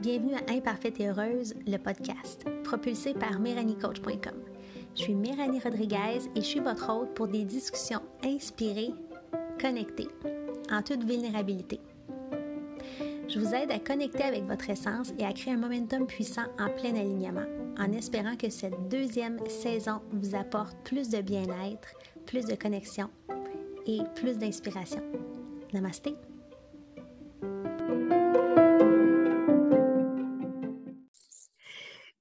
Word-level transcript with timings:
Bienvenue 0.00 0.34
à 0.34 0.52
Imparfaite 0.52 0.98
et 0.98 1.06
Heureuse, 1.08 1.54
le 1.64 1.76
podcast, 1.76 2.44
propulsé 2.64 3.14
par 3.14 3.38
MéranieCoach.com. 3.38 4.34
Je 4.96 5.00
suis 5.00 5.14
Méranie 5.14 5.60
Rodriguez 5.60 6.28
et 6.34 6.40
je 6.40 6.46
suis 6.46 6.58
votre 6.58 6.90
hôte 6.92 7.14
pour 7.14 7.28
des 7.28 7.44
discussions 7.44 8.02
inspirées, 8.24 8.90
connectées, 9.60 10.08
en 10.72 10.82
toute 10.82 11.04
vulnérabilité. 11.04 11.78
Je 13.28 13.38
vous 13.38 13.54
aide 13.54 13.70
à 13.70 13.78
connecter 13.78 14.24
avec 14.24 14.42
votre 14.42 14.68
essence 14.70 15.14
et 15.20 15.24
à 15.24 15.32
créer 15.32 15.54
un 15.54 15.58
momentum 15.58 16.08
puissant 16.08 16.46
en 16.58 16.68
plein 16.68 16.96
alignement, 16.96 17.46
en 17.78 17.92
espérant 17.92 18.34
que 18.36 18.50
cette 18.50 18.88
deuxième 18.88 19.38
saison 19.46 20.00
vous 20.10 20.34
apporte 20.34 20.76
plus 20.82 21.10
de 21.10 21.20
bien-être, 21.20 21.94
plus 22.32 22.46
de 22.46 22.54
connexion 22.54 23.10
et 23.86 23.98
plus 24.14 24.38
d'inspiration. 24.38 25.02
Namasté! 25.74 26.14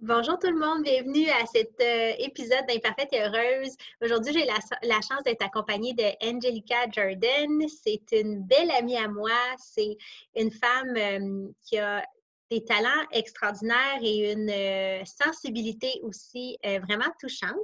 Bonjour 0.02 0.38
tout 0.38 0.52
le 0.52 0.59
monde, 0.59 0.84
bienvenue 0.84 1.30
à 1.30 1.45
cet 1.45 1.80
euh, 1.80 2.12
épisode 2.20 2.66
d'Imparfaite 2.67 3.08
et 3.13 3.22
Heureuse. 3.22 3.73
Aujourd'hui, 4.02 4.34
j'ai 4.34 4.45
la, 4.45 5.00
chance 5.00 5.23
d'être 5.23 5.45
accompagnée 5.45 5.94
de 5.94 6.03
Angelica 6.28 6.89
Jordan. 6.91 7.62
C'est 7.70 8.12
une 8.12 8.44
belle 8.44 8.72
amie 8.72 8.98
à 8.98 9.08
moi. 9.08 9.31
C'est 9.58 9.95
une 10.36 10.52
femme 10.52 10.94
euh, 10.98 11.48
qui 11.64 11.78
a 11.78 12.05
des 12.50 12.66
talents 12.66 13.08
extraordinaires 13.14 14.00
et 14.02 14.34
une 14.34 14.50
euh, 14.50 15.05
sensibilité 15.05 16.02
aussi 16.03 16.58
vraiment 16.66 17.14
touchante. 17.17 17.55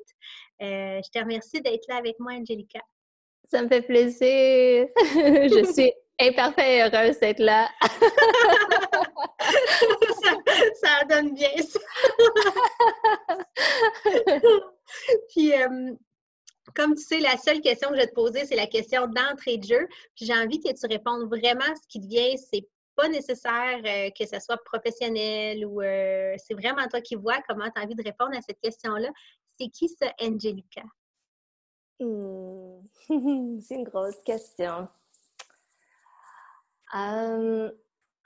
Je 0.60 1.10
te 1.10 1.20
remercie 1.20 1.62
d'être 1.62 1.88
là 1.88 1.98
avec 1.98 2.20
moi, 2.20 2.34
Angelica. 2.34 2.80
Ça 3.46 3.62
me 3.62 3.68
fait 3.68 3.82
plaisir. 3.82 4.88
je 4.96 5.72
suis 5.74 5.94
imparfaite 6.20 6.66
et 6.66 6.84
heureuse 6.84 7.20
d'être 7.20 7.40
là. 7.40 7.70
ça, 10.82 11.04
donne 11.10 11.34
bien 11.34 11.52
ça. 11.62 11.80
Puis, 15.30 15.54
euh, 15.54 15.94
comme 16.76 16.96
tu 16.96 17.04
sais, 17.04 17.20
la 17.20 17.38
seule 17.38 17.62
question 17.62 17.90
que 17.90 17.96
je 17.96 18.02
vais 18.02 18.08
te 18.08 18.14
poser, 18.14 18.46
c'est 18.46 18.56
la 18.56 18.68
question 18.68 19.08
d'entrée 19.08 19.58
de 19.58 19.66
jeu. 19.66 19.88
Puis 20.16 20.26
j'ai 20.26 20.34
envie 20.34 20.60
que 20.60 20.70
tu 20.70 20.88
répondes 20.88 21.28
vraiment 21.30 21.62
à 21.62 21.76
ce 21.76 21.88
qui 21.88 22.02
te 22.02 22.08
vient. 22.08 22.36
C'est 22.38 22.68
pas 22.96 23.08
nécessaire 23.08 23.80
euh, 23.86 24.10
que 24.18 24.26
ce 24.26 24.40
soit 24.40 24.58
professionnel 24.66 25.66
ou 25.66 25.82
euh, 25.82 26.36
c'est 26.38 26.56
vraiment 26.56 26.88
toi 26.88 27.00
qui 27.00 27.16
vois 27.16 27.40
comment 27.48 27.70
tu 27.70 27.80
as 27.80 27.84
envie 27.84 27.96
de 27.96 28.04
répondre 28.04 28.36
à 28.36 28.42
cette 28.42 28.60
question-là. 28.60 29.10
C'est 29.60 29.70
qui 29.70 29.90
ça, 29.90 30.14
Angelica? 30.22 30.84
Hmm. 32.00 32.82
c'est 33.62 33.76
une 33.76 33.84
grosse 33.86 34.22
question. 34.24 34.88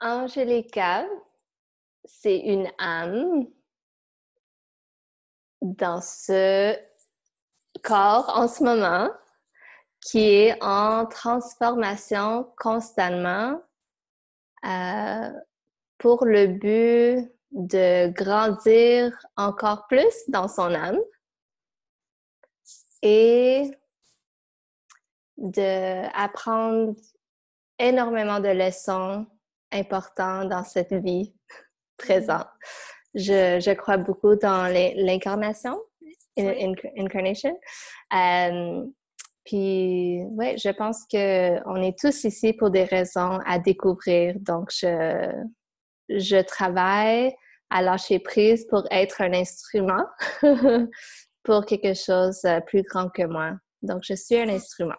Angelica, 0.00 1.06
c'est 2.04 2.38
une 2.38 2.70
âme 2.78 3.46
dans 5.62 6.00
ce 6.02 6.76
corps 7.82 8.30
en 8.36 8.46
ce 8.46 8.62
moment 8.62 9.10
qui 10.00 10.18
est 10.18 10.62
en 10.62 11.06
transformation 11.06 12.52
constamment 12.58 13.62
euh, 14.64 15.30
pour 15.98 16.26
le 16.26 16.46
but 16.48 17.32
de 17.52 18.08
grandir 18.10 19.16
encore 19.36 19.86
plus 19.86 20.14
dans 20.28 20.48
son 20.48 20.74
âme 20.74 20.98
et 23.02 23.70
d'apprendre 25.36 26.94
énormément 27.78 28.40
de 28.40 28.48
leçons 28.48 29.26
importantes 29.72 30.48
dans 30.48 30.64
cette 30.64 30.92
vie 30.92 31.34
présente. 31.98 32.46
Je, 33.14 33.60
je 33.60 33.72
crois 33.72 33.96
beaucoup 33.98 34.36
dans 34.36 34.72
l'incarnation, 34.72 35.78
incarnation. 36.38 37.58
Euh, 38.14 38.84
puis, 39.44 40.22
ouais, 40.30 40.56
je 40.56 40.70
pense 40.70 41.04
qu'on 41.10 41.82
est 41.82 41.98
tous 41.98 42.24
ici 42.24 42.52
pour 42.52 42.70
des 42.70 42.84
raisons 42.84 43.38
à 43.44 43.58
découvrir. 43.58 44.36
Donc, 44.38 44.70
je, 44.70 45.28
je 46.08 46.40
travaille 46.40 47.34
à 47.68 47.82
lâcher 47.82 48.18
prise 48.18 48.66
pour 48.66 48.84
être 48.90 49.20
un 49.20 49.32
instrument 49.32 50.04
pour 51.42 51.66
quelque 51.66 51.94
chose 51.94 52.40
de 52.42 52.60
plus 52.64 52.82
grand 52.82 53.08
que 53.08 53.22
moi. 53.24 53.52
Donc, 53.82 54.02
je 54.04 54.14
suis 54.14 54.36
un 54.36 54.48
instrument. 54.48 54.98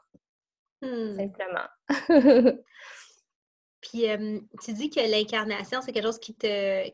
Hmm. 0.81 1.15
Simplement. 1.15 1.67
Puis, 3.81 4.05
tu 4.63 4.73
dis 4.73 4.89
que 4.89 4.99
l'incarnation, 4.99 5.81
c'est 5.81 5.91
quelque 5.91 6.05
chose 6.05 6.19
qui 6.19 6.35
te 6.35 6.89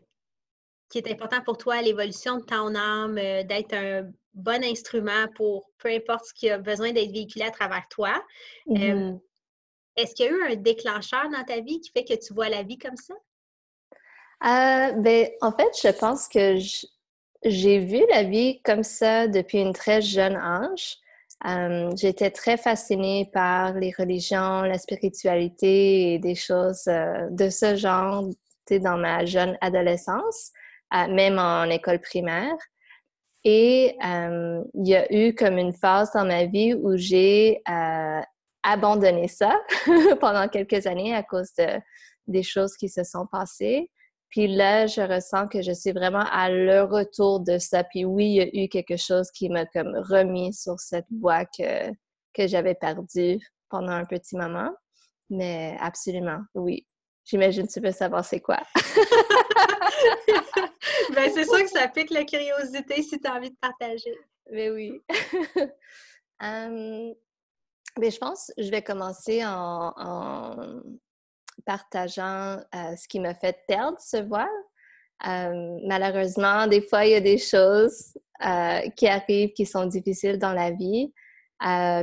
qui 0.90 0.98
est 0.98 1.12
important 1.12 1.42
pour 1.42 1.58
toi, 1.58 1.82
l'évolution 1.82 2.38
de 2.38 2.44
ton 2.44 2.76
âme, 2.76 3.18
euh, 3.18 3.44
d'être 3.44 3.74
un 3.74 4.12
bon 4.34 4.64
instrument 4.64 5.28
pour 5.36 5.70
peu 5.78 5.90
importe 5.90 6.26
ce 6.26 6.34
qui 6.34 6.50
a 6.50 6.58
besoin 6.58 6.92
d'être 6.92 7.12
véhiculé 7.12 7.46
à 7.46 7.52
travers 7.52 7.88
toi. 7.90 8.22
Mm-hmm. 8.68 9.20
Est-ce 9.96 10.16
qu'il 10.16 10.26
y 10.26 10.30
a 10.30 10.32
eu 10.32 10.54
un 10.54 10.56
déclencheur 10.56 11.30
dans 11.30 11.44
ta 11.44 11.60
vie 11.62 11.80
qui 11.80 11.92
fait 11.92 12.06
que 12.06 12.14
tu 12.14 12.34
vois 12.34 12.50
la 12.50 12.64
vie 12.64 12.78
comme 12.78 12.96
ça? 12.96 13.14
Euh, 14.46 14.94
ben, 14.94 15.30
en 15.42 15.52
fait, 15.52 15.70
je 15.84 15.90
pense 16.00 16.28
que 16.28 16.58
j'ai 17.44 17.80
vu 17.80 18.02
la 18.10 18.24
vie 18.24 18.62
comme 18.64 18.84
ça 18.84 19.28
depuis 19.28 19.60
une 19.60 19.74
très 19.74 20.02
jeune 20.02 20.36
âge. 20.36 20.98
Euh, 21.48 21.92
j'étais 21.96 22.32
très 22.32 22.58
fascinée 22.58 23.30
par 23.32 23.74
les 23.74 23.94
religions, 23.98 24.62
la 24.64 24.78
spiritualité 24.78 26.14
et 26.14 26.20
des 26.20 26.36
choses 26.36 26.84
euh, 26.88 27.28
de 27.32 27.50
ce 27.50 27.76
genre 27.78 28.26
dans 28.70 28.98
ma 28.98 29.26
jeune 29.26 29.58
adolescence, 29.62 30.52
euh, 30.94 31.08
même 31.08 31.40
en 31.40 31.64
école 31.64 32.00
primaire. 32.00 32.56
Et 33.46 33.96
il 34.04 34.88
y 34.88 34.96
a 34.96 35.12
eu 35.14 35.34
comme 35.34 35.58
une 35.58 35.74
phase 35.74 36.12
dans 36.14 36.26
ma 36.26 36.46
vie 36.46 36.74
où 36.74 36.98
j'ai 36.98 37.64
abandonné 38.64 39.30
ça 39.30 39.58
pendant 40.20 40.50
quelques 40.50 40.86
années 40.86 41.16
à 41.16 41.24
cause 41.24 41.54
de, 41.58 41.80
des 42.28 42.44
choses 42.44 42.76
qui 42.76 42.90
se 42.90 43.06
sont 43.06 43.26
passées. 43.28 43.90
Puis 44.30 44.48
là, 44.48 44.86
je 44.86 45.02
ressens 45.02 45.48
que 45.48 45.62
je 45.62 45.72
suis 45.72 45.92
vraiment 45.92 46.26
à 46.32 46.50
le 46.50 46.84
retour 46.84 47.40
de 47.40 47.58
ça. 47.58 47.84
Puis 47.84 48.06
oui, 48.06 48.26
il 48.26 48.36
y 48.36 48.42
a 48.42 48.64
eu 48.64 48.70
quelque 48.70 48.98
chose 48.98 49.32
qui 49.32 49.50
m'a 49.50 49.66
comme 49.66 49.96
remis 49.96 50.54
sur 50.54 50.80
cette 50.80 51.08
voie 51.20 51.46
que, 51.46 51.90
que 52.34 52.48
j'avais 52.48 52.76
perdue 52.76 53.40
pendant 53.70 53.94
un 53.94 54.06
petit 54.06 54.36
moment. 54.36 54.70
Mais 55.30 55.78
absolument, 55.80 56.42
oui. 56.54 56.86
J'imagine 57.26 57.68
que 57.68 57.74
tu 57.74 57.80
veux 57.80 57.92
savoir 57.92 58.26
c'est 58.26 58.40
quoi. 58.40 58.60
ben, 61.14 61.32
c'est 61.32 61.46
sûr 61.46 61.62
que 61.62 61.70
ça 61.70 61.88
pique 61.88 62.10
la 62.10 62.24
curiosité 62.24 63.04
si 63.04 63.20
tu 63.20 63.28
as 63.28 63.36
envie 63.36 63.52
de 63.52 63.58
partager. 63.60 64.16
Mais 64.52 64.70
oui. 64.70 65.02
Hum, 66.42 67.14
ben, 67.98 68.10
je 68.10 68.18
pense 68.18 68.54
que 68.56 68.64
je 68.64 68.72
vais 68.72 68.82
commencer 68.82 69.44
en, 69.46 69.94
partageant 71.66 72.58
euh, 72.76 72.96
ce 72.96 73.08
qui 73.08 73.20
m'a 73.20 73.34
fait 73.34 73.58
perdre 73.68 73.98
ce 74.00 74.18
voile. 74.18 74.48
Euh, 75.28 75.78
malheureusement, 75.86 76.68
des 76.68 76.82
fois, 76.82 77.06
il 77.06 77.12
y 77.12 77.16
a 77.16 77.22
des 77.22 77.38
choses 77.38 78.18
euh, 78.46 78.80
qui 78.96 79.08
arrivent 79.08 79.54
qui 79.54 79.66
sont 79.66 79.86
difficiles 79.86 80.38
dans 80.38 80.54
la 80.54 80.72
vie. 80.72 81.14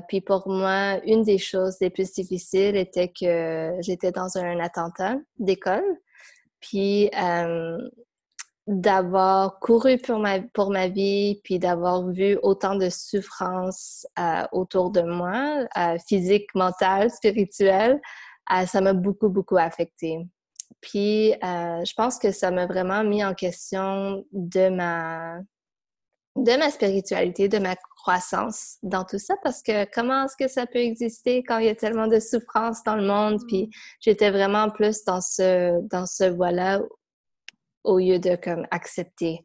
puis 0.09 0.21
pour 0.21 0.49
moi, 0.49 1.01
une 1.07 1.23
des 1.23 1.39
choses 1.39 1.77
les 1.81 1.91
plus 1.91 2.13
difficiles 2.13 2.77
était 2.77 3.09
que 3.09 3.75
j'étais 3.81 4.13
dans 4.13 4.37
un 4.37 4.61
attentat 4.61 5.17
d'école. 5.39 5.99
Puis 6.61 7.11
d'avoir 8.67 9.61
couru 9.61 9.97
pour 9.97 10.19
ma, 10.19 10.41
pour 10.41 10.71
ma 10.71 10.89
vie, 10.89 11.41
puis 11.45 11.61
d'avoir 11.61 12.09
vu 12.09 12.37
autant 12.43 12.75
de 12.75 12.91
souffrances 12.91 14.07
autour 14.53 14.91
de 14.91 15.03
moi, 15.03 15.67
physique, 16.07 16.49
mentale, 16.55 17.11
spirituelle, 17.11 18.01
euh, 18.53 18.67
ça 18.67 18.81
m'a 18.81 18.93
beaucoup, 18.93 19.29
beaucoup 19.29 19.57
affectée. 19.57 20.27
Puis, 20.81 21.33
euh, 21.33 21.85
je 21.85 21.95
pense 21.95 22.19
que 22.19 22.33
ça 22.33 22.51
m'a 22.51 22.67
vraiment 22.67 23.05
mis 23.05 23.25
en 23.25 23.35
question 23.35 24.25
de 24.33 24.69
ma, 24.69 25.39
de 26.37 26.59
ma 26.59 26.71
spiritualité, 26.71 27.49
de 27.49 27.59
ma 27.59 27.77
croissance 27.77 28.77
dans 28.83 29.05
tout 29.05 29.19
ça, 29.19 29.35
parce 29.43 29.63
que 29.63 29.85
comment 29.93 30.25
est-ce 30.25 30.37
que 30.37 30.49
ça 30.49 30.67
peut 30.67 30.79
exister 30.79 31.43
quand 31.43 31.59
il 31.59 31.67
y 31.67 31.71
a 31.71 31.75
tellement 31.75 32.07
de 32.07 32.21
souffrance 32.21 32.83
dans 32.85 32.97
le 32.97 33.07
monde? 33.07 33.41
Puis, 33.49 33.71
j'étais 34.01 34.31
vraiment 34.31 34.71
plus 34.71 35.05
dans 35.05 35.21
ce, 35.21 35.81
dans 35.89 36.07
ce 36.07 36.25
voie-là 36.25 36.81
au 37.85 37.99
lieu 37.99 38.19
de 38.19 38.37
comme 38.37 38.67
accepter 38.71 39.45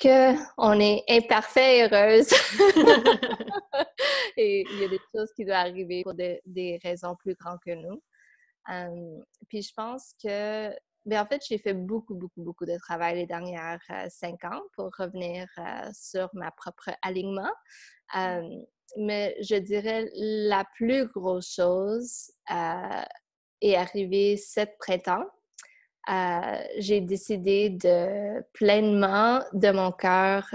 qu'on 0.00 0.80
est 0.80 1.04
imparfait 1.08 1.78
et 1.78 1.82
heureuse. 1.84 2.30
et 4.36 4.64
il 4.70 4.80
y 4.80 4.84
a 4.84 4.88
des 4.88 5.00
choses 5.14 5.32
qui 5.34 5.44
doivent 5.44 5.66
arriver 5.66 6.02
pour 6.02 6.14
des, 6.14 6.80
raisons 6.82 7.14
plus 7.16 7.34
grandes 7.34 7.58
que 7.64 7.72
nous. 7.72 8.02
puis 9.48 9.62
je 9.62 9.72
pense 9.74 10.14
que, 10.22 10.70
bien, 11.04 11.22
en 11.22 11.26
fait, 11.26 11.42
j'ai 11.46 11.58
fait 11.58 11.74
beaucoup, 11.74 12.14
beaucoup, 12.14 12.42
beaucoup 12.42 12.66
de 12.66 12.76
travail 12.78 13.16
les 13.16 13.26
dernières 13.26 13.80
euh, 13.90 14.06
cinq 14.08 14.44
ans 14.44 14.62
pour 14.74 14.90
revenir 14.98 15.46
euh, 15.58 15.90
sur 15.92 16.28
ma 16.32 16.50
propre 16.50 16.90
alignement. 17.02 17.52
mais 18.96 19.36
je 19.40 19.56
dirais 19.56 20.08
la 20.14 20.64
plus 20.74 21.06
grosse 21.08 21.54
chose 21.54 22.30
euh, 22.50 23.02
est 23.60 23.76
arrivée 23.76 24.36
cet 24.36 24.78
printemps. 24.78 25.26
Euh, 26.08 26.62
j'ai 26.78 27.00
décidé 27.00 27.70
de 27.70 28.42
pleinement 28.54 29.40
de 29.52 29.70
mon 29.70 29.92
cœur 29.92 30.46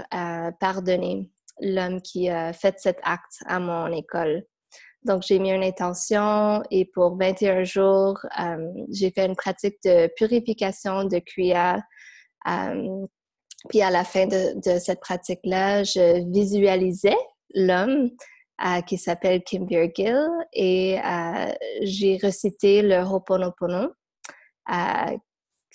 pardonner 0.60 1.30
l'homme 1.60 2.02
qui 2.02 2.28
a 2.28 2.52
fait 2.52 2.78
cet 2.78 2.98
acte 3.02 3.38
à 3.46 3.58
mon 3.60 3.92
école. 3.92 4.44
Donc, 5.04 5.22
j'ai 5.22 5.38
mis 5.38 5.52
une 5.52 5.62
intention 5.62 6.62
et 6.70 6.84
pour 6.84 7.16
21 7.16 7.62
jours, 7.62 8.18
j'ai 8.90 9.12
fait 9.12 9.26
une 9.26 9.36
pratique 9.36 9.76
de 9.84 10.10
purification 10.16 11.04
de 11.04 11.20
kriya. 11.20 11.80
puis 13.68 13.82
à 13.82 13.90
la 13.90 14.04
fin 14.04 14.26
de, 14.26 14.78
cette 14.78 15.00
pratique-là, 15.00 15.84
je 15.84 16.28
visualisais 16.32 17.16
l'homme 17.54 18.10
euh, 18.64 18.80
qui 18.80 18.96
s'appelle 18.96 19.42
Kim 19.44 19.66
Virgil 19.66 20.28
et 20.54 20.98
euh, 20.98 21.52
j'ai 21.82 22.18
recité 22.22 22.80
le 22.80 23.02
Ho'oponopono. 23.02 23.92
Euh, 24.72 25.16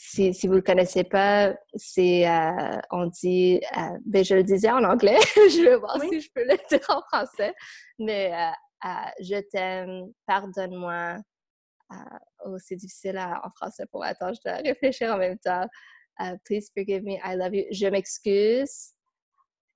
si, 0.04 0.34
si, 0.34 0.48
vous 0.48 0.56
le 0.56 0.62
connaissez 0.62 1.04
pas, 1.04 1.54
c'est, 1.76 2.26
on 2.90 3.06
dit, 3.06 3.62
ben 4.06 4.26
je 4.26 4.34
le 4.34 4.44
disais 4.44 4.72
en 4.72 4.84
anglais, 4.84 5.20
je 5.36 5.64
vais 5.64 5.76
voir 5.76 6.02
si 6.02 6.20
je 6.20 6.30
peux 6.34 6.44
le 6.44 6.58
dire 6.70 6.86
en 6.90 7.02
français, 7.02 7.54
mais 8.00 8.32
je 9.20 9.40
t'aime, 9.52 10.12
pardonne-moi. 10.26 11.18
oh, 12.46 12.58
c'est 12.58 12.78
difficile 12.78 13.20
en 13.20 13.50
français 13.56 13.86
pour 13.92 14.00
moi. 14.00 14.08
Attends, 14.08 14.34
je 14.34 14.40
dois 14.44 14.56
réfléchir 14.56 15.14
en 15.14 15.18
même 15.18 15.38
temps. 15.38 15.68
please 16.46 16.72
forgive 16.76 17.04
me, 17.04 17.18
I 17.24 17.36
love 17.36 17.54
you. 17.54 17.66
Je 17.72 17.86
m'excuse 17.88 18.94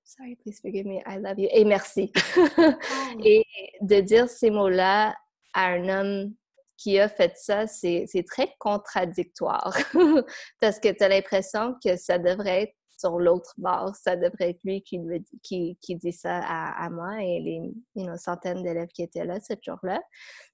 sorry, 0.02 0.36
please 0.36 0.60
forgive 0.60 0.86
me, 0.86 1.02
I 1.04 1.18
love 1.18 1.38
you, 1.38 1.48
et 1.52 1.64
merci. 1.64 2.12
Oh. 2.58 3.20
et 3.24 3.44
de 3.80 4.00
dire 4.00 4.28
ces 4.28 4.50
mots-là 4.50 5.16
à 5.54 5.66
un 5.66 5.88
homme 5.88 6.34
qui 6.76 6.98
a 6.98 7.08
fait 7.08 7.32
ça, 7.36 7.66
c'est 7.66 8.06
très 8.26 8.54
contradictoire 8.58 9.76
parce 10.60 10.78
que 10.78 10.88
tu 10.92 11.02
as 11.02 11.08
l'impression 11.08 11.74
que 11.84 11.96
ça 11.96 12.18
devrait 12.18 12.62
être 12.64 12.74
sur 12.98 13.18
l'autre 13.18 13.52
bord, 13.58 13.94
ça 13.94 14.16
devrait 14.16 14.50
être 14.50 14.60
lui 14.64 14.82
qui, 14.82 15.00
qui, 15.42 15.78
qui 15.80 15.96
dit 15.96 16.12
ça 16.12 16.38
à, 16.38 16.88
moi 16.90 17.22
et 17.22 17.40
les 17.40 17.72
you 17.94 18.16
centaines 18.16 18.62
d'élèves 18.62 18.88
qui 18.88 19.02
étaient 19.02 19.24
là 19.24 19.38
ce 19.40 19.54
jour-là. 19.62 20.00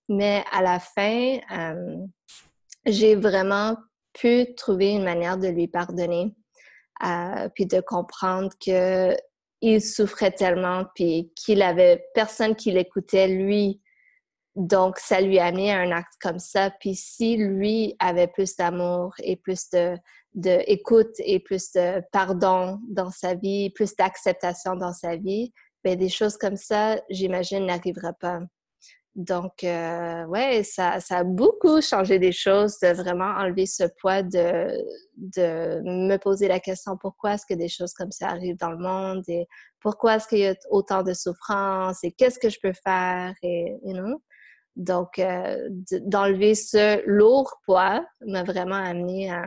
Mais 0.08 0.44
à 0.50 0.62
la 0.62 0.80
fin, 0.80 1.38
euh, 1.52 1.98
j'ai 2.84 3.14
vraiment 3.14 3.76
pu 4.12 4.54
trouver 4.56 4.90
une 4.90 5.04
manière 5.04 5.38
de 5.38 5.48
lui 5.48 5.68
pardonner, 5.68 6.34
euh, 7.04 7.48
puis 7.54 7.66
de 7.66 7.80
comprendre 7.80 8.50
que 8.64 9.16
il 9.64 9.80
souffrait 9.80 10.32
tellement, 10.32 10.86
puis 10.96 11.32
qu'il 11.36 11.62
avait 11.62 12.04
personne 12.14 12.56
qui 12.56 12.72
l'écoutait, 12.72 13.28
lui. 13.28 13.80
Donc, 14.54 14.98
ça 14.98 15.20
lui 15.20 15.38
a 15.38 15.46
amené 15.46 15.72
à 15.72 15.78
un 15.78 15.92
acte 15.92 16.14
comme 16.20 16.38
ça. 16.38 16.70
Puis 16.78 16.94
si 16.94 17.36
lui 17.36 17.96
avait 17.98 18.28
plus 18.28 18.54
d'amour 18.56 19.14
et 19.22 19.36
plus 19.36 19.70
de, 19.70 19.96
de, 20.34 20.62
et 20.66 21.40
plus 21.40 21.72
de 21.72 22.02
pardon 22.12 22.78
dans 22.88 23.10
sa 23.10 23.34
vie, 23.34 23.70
plus 23.70 23.96
d'acceptation 23.96 24.76
dans 24.76 24.92
sa 24.92 25.16
vie, 25.16 25.52
bien, 25.82 25.96
des 25.96 26.10
choses 26.10 26.36
comme 26.36 26.56
ça, 26.56 27.00
j'imagine, 27.08 27.66
n'arriveraient 27.66 28.16
pas. 28.20 28.40
Donc, 29.14 29.62
euh, 29.62 30.24
ouais, 30.26 30.62
ça, 30.62 30.98
ça, 31.00 31.18
a 31.18 31.24
beaucoup 31.24 31.82
changé 31.82 32.18
des 32.18 32.32
choses, 32.32 32.78
de 32.80 32.88
vraiment 32.94 33.34
enlever 33.36 33.66
ce 33.66 33.84
poids 34.00 34.22
de, 34.22 34.70
de 35.18 35.82
me 35.84 36.16
poser 36.16 36.48
la 36.48 36.60
question 36.60 36.96
pourquoi 36.96 37.34
est-ce 37.34 37.44
que 37.44 37.52
des 37.52 37.68
choses 37.68 37.92
comme 37.92 38.10
ça 38.10 38.28
arrivent 38.28 38.56
dans 38.56 38.70
le 38.70 38.78
monde 38.78 39.22
et 39.28 39.46
pourquoi 39.80 40.16
est-ce 40.16 40.28
qu'il 40.28 40.38
y 40.38 40.46
a 40.46 40.54
autant 40.70 41.02
de 41.02 41.12
souffrance 41.12 42.02
et 42.04 42.12
qu'est-ce 42.12 42.38
que 42.38 42.48
je 42.48 42.58
peux 42.62 42.72
faire 42.72 43.34
et, 43.42 43.76
you 43.84 43.92
know? 43.92 44.18
Donc, 44.76 45.18
euh, 45.18 45.68
d'enlever 46.02 46.54
ce 46.54 47.02
lourd 47.06 47.60
poids 47.64 48.04
m'a 48.26 48.42
vraiment 48.42 48.76
amené 48.76 49.30
à 49.30 49.44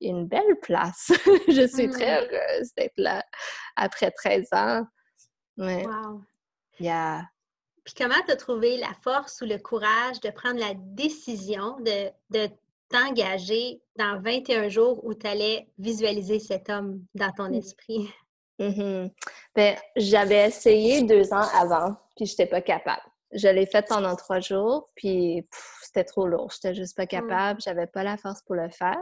une 0.00 0.26
belle 0.26 0.58
place. 0.62 1.10
je 1.48 1.66
suis 1.66 1.88
très 1.88 2.20
mmh. 2.20 2.24
heureuse 2.24 2.74
d'être 2.76 2.98
là 2.98 3.24
après 3.76 4.10
13 4.10 4.48
ans. 4.52 4.86
Ouais. 5.56 5.86
Wow. 5.86 6.22
Yeah. 6.78 7.22
Puis 7.84 7.94
comment 7.96 8.22
tu 8.26 8.32
as 8.32 8.36
trouvé 8.36 8.76
la 8.76 8.92
force 9.02 9.40
ou 9.40 9.46
le 9.46 9.58
courage 9.58 10.20
de 10.20 10.30
prendre 10.30 10.60
la 10.60 10.74
décision 10.74 11.76
de, 11.80 12.48
t'engager 12.90 13.82
dans 13.96 14.18
21 14.22 14.68
jours 14.68 15.04
où 15.04 15.12
tu 15.12 15.26
allais 15.26 15.68
visualiser 15.78 16.38
cet 16.38 16.70
homme 16.70 17.04
dans 17.14 17.32
ton 17.32 17.50
mmh. 17.50 17.54
esprit? 17.54 18.10
Mm 18.58 19.08
ben, 19.54 19.76
j'avais 19.96 20.48
essayé 20.48 21.02
deux 21.02 21.32
ans 21.32 21.46
avant, 21.54 21.96
puis 22.16 22.26
je 22.26 22.32
n'étais 22.32 22.46
pas 22.46 22.60
capable. 22.60 23.02
Je 23.32 23.48
l'ai 23.48 23.66
fait 23.66 23.86
pendant 23.86 24.16
trois 24.16 24.40
jours, 24.40 24.90
puis 24.94 25.46
c'était 25.82 26.04
trop 26.04 26.26
lourd. 26.26 26.50
Je 26.50 26.68
n'étais 26.68 26.80
juste 26.80 26.96
pas 26.96 27.06
capable, 27.06 27.60
j'avais 27.60 27.86
pas 27.86 28.02
la 28.02 28.16
force 28.16 28.42
pour 28.42 28.54
le 28.54 28.70
faire. 28.70 28.98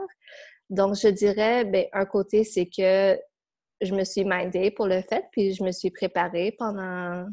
Donc, 0.69 0.97
je 0.97 1.09
dirais, 1.09 1.65
ben, 1.65 1.87
un 1.93 2.07
côté, 2.07 2.43
c'est 2.43 2.67
que 2.67 3.19
je 3.81 3.95
me 3.95 4.05
suis 4.05 4.25
mindée 4.25 4.71
pour 4.71 4.87
le 4.87 5.01
fait, 5.03 5.27
puis 5.33 5.55
je 5.55 5.63
me 5.63 5.71
suis 5.71 5.91
préparée 5.91 6.55
pendant 6.59 7.27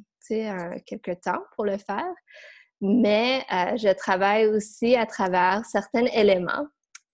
quelques 0.86 1.22
temps 1.22 1.44
pour 1.56 1.66
le 1.66 1.78
faire. 1.78 2.14
Mais 2.82 3.44
euh, 3.52 3.78
je 3.78 3.94
travaille 3.94 4.48
aussi 4.48 4.96
à 4.96 5.06
travers 5.06 5.64
certains 5.66 6.06
éléments. 6.06 6.68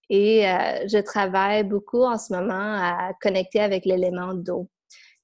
Et 0.10 0.50
euh, 0.50 0.88
je 0.88 0.98
travaille 0.98 1.64
beaucoup 1.64 2.04
en 2.04 2.18
ce 2.18 2.34
moment 2.34 2.54
à 2.54 3.12
connecter 3.22 3.60
avec 3.60 3.86
l'élément 3.86 4.34
d'eau. 4.34 4.68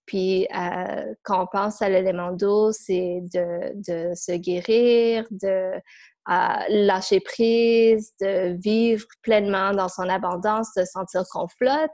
Puis, 0.06 0.48
euh, 0.56 1.14
quand 1.24 1.44
on 1.44 1.48
pense 1.48 1.82
à 1.82 1.90
l'élément 1.90 2.32
d'eau, 2.32 2.72
c'est 2.72 3.22
de, 3.34 3.72
de, 3.88 4.14
se 4.14 4.34
guérir, 4.34 5.26
de 5.32 5.74
lâcher 6.28 7.20
prise, 7.20 8.14
de 8.20 8.56
vivre 8.60 9.06
pleinement 9.22 9.74
dans 9.74 9.90
son 9.90 10.10
abondance, 10.10 10.74
de 10.76 10.84
sentir 10.86 11.24
qu'on 11.32 11.48
flotte. 11.48 11.92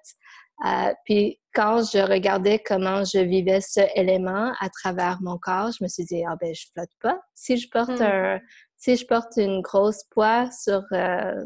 Euh, 0.65 0.93
puis 1.05 1.39
quand 1.53 1.81
je 1.91 1.97
regardais 1.97 2.59
comment 2.59 3.03
je 3.03 3.17
vivais 3.17 3.61
ce 3.61 3.81
élément 3.95 4.53
à 4.59 4.69
travers 4.69 5.17
mon 5.21 5.37
corps, 5.39 5.71
je 5.71 5.83
me 5.83 5.89
suis 5.89 6.05
dit 6.05 6.23
ah 6.27 6.35
ben 6.39 6.53
je 6.53 6.67
flotte 6.71 6.91
pas. 7.01 7.19
Si 7.33 7.57
je 7.57 7.67
porte 7.69 7.99
hmm. 7.99 8.03
un, 8.03 8.39
si 8.77 8.95
je 8.95 9.05
porte 9.05 9.37
une 9.37 9.61
grosse 9.61 10.03
poids 10.11 10.49
sur, 10.51 10.83
euh, 10.91 11.45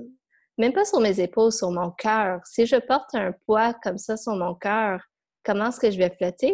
même 0.57 0.73
pas 0.73 0.85
sur 0.85 0.99
mes 0.99 1.19
épaules, 1.19 1.51
sur 1.51 1.71
mon 1.71 1.91
cœur. 1.91 2.41
Si 2.45 2.65
je 2.65 2.75
porte 2.75 3.13
un 3.15 3.31
poids 3.45 3.73
comme 3.83 3.97
ça 3.97 4.17
sur 4.17 4.35
mon 4.35 4.53
cœur, 4.53 5.01
comment 5.45 5.67
est-ce 5.67 5.79
que 5.79 5.91
je 5.91 5.97
vais 5.97 6.09
flotter? 6.09 6.53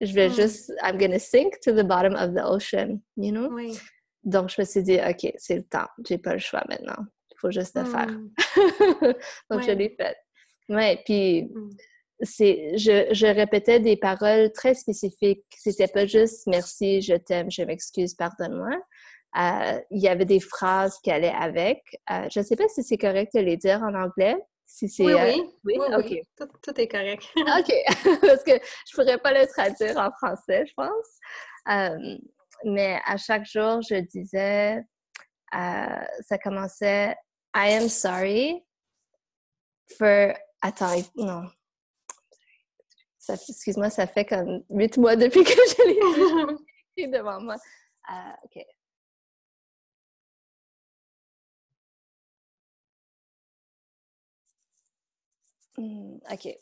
Je 0.00 0.12
vais 0.12 0.28
hmm. 0.28 0.34
juste, 0.34 0.72
I'm 0.82 0.98
gonna 0.98 1.18
sink 1.18 1.58
to 1.60 1.72
the 1.72 1.84
bottom 1.84 2.14
of 2.14 2.34
the 2.34 2.44
ocean, 2.44 3.00
you 3.16 3.32
know? 3.32 3.48
Oui. 3.52 3.78
Donc 4.24 4.50
je 4.50 4.60
me 4.60 4.66
suis 4.66 4.82
dit 4.82 4.98
ok 4.98 5.32
c'est 5.38 5.56
le 5.56 5.64
temps, 5.64 5.86
j'ai 6.06 6.18
pas 6.18 6.34
le 6.34 6.38
choix 6.38 6.62
maintenant. 6.68 7.04
Il 7.30 7.38
faut 7.38 7.50
juste 7.50 7.76
le 7.76 7.84
faire. 7.84 8.08
Hmm. 8.08 8.30
Donc 9.50 9.62
je 9.62 9.72
l'ai 9.72 9.94
fait. 9.98 10.16
Ouais, 10.68 11.00
puis 11.04 11.48
c'est, 12.20 12.76
je, 12.76 13.08
je, 13.12 13.26
répétais 13.26 13.78
des 13.78 13.96
paroles 13.96 14.50
très 14.52 14.74
spécifiques. 14.74 15.44
C'était 15.54 15.86
pas 15.86 16.06
juste 16.06 16.46
merci, 16.46 17.02
je 17.02 17.14
t'aime, 17.14 17.50
je 17.50 17.62
m'excuse, 17.62 18.14
pardonne-moi. 18.14 18.76
Euh, 19.38 19.80
il 19.90 20.02
y 20.02 20.08
avait 20.08 20.24
des 20.24 20.40
phrases 20.40 20.98
qui 21.02 21.10
allaient 21.10 21.34
avec. 21.38 21.82
Euh, 22.10 22.26
je 22.32 22.40
ne 22.40 22.44
sais 22.44 22.56
pas 22.56 22.68
si 22.68 22.82
c'est 22.82 22.96
correct 22.96 23.34
de 23.34 23.40
les 23.40 23.56
dire 23.56 23.82
en 23.82 23.94
anglais. 23.94 24.36
Si 24.66 24.88
c'est, 24.88 25.04
oui, 25.04 25.14
oui. 25.14 25.20
Euh, 25.20 25.44
oui? 25.64 25.78
oui, 25.78 26.22
Tout, 26.36 26.48
tout, 26.62 26.80
est 26.80 26.88
correct. 26.88 27.22
OK. 27.36 27.72
Parce 28.20 28.42
que 28.42 28.52
je 28.52 28.56
ne 28.56 28.94
pourrais 28.94 29.18
pas 29.18 29.32
le 29.32 29.46
traduire 29.46 29.96
en 29.96 30.10
français, 30.10 30.66
je 30.66 30.74
pense. 30.74 32.10
mais 32.64 33.00
à 33.04 33.16
chaque 33.16 33.46
jour, 33.46 33.80
je 33.82 34.00
disais, 34.00 34.82
ça 35.52 36.38
commençait 36.42 37.14
I 37.54 37.74
am 37.74 37.88
sorry 37.88 38.62
for. 39.96 40.34
Attends, 40.62 41.02
non, 41.14 41.44
excuse-moi, 43.28 43.90
ça 43.90 44.06
fait 44.06 44.24
comme 44.24 44.62
huit 44.70 44.96
mois 44.96 45.16
depuis 45.16 45.42
que 45.42 45.50
je 45.50 46.96
l'ai 46.96 47.06
devant 47.08 47.40
moi. 47.40 47.56
Euh, 48.10 48.32
OK. 48.44 48.64
Hmm, 55.76 56.16
OK. 56.30 56.56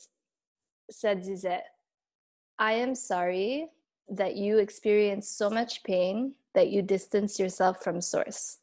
Said 0.90 1.22
disait 1.22 1.62
I 2.58 2.72
am 2.72 2.94
sorry 2.94 3.68
that 4.08 4.36
you 4.36 4.58
experienced 4.58 5.38
so 5.38 5.48
much 5.50 5.82
pain 5.82 6.34
that 6.54 6.68
you 6.68 6.82
distance 6.82 7.38
yourself 7.38 7.82
from 7.82 8.00
source. 8.00 8.58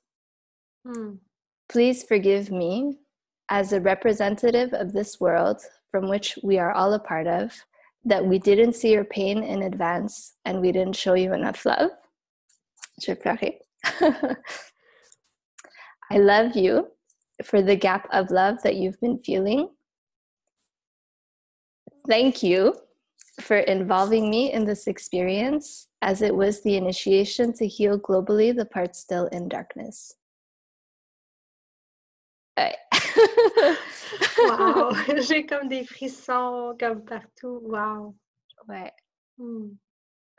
Hmm. 0.85 1.15
Please 1.67 2.03
forgive 2.03 2.51
me 2.51 2.99
as 3.49 3.73
a 3.73 3.81
representative 3.81 4.73
of 4.73 4.93
this 4.93 5.19
world 5.19 5.61
from 5.89 6.07
which 6.07 6.37
we 6.41 6.57
are 6.57 6.71
all 6.71 6.93
a 6.93 6.99
part 6.99 7.27
of 7.27 7.53
that 8.05 8.25
we 8.25 8.39
didn't 8.39 8.73
see 8.73 8.91
your 8.93 9.03
pain 9.03 9.43
in 9.43 9.63
advance 9.63 10.33
and 10.45 10.59
we 10.61 10.71
didn't 10.71 10.95
show 10.95 11.13
you 11.13 11.33
enough 11.33 11.65
love. 11.65 11.91
Je 12.99 13.15
I 16.11 16.17
love 16.17 16.55
you 16.55 16.87
for 17.43 17.61
the 17.61 17.75
gap 17.75 18.07
of 18.11 18.31
love 18.31 18.61
that 18.63 18.75
you've 18.75 18.99
been 18.99 19.19
feeling. 19.19 19.69
Thank 22.07 22.43
you 22.43 22.75
for 23.39 23.57
involving 23.57 24.29
me 24.29 24.51
in 24.51 24.65
this 24.65 24.87
experience, 24.87 25.87
as 26.01 26.21
it 26.21 26.35
was 26.35 26.61
the 26.61 26.75
initiation 26.75 27.53
to 27.53 27.67
heal 27.67 27.99
globally 27.99 28.55
the 28.55 28.65
parts 28.65 28.99
still 28.99 29.27
in 29.27 29.47
darkness. 29.47 30.15
Ouais. 32.57 32.75
wow! 34.39 34.91
J'ai 35.21 35.45
comme 35.45 35.69
des 35.69 35.85
frissons 35.85 36.75
comme 36.79 37.05
partout. 37.05 37.61
Wow! 37.63 38.15
Ouais. 38.67 38.91
Hmm. 39.37 39.77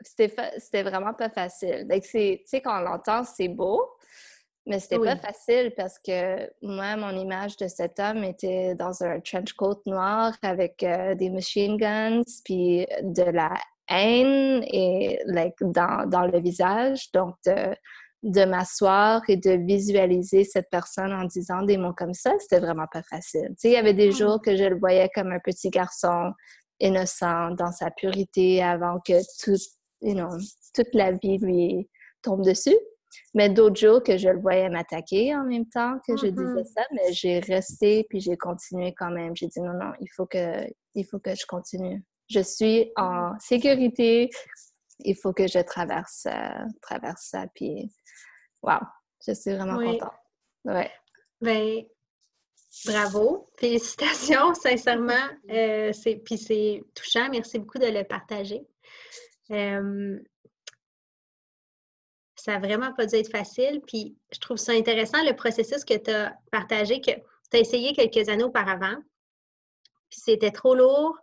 C'était 0.01 0.83
vraiment 0.83 1.13
pas 1.13 1.29
facile. 1.29 1.87
Tu 1.89 2.39
sais, 2.45 2.61
quand 2.61 2.79
on 2.79 2.83
l'entend, 2.83 3.23
c'est 3.23 3.47
beau, 3.47 3.89
mais 4.65 4.79
c'était 4.79 4.99
pas 4.99 5.17
facile 5.17 5.73
parce 5.75 5.99
que 5.99 6.49
moi, 6.61 6.95
mon 6.95 7.17
image 7.19 7.57
de 7.57 7.67
cet 7.67 7.99
homme 7.99 8.23
était 8.23 8.75
dans 8.75 9.03
un 9.03 9.19
trench 9.19 9.53
coat 9.53 9.81
noir 9.85 10.33
avec 10.41 10.83
euh, 10.83 11.15
des 11.15 11.29
machine 11.29 11.75
guns, 11.77 12.23
puis 12.45 12.85
de 13.01 13.23
la 13.23 13.53
haine 13.89 14.63
et 14.67 15.19
like, 15.25 15.55
dans, 15.61 16.09
dans 16.09 16.25
le 16.25 16.39
visage. 16.39 17.11
Donc, 17.11 17.35
de, 17.45 17.75
de 18.23 18.45
m'asseoir 18.45 19.21
et 19.27 19.35
de 19.35 19.51
visualiser 19.51 20.45
cette 20.45 20.69
personne 20.69 21.11
en 21.11 21.25
disant 21.25 21.63
des 21.63 21.77
mots 21.77 21.93
comme 21.93 22.13
ça, 22.13 22.31
c'était 22.39 22.61
vraiment 22.61 22.87
pas 22.91 23.03
facile. 23.03 23.49
Tu 23.49 23.55
sais, 23.57 23.69
il 23.69 23.73
y 23.73 23.77
avait 23.77 23.93
des 23.93 24.09
ah. 24.13 24.17
jours 24.17 24.41
que 24.41 24.55
je 24.55 24.63
le 24.63 24.79
voyais 24.79 25.09
comme 25.13 25.33
un 25.33 25.39
petit 25.39 25.69
garçon 25.69 26.31
innocent 26.79 27.51
dans 27.51 27.71
sa 27.71 27.91
pureté 27.91 28.63
avant 28.63 28.99
que 29.05 29.19
tout, 29.43 29.61
you 30.01 30.13
know, 30.13 30.29
toute 30.73 30.93
la 30.93 31.11
vie 31.11 31.37
lui 31.37 31.89
tombe 32.21 32.45
dessus. 32.45 32.77
Mais 33.33 33.49
d'autres 33.49 33.79
jours 33.79 34.03
que 34.03 34.17
je 34.17 34.29
le 34.29 34.39
voyais 34.39 34.69
m'attaquer 34.69 35.35
en 35.35 35.43
même 35.43 35.67
temps 35.67 35.99
que 36.07 36.15
je 36.17 36.27
disais 36.27 36.61
mm-hmm. 36.61 36.73
ça, 36.73 36.85
mais 36.91 37.13
j'ai 37.13 37.39
resté 37.39 38.05
puis 38.09 38.19
j'ai 38.19 38.37
continué 38.37 38.93
quand 38.93 39.11
même. 39.11 39.35
J'ai 39.35 39.47
dit 39.47 39.61
non, 39.61 39.73
non, 39.73 39.93
il 39.99 40.07
faut 40.15 40.25
que, 40.25 40.65
il 40.95 41.05
faut 41.05 41.19
que 41.19 41.35
je 41.35 41.45
continue. 41.45 42.03
Je 42.29 42.39
suis 42.39 42.91
en 42.95 43.37
sécurité. 43.39 44.29
Il 44.99 45.15
faut 45.15 45.33
que 45.33 45.47
je 45.47 45.59
traverse, 45.59 46.27
euh, 46.27 46.65
traverse 46.81 47.27
ça. 47.29 47.45
Puis, 47.53 47.91
wow, 48.61 48.79
je 49.25 49.33
suis 49.33 49.53
vraiment 49.55 49.77
contente. 49.77 50.13
Ouais. 50.65 50.91
Ben, 51.41 51.83
bravo. 52.85 53.49
Félicitations, 53.57 54.53
sincèrement. 54.61 55.27
Euh, 55.49 55.91
puis 56.25 56.37
c'est 56.37 56.83
touchant. 56.95 57.29
Merci 57.29 57.59
beaucoup 57.59 57.79
de 57.79 57.87
le 57.87 58.03
partager. 58.03 58.65
Euh, 59.51 60.17
ça 62.43 62.51
n'a 62.51 62.59
vraiment 62.59 62.91
pas 62.91 63.05
dû 63.05 63.15
être 63.15 63.31
facile. 63.31 63.79
Puis 63.87 64.17
je 64.33 64.39
trouve 64.39 64.57
ça 64.57 64.73
intéressant, 64.73 65.23
le 65.23 65.33
processus 65.33 65.85
que 65.85 65.97
tu 65.97 66.11
as 66.11 66.37
partagé, 66.51 66.99
que 66.99 67.11
tu 67.11 67.57
as 67.57 67.59
essayé 67.59 67.93
quelques 67.93 68.27
années 68.27 68.43
auparavant. 68.43 68.97
Puis 70.09 70.19
c'était 70.19 70.51
trop 70.51 70.75
lourd. 70.75 71.17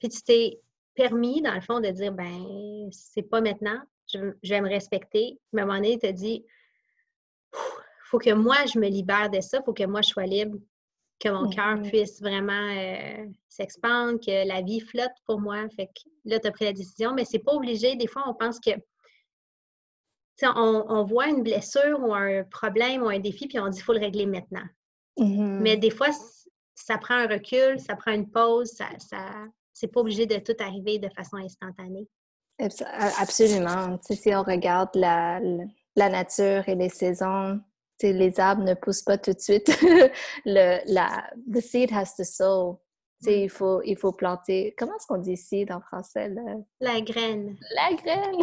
Puis 0.00 0.08
tu 0.08 0.20
t'es 0.22 0.60
permis, 0.96 1.42
dans 1.42 1.54
le 1.54 1.60
fond, 1.60 1.78
de 1.78 1.90
dire 1.90 2.10
ben 2.10 2.88
c'est 2.90 3.22
pas 3.22 3.40
maintenant, 3.40 3.80
je, 4.12 4.18
vais 4.42 4.60
me 4.60 4.68
respecter. 4.68 5.38
Mais 5.52 5.60
à 5.60 5.64
un 5.64 5.66
moment 5.68 5.78
donné, 5.78 5.96
tu 5.96 6.06
as 6.06 6.12
dit 6.12 6.44
faut 8.06 8.18
que 8.18 8.34
moi, 8.34 8.56
je 8.66 8.80
me 8.80 8.88
libère 8.88 9.30
de 9.30 9.40
ça, 9.40 9.62
faut 9.62 9.74
que 9.74 9.84
moi, 9.84 10.02
je 10.02 10.08
sois 10.08 10.26
libre, 10.26 10.58
que 11.20 11.28
mon 11.28 11.48
cœur 11.50 11.80
puisse 11.82 12.20
vraiment 12.20 12.74
euh, 12.74 13.26
s'expandre, 13.48 14.18
que 14.18 14.48
la 14.48 14.62
vie 14.62 14.80
flotte 14.80 15.14
pour 15.24 15.38
moi. 15.38 15.68
Fait 15.76 15.86
que 15.86 16.10
là, 16.24 16.40
tu 16.40 16.48
as 16.48 16.50
pris 16.50 16.64
la 16.64 16.72
décision, 16.72 17.12
mais 17.14 17.24
c'est 17.24 17.38
pas 17.38 17.52
obligé. 17.52 17.94
Des 17.94 18.08
fois, 18.08 18.24
on 18.26 18.34
pense 18.34 18.58
que 18.58 18.72
on, 20.42 21.04
voit 21.04 21.28
une 21.28 21.42
blessure 21.42 22.00
ou 22.00 22.14
un 22.14 22.44
problème 22.44 23.02
ou 23.02 23.08
un 23.08 23.18
défi, 23.18 23.46
puis 23.46 23.58
on 23.58 23.68
dit 23.68 23.76
qu'il 23.76 23.84
faut 23.84 23.92
le 23.92 24.00
régler 24.00 24.26
maintenant. 24.26 24.66
Mm-hmm. 25.18 25.60
Mais 25.60 25.76
des 25.76 25.90
fois, 25.90 26.08
ça 26.74 26.98
prend 26.98 27.14
un 27.14 27.26
recul, 27.26 27.80
ça 27.80 27.96
prend 27.96 28.12
une 28.12 28.30
pause, 28.30 28.68
ça, 28.68 28.86
ça 28.98 29.18
c'est 29.72 29.88
pas 29.88 30.00
obligé 30.00 30.26
de 30.26 30.36
tout 30.38 30.56
arriver 30.60 30.98
de 30.98 31.08
façon 31.10 31.36
instantanée. 31.36 32.08
Absolument. 32.58 33.98
si 34.02 34.34
on 34.34 34.42
regarde 34.42 34.90
la, 34.94 35.40
la, 35.94 36.08
nature 36.08 36.68
et 36.68 36.74
les 36.74 36.88
saisons, 36.88 37.60
les 38.02 38.40
arbres 38.40 38.64
ne 38.64 38.74
poussent 38.74 39.02
pas 39.02 39.16
tout 39.16 39.32
de 39.32 39.38
suite. 39.38 39.68
le, 40.44 40.80
la, 40.92 41.30
the 41.52 41.60
seed 41.60 41.92
has 41.92 42.16
to 42.16 42.24
sow 42.24 42.80
il 43.26 43.50
faut, 43.50 43.82
il 43.82 43.96
faut 43.96 44.12
planter. 44.12 44.74
Comment 44.78 44.94
est-ce 44.96 45.06
qu'on 45.06 45.18
dit 45.18 45.36
seed 45.36 45.72
en 45.72 45.80
français? 45.80 46.32
La 46.80 47.00
graine. 47.00 47.56
La 47.74 47.92
graine! 47.94 48.36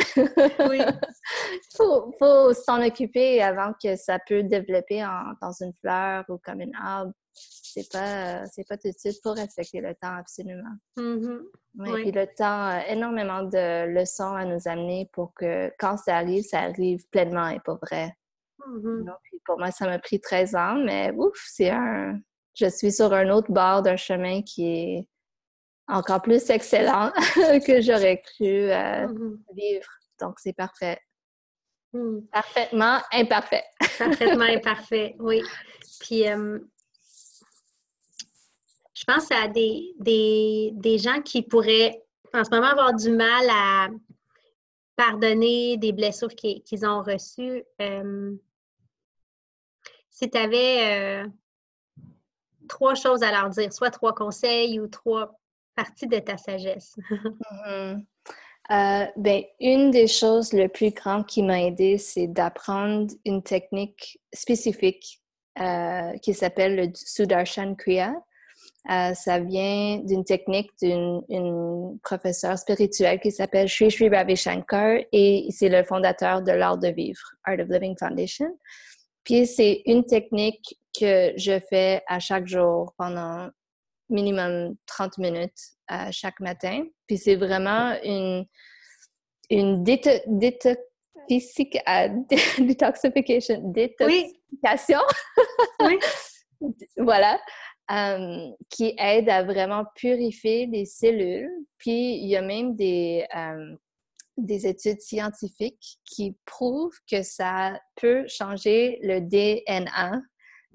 oui. 0.70 0.79
Il 0.82 1.77
faut, 1.77 2.12
faut 2.20 2.53
s'en 2.53 2.86
occuper 2.86 3.41
avant 3.41 3.74
que 3.82 3.96
ça 3.96 4.20
peut 4.20 4.44
développer 4.44 5.05
dans 5.41 5.51
une 5.62 5.74
fleur 5.82 6.25
ou 6.29 6.38
comme 6.38 6.62
une 6.62 6.75
arbre. 6.75 7.13
C'est 7.34 7.91
pas, 7.91 8.46
c'est 8.46 8.65
pas 8.67 8.77
tout 8.77 8.88
de 8.88 8.98
suite 8.98 9.22
pour 9.22 9.34
respecter 9.34 9.82
le 9.82 9.94
temps, 9.96 10.15
absolument. 10.15 10.75
Oui. 10.98 12.03
Puis 12.03 12.12
le 12.12 12.25
temps 12.27 12.67
a 12.67 12.88
énormément 12.88 13.44
de 13.44 13.88
leçons 13.88 14.34
à 14.34 14.46
nous 14.46 14.67
amener 14.67 15.10
pour 15.12 15.34
que 15.34 15.72
quand 15.77 15.98
ça 15.98 16.15
arrive, 16.15 16.44
ça 16.44 16.62
arrive 16.62 17.05
pleinement 17.10 17.50
et 17.50 17.60
pas 17.60 17.77
vrai. 17.82 18.15
Mm-hmm. 18.60 19.12
pour 19.46 19.60
moi, 19.60 19.72
ça 19.72 19.86
m'a 19.86 20.00
pris 20.00 20.20
13 20.20 20.55
ans, 20.55 20.75
mais 20.84 21.12
ouf, 21.15 21.38
c'est 21.46 21.70
un, 21.70 22.17
je 22.55 22.69
suis 22.69 22.91
sur 22.91 23.13
un 23.13 23.29
autre 23.29 23.51
bord 23.51 23.81
d'un 23.81 23.97
chemin 23.97 24.41
qui 24.41 24.67
est 24.67 25.07
encore 25.88 26.21
plus 26.21 26.50
excellent 26.50 27.12
que 27.67 27.81
j'aurais 27.81 28.21
cru 28.21 28.71
euh, 28.71 29.07
mm-hmm. 29.07 29.38
vivre. 29.53 29.88
Donc, 30.19 30.39
c'est 30.39 30.53
parfait. 30.53 31.00
Mm. 31.93 32.21
Parfaitement 32.31 33.00
imparfait. 33.12 33.63
Parfaitement 34.00 34.45
imparfait, 34.50 35.15
oui. 35.19 35.41
Puis, 36.00 36.27
euh, 36.27 36.59
je 38.93 39.03
pense 39.03 39.29
à 39.31 39.47
des, 39.50 39.93
des, 40.00 40.97
gens 40.97 41.21
qui 41.21 41.41
pourraient 41.41 42.01
en 42.33 42.45
ce 42.45 42.50
moment 42.50 42.67
avoir 42.67 42.93
du 42.93 43.12
mal 43.12 43.45
à 43.50 43.89
pardonner 44.95 45.75
des 45.75 45.91
blessures 45.91 46.33
qu'ils 46.33 46.85
ont 46.85 47.03
reçues. 47.03 47.63
Euh, 47.81 48.31
si 50.09 50.29
tu 50.29 50.38
avais 50.38 51.25
trois 52.67 52.95
choses 52.95 53.24
à 53.24 53.31
leur 53.31 53.50
dire, 53.50 53.72
soit 53.74 53.91
trois 53.91 54.13
conseils 54.13 54.79
ou 54.79 54.88
trois 54.88 55.39
parties 55.75 56.07
de 56.07 56.19
ta 56.19 56.38
sagesse? 56.38 56.95
Mm-hmm. 57.10 58.03
Euh, 58.72 59.05
ben, 59.15 59.43
une 59.60 59.91
des 59.91 60.07
choses 60.07 60.51
les 60.51 60.67
plus 60.67 60.89
grandes 60.89 61.27
qui 61.27 61.43
m'a 61.43 61.62
aidé, 61.62 62.00
c'est 62.00 62.25
d'apprendre 62.25 63.13
une 63.24 63.43
technique 63.43 64.19
spécifique 64.34 65.22
euh, 65.60 66.17
qui 66.17 66.34
s'appelle 66.34 66.75
le 66.75 66.88
Sudarshan 66.95 67.75
Kriya. 67.75 68.15
Euh, 68.89 69.13
ça 69.13 69.39
vient 69.39 69.98
d'une 69.98 70.24
technique 70.24 70.72
d'une 70.81 72.00
professeure 72.03 72.57
spirituelle 72.57 73.19
qui 73.19 73.31
s'appelle 73.31 73.69
Sri 73.69 73.91
Sri 73.91 74.10
Ravi 74.10 74.36
Shankar 74.36 74.98
et 75.12 75.48
c'est 75.50 75.69
le 75.69 75.84
fondateur 75.84 76.41
de 76.41 76.51
l'Art 76.51 76.77
de 76.77 76.89
Vivre, 76.89 77.22
Art 77.43 77.60
of 77.60 77.67
Living 77.69 77.95
Foundation. 77.98 78.57
Puis 79.24 79.48
c'est 79.48 79.81
une 79.86 80.05
technique 80.05 80.77
que 80.99 81.33
je 81.37 81.59
fais 81.69 82.03
à 82.07 82.19
chaque 82.19 82.47
jour 82.47 82.93
pendant 82.97 83.49
minimum 84.09 84.75
30 84.85 85.17
minutes 85.17 85.75
à 85.87 86.11
chaque 86.11 86.39
matin. 86.39 86.85
Puis 87.07 87.17
c'est 87.17 87.35
vraiment 87.35 87.95
une, 88.03 88.45
une 89.49 89.83
détoxification, 91.27 92.25
détoxification. 93.71 94.99
Oui. 95.81 95.97
voilà. 96.97 97.39
Euh, 97.91 98.49
qui 98.71 98.95
aide 98.97 99.29
à 99.29 99.43
vraiment 99.43 99.83
purifier 99.95 100.65
les 100.65 100.85
cellules. 100.85 101.51
Puis 101.77 102.15
il 102.15 102.27
y 102.27 102.35
a 102.35 102.41
même 102.41 102.75
des, 102.75 103.27
euh, 103.35 103.75
des 104.37 104.65
études 104.65 105.01
scientifiques 105.01 105.99
qui 106.03 106.35
prouvent 106.45 106.97
que 107.09 107.21
ça 107.21 107.79
peut 107.95 108.25
changer 108.27 108.97
le 109.03 109.19
DNA 109.19 110.19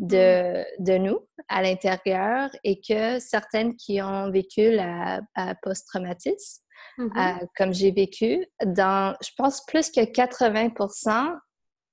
de, 0.00 0.62
mm. 0.62 0.84
de 0.84 0.98
nous 0.98 1.20
à 1.48 1.62
l'intérieur 1.62 2.50
et 2.64 2.80
que 2.80 3.18
certaines 3.20 3.76
qui 3.76 4.02
ont 4.02 4.30
vécu 4.30 4.72
la, 4.72 5.20
post-traumatisme, 5.62 6.62
mm-hmm. 6.98 7.42
euh, 7.42 7.46
comme 7.56 7.72
j'ai 7.72 7.92
vécu, 7.92 8.44
dans, 8.64 9.14
je 9.22 9.30
pense, 9.36 9.64
plus 9.66 9.90
que 9.90 10.00
80% 10.00 11.38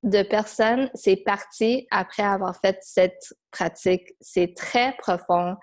de 0.04 0.24
personnes, 0.24 0.90
c'est 0.94 1.18
parti 1.18 1.86
après 1.92 2.24
avoir 2.24 2.60
fait 2.60 2.78
cette 2.82 3.34
pratique. 3.52 4.16
C'est 4.22 4.56
très 4.56 4.96
profond 4.98 5.56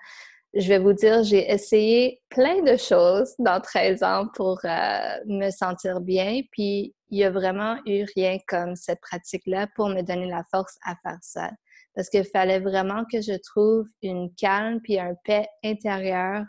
je 0.55 0.69
vais 0.69 0.79
vous 0.79 0.93
dire, 0.93 1.23
j'ai 1.23 1.51
essayé 1.51 2.21
plein 2.29 2.61
de 2.61 2.77
choses 2.77 3.35
dans 3.39 3.59
13 3.59 4.03
ans 4.03 4.27
pour 4.33 4.59
euh, 4.63 5.17
me 5.27 5.49
sentir 5.51 5.99
bien, 5.99 6.41
puis 6.51 6.95
il 7.09 7.17
n'y 7.17 7.25
a 7.25 7.29
vraiment 7.29 7.77
eu 7.85 8.05
rien 8.15 8.37
comme 8.47 8.75
cette 8.75 9.01
pratique-là 9.01 9.67
pour 9.75 9.89
me 9.89 10.01
donner 10.01 10.27
la 10.27 10.43
force 10.49 10.77
à 10.85 10.95
faire 11.03 11.17
ça. 11.21 11.51
Parce 11.95 12.09
qu'il 12.09 12.25
fallait 12.25 12.59
vraiment 12.59 13.03
que 13.11 13.21
je 13.21 13.37
trouve 13.41 13.87
une 14.01 14.33
calme 14.35 14.81
puis 14.81 14.99
un 14.99 15.15
paix 15.23 15.47
intérieur 15.63 16.43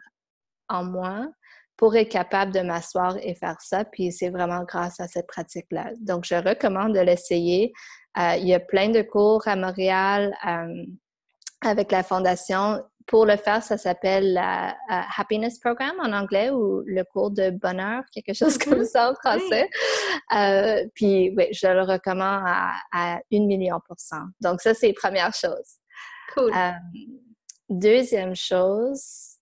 en 0.69 0.85
moi 0.85 1.29
pour 1.77 1.95
être 1.95 2.11
capable 2.11 2.53
de 2.53 2.61
m'asseoir 2.61 3.17
et 3.23 3.35
faire 3.35 3.61
ça. 3.61 3.85
Puis 3.85 4.11
c'est 4.11 4.31
vraiment 4.31 4.65
grâce 4.65 4.99
à 4.99 5.07
cette 5.07 5.27
pratique-là. 5.27 5.93
Donc, 6.01 6.25
je 6.25 6.35
recommande 6.35 6.95
de 6.95 7.01
l'essayer. 7.01 7.73
Euh, 8.19 8.35
il 8.37 8.49
y 8.49 8.55
a 8.55 8.61
plein 8.61 8.89
de 8.89 9.03
cours 9.03 9.47
à 9.47 9.57
Montréal. 9.57 10.35
Euh, 10.47 10.85
avec 11.63 11.91
la 11.93 12.03
fondation 12.03 12.83
pour 13.07 13.25
le 13.25 13.37
faire, 13.37 13.63
ça 13.63 13.79
s'appelle 13.79 14.33
la 14.33 14.77
Happiness 15.17 15.61
Program 15.61 15.95
en 16.01 16.13
anglais 16.13 16.51
ou 16.51 16.83
le 16.85 17.05
cours 17.05 17.31
de 17.31 17.51
bonheur, 17.51 18.03
quelque 18.13 18.35
chose 18.35 18.59
comme 18.59 18.85
ça 18.85 19.11
en 19.11 19.15
français. 19.25 19.71
Euh, 20.35 20.87
puis, 20.95 21.33
oui, 21.37 21.47
je 21.53 21.69
le 21.69 21.83
recommande 21.83 22.43
à, 22.47 22.73
à 22.93 23.21
une 23.31 23.47
million 23.47 23.81
pour 23.87 23.99
cent. 23.99 24.25
Donc, 24.41 24.61
ça, 24.61 24.75
c'est 24.75 24.93
première 24.93 25.33
chose. 25.33 25.79
Cool. 26.35 26.53
Euh, 26.55 26.73
deuxième 27.69 28.35
chose, 28.35 29.37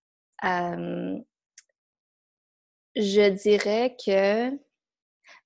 euh, 0.44 1.18
je 2.94 3.30
dirais 3.30 3.97
que, 4.04 4.50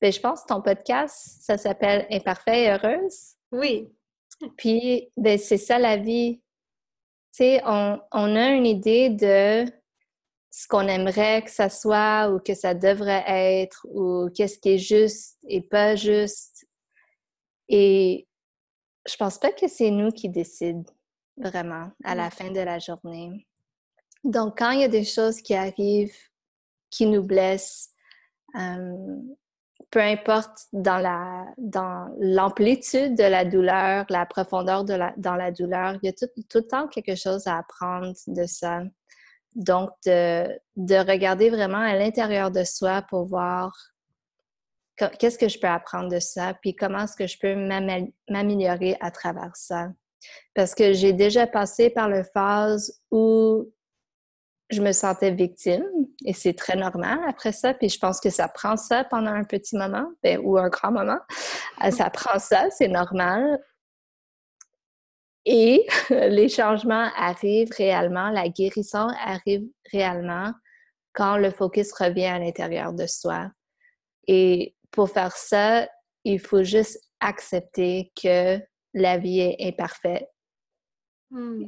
ben, 0.01 0.13
je 0.13 0.21
pense 0.21 0.43
que 0.43 0.49
ton 0.49 0.61
podcast, 0.61 1.39
ça 1.41 1.57
s'appelle 1.57 2.07
Imparfait 2.11 2.65
et 2.65 2.71
heureuse. 2.71 3.37
Oui. 3.53 3.89
Puis, 4.57 5.11
ben, 5.17 5.39
c'est 5.39 5.57
ça 5.57 5.79
la 5.79 5.97
vie 5.97 6.43
on, 7.65 8.01
a 8.13 8.49
une 8.51 8.67
idée 8.67 9.11
de 9.11 9.71
ce 10.51 10.67
qu'on 10.69 10.89
aimerait 10.89 11.43
que 11.43 11.51
ça 11.51 11.69
soit 11.69 12.31
ou 12.31 12.41
que 12.41 12.55
ça 12.55 12.75
devrait 12.75 13.25
être 13.27 13.87
ou 13.91 14.29
qu'est-ce 14.35 14.59
qui 14.59 14.71
est 14.71 14.79
juste 14.79 15.39
et 15.47 15.61
pas 15.61 15.97
juste. 15.97 16.67
Et 17.69 18.27
je 19.09 19.17
pense 19.17 19.39
pas 19.39 19.53
que 19.53 19.69
c'est 19.69 19.91
nous 19.91 20.11
qui 20.11 20.29
décident 20.29 20.91
vraiment 21.37 21.91
à 22.05 22.15
la 22.15 22.31
fin 22.31 22.51
de 22.51 22.61
la 22.61 22.79
journée. 22.79 23.47
Donc, 24.25 24.59
quand 24.59 24.71
il 24.71 24.81
y 24.81 24.85
a 24.85 24.89
des 24.89 25.05
choses 25.05 25.41
qui 25.41 25.55
arrivent, 25.55 26.17
qui 26.91 27.07
nous 27.07 27.23
blessent, 27.23 27.91
euh, 28.57 29.17
peu 29.91 30.01
importe 30.01 30.67
dans 30.73 30.99
la 30.99 31.47
dans 31.57 32.15
l'amplitude 32.19 33.15
de 33.15 33.25
la 33.25 33.45
douleur, 33.45 34.05
la 34.11 34.27
profondeur 34.27 34.85
de 34.85 34.95
la, 34.95 35.15
dans 35.17 35.35
la 35.35 35.51
douleur, 35.51 35.97
il 36.03 36.07
y 36.07 36.09
a 36.09 36.13
tout, 36.13 36.29
tout, 36.49 36.59
le 36.59 36.67
temps 36.67 36.89
quelque 36.89 37.15
chose 37.15 37.47
à 37.47 37.59
apprendre 37.59 38.13
de 38.27 38.47
ça. 38.47 38.83
Donc, 39.55 39.91
de, 40.07 40.47
de 40.77 40.95
regarder 40.97 41.51
vraiment 41.51 41.79
à 41.79 41.95
l'intérieur 41.95 42.51
de 42.51 42.65
soi 42.65 43.03
pour 43.09 43.27
voir 43.27 43.73
qu'est-ce 45.19 45.39
que 45.39 45.49
je 45.49 45.59
peux 45.59 45.69
apprendre 45.69 46.11
de 46.11 46.19
ça, 46.19 46.55
puis 46.55 46.75
comment 46.75 47.05
est-ce 47.05 47.17
que 47.17 47.27
je 47.27 47.39
peux 47.39 47.55
m'améliorer 48.29 48.97
à 49.01 49.11
travers 49.11 49.55
ça. 49.55 49.89
Parce 50.55 50.75
que 50.75 50.93
j'ai 50.93 51.13
déjà 51.13 51.47
passé 51.47 51.91
par 51.91 52.09
le 52.09 52.25
phase 52.25 53.01
où 53.11 53.73
je 54.71 54.83
me 54.83 54.93
sentais 54.93 55.31
victime 55.31 55.85
et 56.25 56.33
c'est 56.33 56.53
très 56.53 56.77
normal 56.77 57.19
après 57.27 57.53
ça. 57.53 57.75
Puis 57.75 57.89
je 57.89 57.99
pense 57.99 58.21
que 58.21 58.31
ça 58.31 58.49
prend 58.49 58.77
ça 58.77 59.05
pendant 59.05 59.31
un 59.31 59.45
petit 59.45 59.77
moment 59.77 60.11
ben, 60.23 60.41
ou 60.43 60.59
un 60.59 60.69
grand 60.69 60.93
moment. 60.93 61.19
Euh, 61.85 61.91
ça 61.91 62.11
prend 62.11 62.39
ça, 62.39 62.69
c'est 62.71 62.89
normal. 62.89 63.59
Et 65.47 65.87
les 66.11 66.49
changements 66.49 67.09
arrivent 67.17 67.73
réellement, 67.77 68.29
la 68.31 68.49
guérison 68.49 69.09
arrive 69.25 69.67
réellement 69.91 70.53
quand 71.15 71.39
le 71.39 71.51
focus 71.51 71.93
revient 71.93 72.27
à 72.27 72.39
l'intérieur 72.39 72.93
de 72.93 73.07
soi. 73.07 73.51
Et 74.27 74.77
pour 74.91 75.09
faire 75.11 75.37
ça, 75.37 75.89
il 76.25 76.39
faut 76.39 76.63
juste 76.63 77.01
accepter 77.21 78.13
que 78.21 78.61
la 78.93 79.17
vie 79.17 79.41
est 79.41 79.57
imparfaite. 79.67 80.29
Hmm 81.31 81.65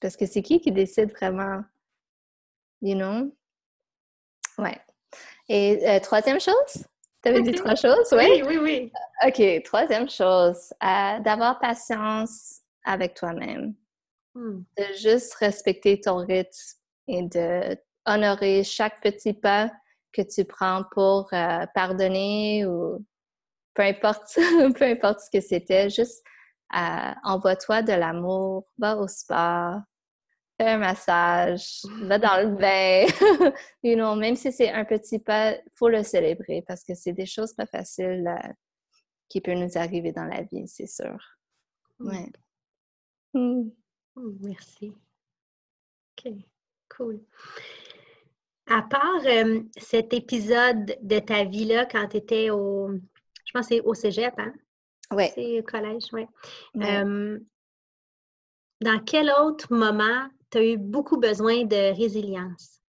parce 0.00 0.16
que 0.16 0.26
c'est 0.26 0.42
qui 0.42 0.60
qui 0.60 0.72
décide 0.72 1.12
vraiment? 1.12 1.62
You 2.80 2.94
know? 2.94 3.34
Ouais. 4.58 4.78
Et 5.48 5.88
euh, 5.88 6.00
troisième 6.00 6.40
chose? 6.40 6.84
Tu 7.22 7.28
avais 7.28 7.42
dit 7.42 7.52
trois 7.52 7.74
choses? 7.76 8.12
Oui, 8.12 8.42
oui, 8.46 8.58
oui. 8.58 8.92
OK, 9.26 9.62
troisième 9.64 10.08
chose, 10.08 10.72
euh, 10.82 11.20
d'avoir 11.20 11.58
patience 11.60 12.60
avec 12.84 13.14
toi-même. 13.14 13.74
Hmm. 14.34 14.62
De 14.76 14.84
juste 14.96 15.34
respecter 15.34 16.00
ton 16.00 16.16
rythme 16.16 16.78
et 17.08 17.22
de 17.22 17.76
honorer 18.06 18.64
chaque 18.64 19.00
petit 19.02 19.34
pas 19.34 19.70
que 20.12 20.22
tu 20.22 20.44
prends 20.44 20.84
pour 20.90 21.32
euh, 21.32 21.66
pardonner 21.74 22.66
ou 22.66 23.04
peu 23.74 23.82
importe, 23.82 24.34
peu 24.76 24.84
importe 24.84 25.20
ce 25.20 25.30
que 25.30 25.40
c'était, 25.40 25.90
juste 25.90 26.24
envoie-toi 26.72 27.82
de 27.82 27.92
l'amour, 27.92 28.66
va 28.78 28.96
au 28.96 29.08
spa, 29.08 29.84
fais 30.58 30.68
un 30.68 30.78
massage, 30.78 31.82
va 32.02 32.18
dans 32.18 32.40
le 32.40 32.56
bain. 32.56 33.06
you 33.82 33.94
know, 33.94 34.14
même 34.14 34.36
si 34.36 34.52
c'est 34.52 34.70
un 34.70 34.84
petit 34.84 35.18
pas, 35.18 35.52
il 35.52 35.62
faut 35.74 35.88
le 35.88 36.02
célébrer 36.02 36.62
parce 36.66 36.84
que 36.84 36.94
c'est 36.94 37.12
des 37.12 37.26
choses 37.26 37.52
pas 37.54 37.66
faciles 37.66 38.26
euh, 38.26 38.52
qui 39.28 39.40
peuvent 39.40 39.58
nous 39.58 39.78
arriver 39.78 40.12
dans 40.12 40.24
la 40.24 40.42
vie, 40.42 40.66
c'est 40.66 40.86
sûr. 40.86 41.18
Mm. 41.98 42.08
Ouais. 42.08 42.32
Mm. 43.34 43.70
Oh, 44.16 44.32
merci. 44.40 44.92
OK, 46.18 46.32
cool. 46.96 47.20
À 48.66 48.82
part 48.82 49.26
euh, 49.26 49.62
cet 49.76 50.14
épisode 50.14 50.96
de 51.02 51.18
ta 51.18 51.44
vie-là 51.44 51.86
quand 51.86 52.08
tu 52.08 52.18
étais 52.18 52.50
au, 52.50 52.90
je 53.44 53.52
pense 53.52 53.68
c'est 53.68 53.80
au 53.80 53.94
cégep, 53.94 54.34
hein? 54.38 54.52
Oui. 55.12 55.28
C'est 55.34 55.60
au 55.60 55.62
collège, 55.62 56.04
oui. 56.12 56.26
dans 58.80 58.98
quel 59.04 59.30
autre 59.30 59.72
moment 59.72 60.28
tu 60.50 60.58
as 60.58 60.64
eu 60.64 60.76
beaucoup 60.76 61.18
besoin 61.18 61.64
de 61.64 61.96
résilience? 61.96 62.80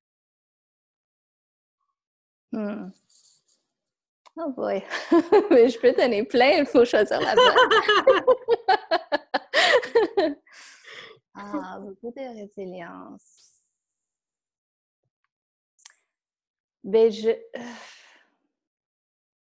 Hmm. 2.52 2.90
Oh 4.36 4.52
boy! 4.52 4.84
Mais 5.52 5.70
je 5.70 5.80
peux 5.80 5.94
donner 5.94 6.24
plein, 6.24 6.58
il 6.58 6.66
faut 6.66 6.86
choisir 6.86 7.20
la 7.22 7.36
bonne. 7.36 7.54
ah, 11.36 11.80
beaucoup 11.80 12.12
de 12.16 12.42
résilience. 12.42 13.44
Ben, 16.84 17.12
je. 17.12 17.30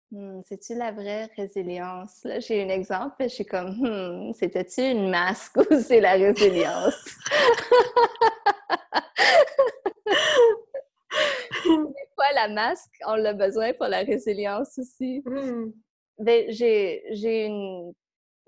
Hmm, 0.09 0.39
c'est-tu 0.45 0.73
la 0.75 0.93
vraie 0.93 1.25
résilience? 1.35 2.23
Là, 2.23 2.39
j'ai 2.39 2.63
un 2.63 2.69
exemple, 2.69 3.15
je 3.23 3.27
suis 3.27 3.45
comme, 3.45 3.75
hmm, 3.77 4.31
c'était-tu 4.33 4.81
une 4.81 5.09
masque 5.09 5.57
ou 5.69 5.81
c'est 5.81 5.99
la 5.99 6.13
résilience? 6.13 7.17
Des 11.65 12.07
fois, 12.15 12.31
la 12.35 12.47
masque, 12.47 12.93
on 13.05 13.15
l'a 13.15 13.33
besoin 13.33 13.73
pour 13.73 13.87
la 13.87 13.99
résilience 13.99 14.77
aussi. 14.77 15.21
Hmm. 15.25 15.71
Ben, 16.19 16.45
j'ai 16.49 17.45
une, 17.45 17.93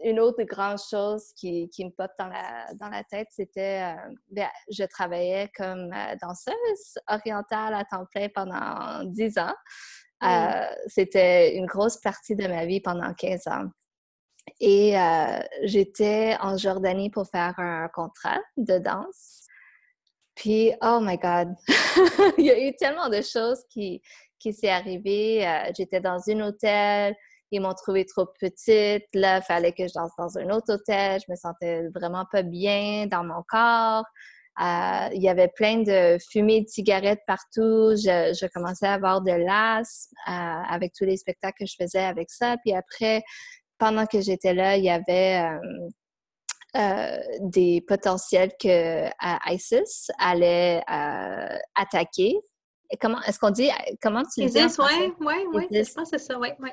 une, 0.01 0.19
autre 0.21 0.43
grande 0.43 0.79
chose 0.79 1.33
qui, 1.33 1.69
qui 1.69 1.83
me 1.83 1.91
pop 1.91 2.09
dans 2.17 2.27
la, 2.27 2.73
dans 2.75 2.87
la 2.87 3.03
tête, 3.03 3.27
c'était, 3.31 3.83
euh, 3.83 4.13
ben, 4.31 4.47
je 4.71 4.85
travaillais 4.85 5.51
comme 5.55 5.91
euh, 5.93 6.15
danseuse 6.21 6.97
orientale 7.09 7.73
à 7.73 7.83
temps 7.83 8.05
plein 8.05 8.29
pendant 8.33 9.03
dix 9.03 9.37
ans. 9.37 9.53
Euh, 10.23 10.65
c'était 10.87 11.55
une 11.55 11.65
grosse 11.65 11.97
partie 11.97 12.35
de 12.35 12.47
ma 12.47 12.65
vie 12.65 12.81
pendant 12.81 13.13
15 13.13 13.47
ans. 13.47 13.65
Et 14.59 14.99
euh, 14.99 15.39
j'étais 15.63 16.35
en 16.41 16.57
Jordanie 16.57 17.09
pour 17.09 17.27
faire 17.27 17.53
un 17.57 17.87
contrat 17.89 18.39
de 18.57 18.77
danse. 18.79 19.45
Puis, 20.35 20.73
oh 20.81 20.99
my 21.01 21.17
God, 21.17 21.49
il 22.37 22.45
y 22.45 22.51
a 22.51 22.67
eu 22.67 22.75
tellement 22.75 23.09
de 23.09 23.21
choses 23.21 23.63
qui, 23.69 24.01
qui 24.39 24.53
s'est 24.53 24.69
arrivé. 24.69 25.47
Euh, 25.47 25.71
j'étais 25.77 25.99
dans 25.99 26.19
un 26.29 26.39
hôtel, 26.41 27.15
ils 27.51 27.61
m'ont 27.61 27.73
trouvé 27.73 28.05
trop 28.05 28.25
petite. 28.39 29.05
Là, 29.13 29.37
il 29.37 29.43
fallait 29.43 29.73
que 29.73 29.87
je 29.87 29.93
danse 29.93 30.11
dans 30.17 30.37
un 30.37 30.49
autre 30.49 30.73
hôtel. 30.73 31.19
Je 31.25 31.31
me 31.31 31.35
sentais 31.35 31.87
vraiment 31.93 32.25
pas 32.31 32.41
bien 32.41 33.07
dans 33.07 33.23
mon 33.23 33.43
corps. 33.47 34.05
Euh, 34.59 35.09
il 35.13 35.21
y 35.21 35.29
avait 35.29 35.47
plein 35.47 35.83
de 35.83 36.17
fumées 36.29 36.61
de 36.61 36.67
cigarettes 36.67 37.21
partout. 37.25 37.95
Je, 37.95 38.47
commençais 38.53 38.87
à 38.87 38.93
avoir 38.93 39.21
de 39.21 39.31
l'asthme 39.31 40.15
euh, 40.27 40.31
avec 40.31 40.93
tous 40.93 41.05
les 41.05 41.15
spectacles 41.15 41.59
que 41.59 41.65
je 41.65 41.75
faisais 41.79 42.03
avec 42.03 42.29
ça. 42.29 42.57
Puis 42.57 42.73
après, 42.73 43.23
pendant 43.77 44.05
que 44.05 44.19
j'étais 44.19 44.53
là, 44.53 44.75
il 44.75 44.83
y 44.83 44.89
avait 44.89 45.49
euh, 46.75 47.17
des 47.39 47.81
potentiels 47.87 48.51
que 48.61 49.07
ISIS 49.49 50.11
allait 50.19 50.83
attaquer. 51.75 52.37
comment 52.99 53.21
est-ce 53.21 53.39
qu'on 53.39 53.51
dit 53.51 53.69
comment 54.01 54.23
tu 54.23 54.45
dis 54.45 54.59
ISIS, 54.59 54.77
oui, 54.79 55.13
oui, 55.21 55.35
oui, 55.53 55.67
c'est 55.71 56.17
ça, 56.17 56.37
oui, 56.37 56.49
oui. 56.59 56.69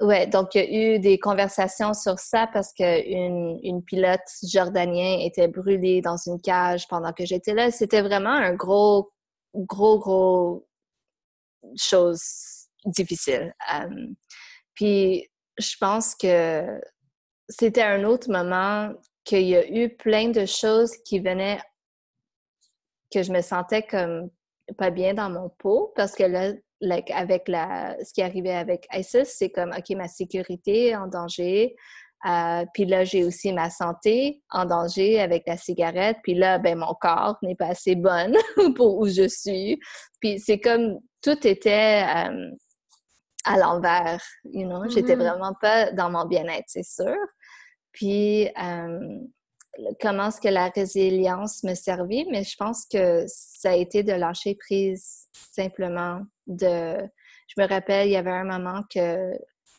Oui, 0.00 0.26
donc 0.28 0.54
il 0.54 0.62
y 0.62 0.64
a 0.64 0.94
eu 0.94 0.98
des 0.98 1.18
conversations 1.18 1.92
sur 1.92 2.18
ça 2.18 2.46
parce 2.46 2.72
qu'une 2.72 3.60
une 3.62 3.84
pilote 3.84 4.20
jordanienne 4.42 5.20
était 5.20 5.48
brûlée 5.48 6.00
dans 6.00 6.16
une 6.16 6.40
cage 6.40 6.88
pendant 6.88 7.12
que 7.12 7.26
j'étais 7.26 7.52
là. 7.52 7.70
C'était 7.70 8.00
vraiment 8.00 8.30
un 8.30 8.54
gros, 8.54 9.12
gros, 9.54 9.98
gros 9.98 10.66
chose 11.76 12.22
difficile. 12.86 13.54
Euh, 13.74 14.06
puis 14.72 15.28
je 15.58 15.76
pense 15.78 16.14
que 16.14 16.80
c'était 17.50 17.82
un 17.82 18.04
autre 18.04 18.30
moment 18.30 18.94
qu'il 19.24 19.46
y 19.46 19.56
a 19.56 19.68
eu 19.68 19.94
plein 19.96 20.30
de 20.30 20.46
choses 20.46 20.96
qui 21.04 21.20
venaient 21.20 21.60
que 23.12 23.22
je 23.22 23.32
me 23.32 23.42
sentais 23.42 23.82
comme 23.82 24.30
pas 24.78 24.90
bien 24.90 25.12
dans 25.12 25.28
mon 25.28 25.50
pot 25.50 25.92
parce 25.94 26.14
que 26.14 26.22
là, 26.22 26.52
avec 27.12 27.48
la, 27.48 27.96
ce 28.04 28.12
qui 28.12 28.22
arrivait 28.22 28.54
avec 28.54 28.86
ISIS, 28.92 29.24
c'est 29.24 29.50
comme, 29.50 29.70
OK, 29.70 29.96
ma 29.96 30.08
sécurité 30.08 30.96
en 30.96 31.06
danger, 31.06 31.74
Euh, 32.26 32.66
puis 32.74 32.84
là, 32.84 33.04
j'ai 33.04 33.24
aussi 33.24 33.52
ma 33.52 33.70
santé 33.70 34.42
en 34.50 34.66
danger 34.66 35.20
avec 35.20 35.44
la 35.46 35.56
cigarette. 35.56 36.18
Puis 36.22 36.34
là, 36.34 36.58
ben 36.58 36.78
mon 36.78 36.94
corps 37.00 37.38
n'est 37.42 37.54
pas 37.54 37.68
assez 37.68 37.94
bon 37.94 38.34
pour 38.76 38.98
où 38.98 39.08
je 39.08 39.26
suis. 39.26 39.78
Puis 40.20 40.38
c'est 40.38 40.60
comme 40.60 40.98
tout 41.22 41.46
était 41.46 42.04
euh, 42.04 42.50
à 43.44 43.56
l'envers, 43.58 44.22
you 44.44 44.66
know? 44.66 44.86
J'étais 44.88 45.16
mm-hmm. 45.16 45.18
vraiment 45.18 45.54
pas 45.60 45.92
dans 45.92 46.10
mon 46.10 46.26
bien-être, 46.26 46.66
c'est 46.66 46.84
sûr. 46.84 47.16
Puis 47.92 48.48
euh, 48.48 49.18
comment 50.00 50.28
est-ce 50.28 50.40
que 50.40 50.48
la 50.48 50.68
résilience 50.68 51.62
me 51.64 51.74
servit? 51.74 52.26
Mais 52.30 52.44
je 52.44 52.56
pense 52.56 52.86
que 52.86 53.24
ça 53.26 53.70
a 53.70 53.76
été 53.76 54.02
de 54.02 54.12
lâcher 54.12 54.54
prise 54.54 55.28
simplement. 55.52 56.22
De, 56.46 56.96
je 57.48 57.60
me 57.60 57.68
rappelle, 57.68 58.08
il 58.08 58.12
y 58.12 58.16
avait 58.16 58.30
un 58.30 58.44
moment 58.44 58.82
que 58.92 59.32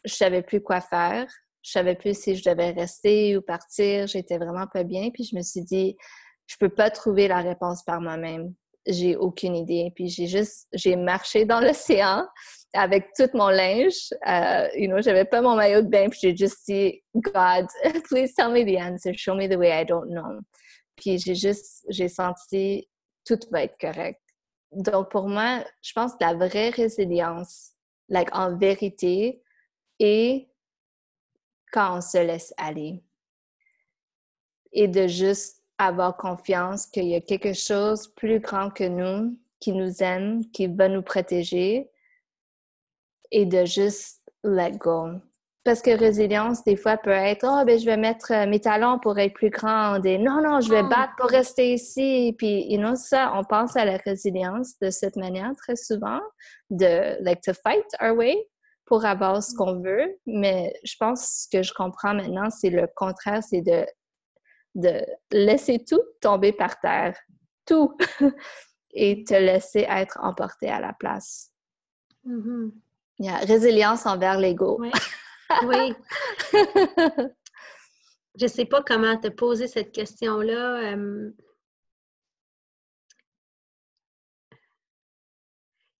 je 0.05 0.13
savais 0.13 0.41
plus 0.41 0.61
quoi 0.61 0.81
faire 0.81 1.27
je 1.61 1.71
savais 1.71 1.95
plus 1.95 2.19
si 2.19 2.35
je 2.35 2.49
devais 2.49 2.71
rester 2.71 3.37
ou 3.37 3.41
partir. 3.41 4.07
J'étais 4.07 4.37
vraiment 4.37 4.67
pas 4.67 4.83
bien. 4.83 5.09
Puis 5.11 5.25
je 5.25 5.35
me 5.35 5.41
suis 5.41 5.61
dit, 5.61 5.95
je 6.47 6.55
peux 6.59 6.69
pas 6.69 6.89
trouver 6.89 7.27
la 7.27 7.41
réponse 7.41 7.83
par 7.83 8.01
moi-même. 8.01 8.53
J'ai 8.87 9.15
aucune 9.15 9.55
idée. 9.55 9.91
Puis 9.95 10.07
j'ai 10.07 10.27
juste, 10.27 10.67
j'ai 10.73 10.95
marché 10.95 11.45
dans 11.45 11.59
l'océan 11.59 12.27
avec 12.73 13.13
tout 13.15 13.29
mon 13.33 13.49
linge. 13.49 14.09
Euh, 14.27 14.67
you 14.75 14.87
know, 14.87 15.01
j'avais 15.01 15.25
pas 15.25 15.41
mon 15.41 15.55
maillot 15.55 15.81
de 15.81 15.87
bain. 15.87 16.09
Puis 16.09 16.19
j'ai 16.21 16.35
juste 16.35 16.65
dit, 16.67 17.01
God, 17.15 17.67
please 18.09 18.33
tell 18.35 18.49
me 18.49 18.63
the 18.63 18.79
answer. 18.79 19.13
Show 19.13 19.35
me 19.35 19.47
the 19.47 19.57
way 19.57 19.69
I 19.69 19.85
don't 19.85 20.09
know. 20.09 20.39
Puis 20.95 21.19
j'ai 21.19 21.35
juste, 21.35 21.85
j'ai 21.89 22.07
senti 22.07 22.87
tout 23.25 23.39
va 23.51 23.63
être 23.63 23.77
correct. 23.79 24.19
Donc 24.71 25.11
pour 25.11 25.27
moi, 25.27 25.63
je 25.81 25.91
pense 25.93 26.13
que 26.13 26.23
la 26.23 26.33
vraie 26.33 26.69
résilience, 26.69 27.71
like 28.09 28.29
en 28.33 28.57
vérité, 28.57 29.41
est 29.99 30.49
quand 31.71 31.97
on 31.97 32.01
se 32.01 32.17
laisse 32.17 32.53
aller. 32.57 33.03
Et 34.73 34.87
de 34.87 35.07
juste 35.07 35.60
avoir 35.85 36.17
confiance 36.17 36.85
qu'il 36.85 37.05
y 37.05 37.15
a 37.15 37.21
quelque 37.21 37.53
chose 37.53 38.07
plus 38.15 38.39
grand 38.39 38.69
que 38.69 38.83
nous, 38.83 39.37
qui 39.59 39.73
nous 39.73 40.01
aime, 40.01 40.45
qui 40.51 40.67
va 40.67 40.87
nous 40.87 41.01
protéger, 41.01 41.89
et 43.31 43.45
de 43.45 43.65
juste 43.65 44.21
let 44.43 44.71
go. 44.71 45.09
Parce 45.63 45.83
que 45.83 45.91
résilience, 45.91 46.63
des 46.63 46.75
fois, 46.75 46.97
peut 46.97 47.11
être 47.11 47.45
Oh, 47.47 47.63
ben, 47.65 47.77
je 47.77 47.85
vais 47.85 47.97
mettre 47.97 48.31
euh, 48.31 48.47
mes 48.47 48.59
talons 48.59 48.97
pour 48.97 49.19
être 49.19 49.33
plus 49.33 49.51
grande 49.51 50.07
et 50.07 50.17
non, 50.17 50.41
non, 50.41 50.59
je 50.59 50.69
vais 50.69 50.81
ah. 50.83 50.89
battre 50.89 51.13
pour 51.19 51.29
rester 51.29 51.73
ici. 51.73 52.33
Puis, 52.37 52.65
you 52.71 52.79
know, 52.79 52.95
ça, 52.95 53.31
on 53.35 53.43
pense 53.43 53.75
à 53.75 53.85
la 53.85 53.97
résilience 53.97 54.79
de 54.79 54.89
cette 54.89 55.17
manière 55.17 55.51
très 55.55 55.75
souvent, 55.75 56.19
de 56.71 57.23
like 57.23 57.41
to 57.41 57.53
fight 57.53 57.85
our 58.01 58.17
way 58.17 58.35
pour 58.85 59.05
avoir 59.05 59.41
ce 59.43 59.53
qu'on 59.53 59.79
veut, 59.79 60.17
mais 60.25 60.73
je 60.83 60.95
pense 60.99 61.47
que 61.51 61.61
je 61.61 61.73
comprends 61.73 62.13
maintenant, 62.15 62.49
c'est 62.49 62.71
le 62.71 62.87
contraire, 62.95 63.41
c'est 63.41 63.61
de, 63.61 63.85
de 64.75 65.05
laisser 65.31 65.83
tout 65.83 66.01
tomber 66.21 66.53
par 66.53 66.79
terre, 66.79 67.17
tout, 67.65 67.97
et 68.93 69.23
te 69.23 69.33
laisser 69.33 69.85
être 69.89 70.17
emporté 70.21 70.69
à 70.69 70.79
la 70.79 70.93
place. 70.93 71.51
Mm-hmm. 72.25 72.71
Il 73.19 73.25
y 73.25 73.29
a 73.29 73.37
résilience 73.37 74.05
envers 74.05 74.39
l'ego. 74.39 74.77
Oui. 74.79 74.91
oui. 75.65 75.93
je 78.35 78.45
ne 78.45 78.47
sais 78.47 78.65
pas 78.65 78.81
comment 78.81 79.17
te 79.17 79.27
poser 79.27 79.67
cette 79.67 79.91
question-là. 79.91 80.93
Euh, 80.93 81.31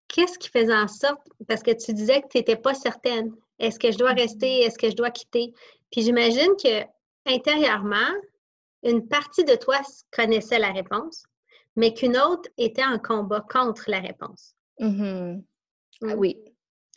qu'est-ce 0.07 0.39
qui 0.39 0.49
faisait 0.49 0.75
en 0.75 0.87
sorte, 0.87 1.21
parce 1.47 1.63
que 1.63 1.71
tu 1.71 1.93
disais 1.93 2.21
que 2.21 2.27
tu 2.27 2.37
n'étais 2.37 2.55
pas 2.55 2.73
certaine, 2.73 3.33
est-ce 3.59 3.79
que 3.79 3.91
je 3.91 3.97
dois 3.97 4.13
rester, 4.13 4.47
mm-hmm. 4.47 4.67
est-ce 4.67 4.77
que 4.77 4.89
je 4.89 4.95
dois 4.95 5.11
quitter? 5.11 5.53
Puis 5.91 6.01
j'imagine 6.01 6.53
que 6.61 6.83
intérieurement, 7.25 8.11
une 8.83 9.07
partie 9.07 9.43
de 9.43 9.55
toi 9.55 9.79
connaissait 10.11 10.59
la 10.59 10.71
réponse, 10.71 11.23
mais 11.75 11.93
qu'une 11.93 12.17
autre 12.17 12.49
était 12.57 12.83
en 12.83 12.99
combat 12.99 13.45
contre 13.49 13.89
la 13.89 13.99
réponse. 13.99 14.55
Mm-hmm. 14.79 15.43
Ah 16.03 16.15
oui. 16.15 16.37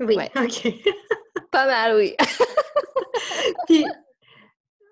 Oui, 0.01 0.17
OK. 0.37 0.75
pas 1.51 1.67
mal, 1.67 1.97
oui. 1.97 2.17
Puis, 3.67 3.85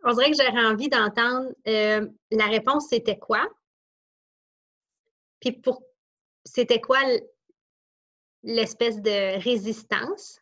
on 0.05 0.13
dirait 0.13 0.31
que 0.31 0.37
j'aurais 0.37 0.67
envie 0.67 0.89
d'entendre 0.89 1.51
euh, 1.67 2.07
la 2.31 2.47
réponse, 2.47 2.89
c'était 2.89 3.19
quoi? 3.19 3.49
Puis, 5.41 5.53
pour 5.53 5.83
c'était 6.45 6.81
quoi 6.81 6.99
l'espèce 8.43 9.01
de 9.01 9.41
résistance? 9.43 10.41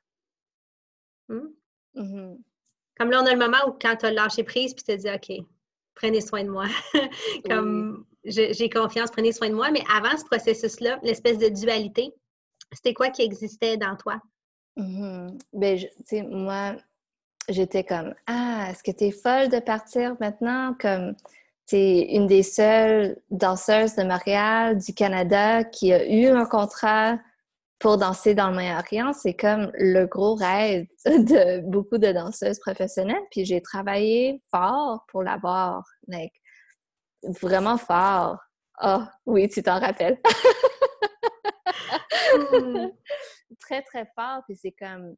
Hmm? 1.28 1.48
Mm-hmm. 1.94 2.38
Comme 2.96 3.10
là, 3.10 3.22
on 3.22 3.26
a 3.26 3.32
le 3.32 3.38
moment 3.38 3.68
où 3.68 3.72
quand 3.72 3.96
tu 3.96 4.06
as 4.06 4.10
lâché 4.10 4.44
prise, 4.44 4.74
puis 4.74 4.84
tu 4.84 4.92
te 4.92 5.00
dis, 5.00 5.10
OK, 5.10 5.46
prenez 6.00 6.20
soin 6.20 6.44
de 6.44 6.50
moi. 6.50 6.66
Comme 7.48 8.04
j'ai 8.24 8.70
confiance, 8.70 9.10
prenez 9.10 9.32
soin 9.32 9.50
de 9.50 9.54
moi. 9.54 9.70
Mais 9.70 9.82
avant 9.94 10.16
ce 10.16 10.24
processus-là, 10.24 10.98
l'espèce 11.02 11.38
de 11.38 11.48
dualité, 11.48 12.12
c'était 12.72 12.94
quoi 12.94 13.10
qui 13.10 13.22
existait 13.22 13.76
dans 13.76 13.96
toi? 13.96 14.20
Tu 14.76 15.86
sais, 16.04 16.22
moi, 16.22 16.76
j'étais 17.48 17.84
comme, 17.84 18.14
ah, 18.26 18.68
est-ce 18.70 18.82
que 18.82 18.96
tu 18.96 19.04
es 19.04 19.10
folle 19.10 19.48
de 19.48 19.58
partir 19.58 20.16
maintenant? 20.20 20.74
Comme, 20.80 21.14
tu 21.66 21.76
es 21.76 22.14
une 22.14 22.26
des 22.26 22.42
seules 22.42 23.18
danseuses 23.30 23.96
de 23.96 24.04
Montréal, 24.04 24.78
du 24.78 24.94
Canada, 24.94 25.64
qui 25.64 25.92
a 25.92 26.08
eu 26.08 26.26
un 26.26 26.46
contrat 26.46 27.18
pour 27.81 27.97
danser 27.97 28.35
dans 28.35 28.49
le 28.49 28.55
Moyen-Orient, 28.55 29.14
c'est 29.14 29.35
comme 29.35 29.73
le 29.75 30.05
gros 30.05 30.35
rêve 30.35 30.87
de 31.07 31.66
beaucoup 31.66 31.97
de 31.97 32.12
danseuses 32.12 32.61
professionnelles. 32.61 33.23
Puis 33.31 33.47
j'ai 33.47 33.62
travaillé 33.62 34.43
fort 34.51 35.07
pour 35.09 35.23
l'avoir, 35.23 35.83
like, 36.07 36.35
vraiment 37.23 37.79
fort. 37.79 38.38
Oh, 38.83 39.03
oui, 39.25 39.49
tu 39.49 39.62
t'en 39.62 39.81
rappelles. 39.81 40.21
très, 43.61 43.83
très 43.83 44.07
fort. 44.14 44.43
Puis 44.47 44.57
c'est 44.57 44.73
comme, 44.73 45.16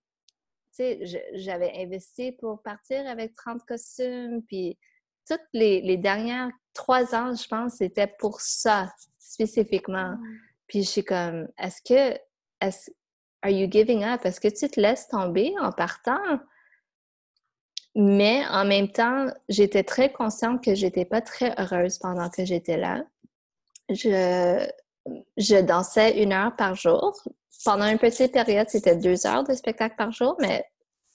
tu 0.77 0.85
sais, 0.85 1.01
j'avais 1.35 1.73
investi 1.77 2.31
pour 2.33 2.63
partir 2.63 3.09
avec 3.09 3.35
30 3.35 3.61
costumes. 3.67 4.41
Puis 4.47 4.79
toutes 5.29 5.41
les, 5.53 5.81
les 5.81 5.97
dernières 5.97 6.51
trois 6.75 7.13
ans, 7.13 7.35
je 7.35 7.49
pense, 7.49 7.79
c'était 7.79 8.15
pour 8.21 8.41
ça, 8.41 8.89
spécifiquement. 9.19 10.13
Mm. 10.13 10.39
Puis 10.69 10.85
je 10.85 10.89
suis 10.89 11.05
comme, 11.05 11.49
est-ce 11.59 11.83
que 11.83 12.17
are 13.43 13.51
you 13.51 13.69
giving 13.71 14.05
up? 14.05 14.25
Est-ce 14.25 14.41
que 14.41 14.49
tu 14.49 14.69
te 14.69 14.81
laisses 14.81 15.09
tomber 15.09 15.53
en 15.61 15.73
partant? 15.73 16.21
Mais 17.95 18.43
en 18.51 18.65
même 18.65 18.91
temps, 18.91 19.27
j'étais 19.49 19.83
très 19.83 20.13
consciente 20.13 20.65
que 20.65 20.75
j'étais 20.75 21.05
pas 21.05 21.21
très 21.21 21.55
heureuse 21.61 21.99
pendant 21.99 22.31
que 22.31 22.45
j'étais 22.45 22.79
là. 22.79 23.05
Je, 23.91 24.67
je 25.37 25.61
dansais 25.61 26.23
une 26.23 26.33
heure 26.33 26.57
par 26.57 26.75
jour. 26.75 27.13
Pendant 27.65 27.87
une 27.87 27.99
petite 27.99 28.33
période, 28.33 28.69
c'était 28.69 28.97
deux 28.97 29.27
heures 29.27 29.45
de 29.45 29.53
spectacle 29.53 29.95
par 29.97 30.11
jour, 30.11 30.37
mais 30.41 30.65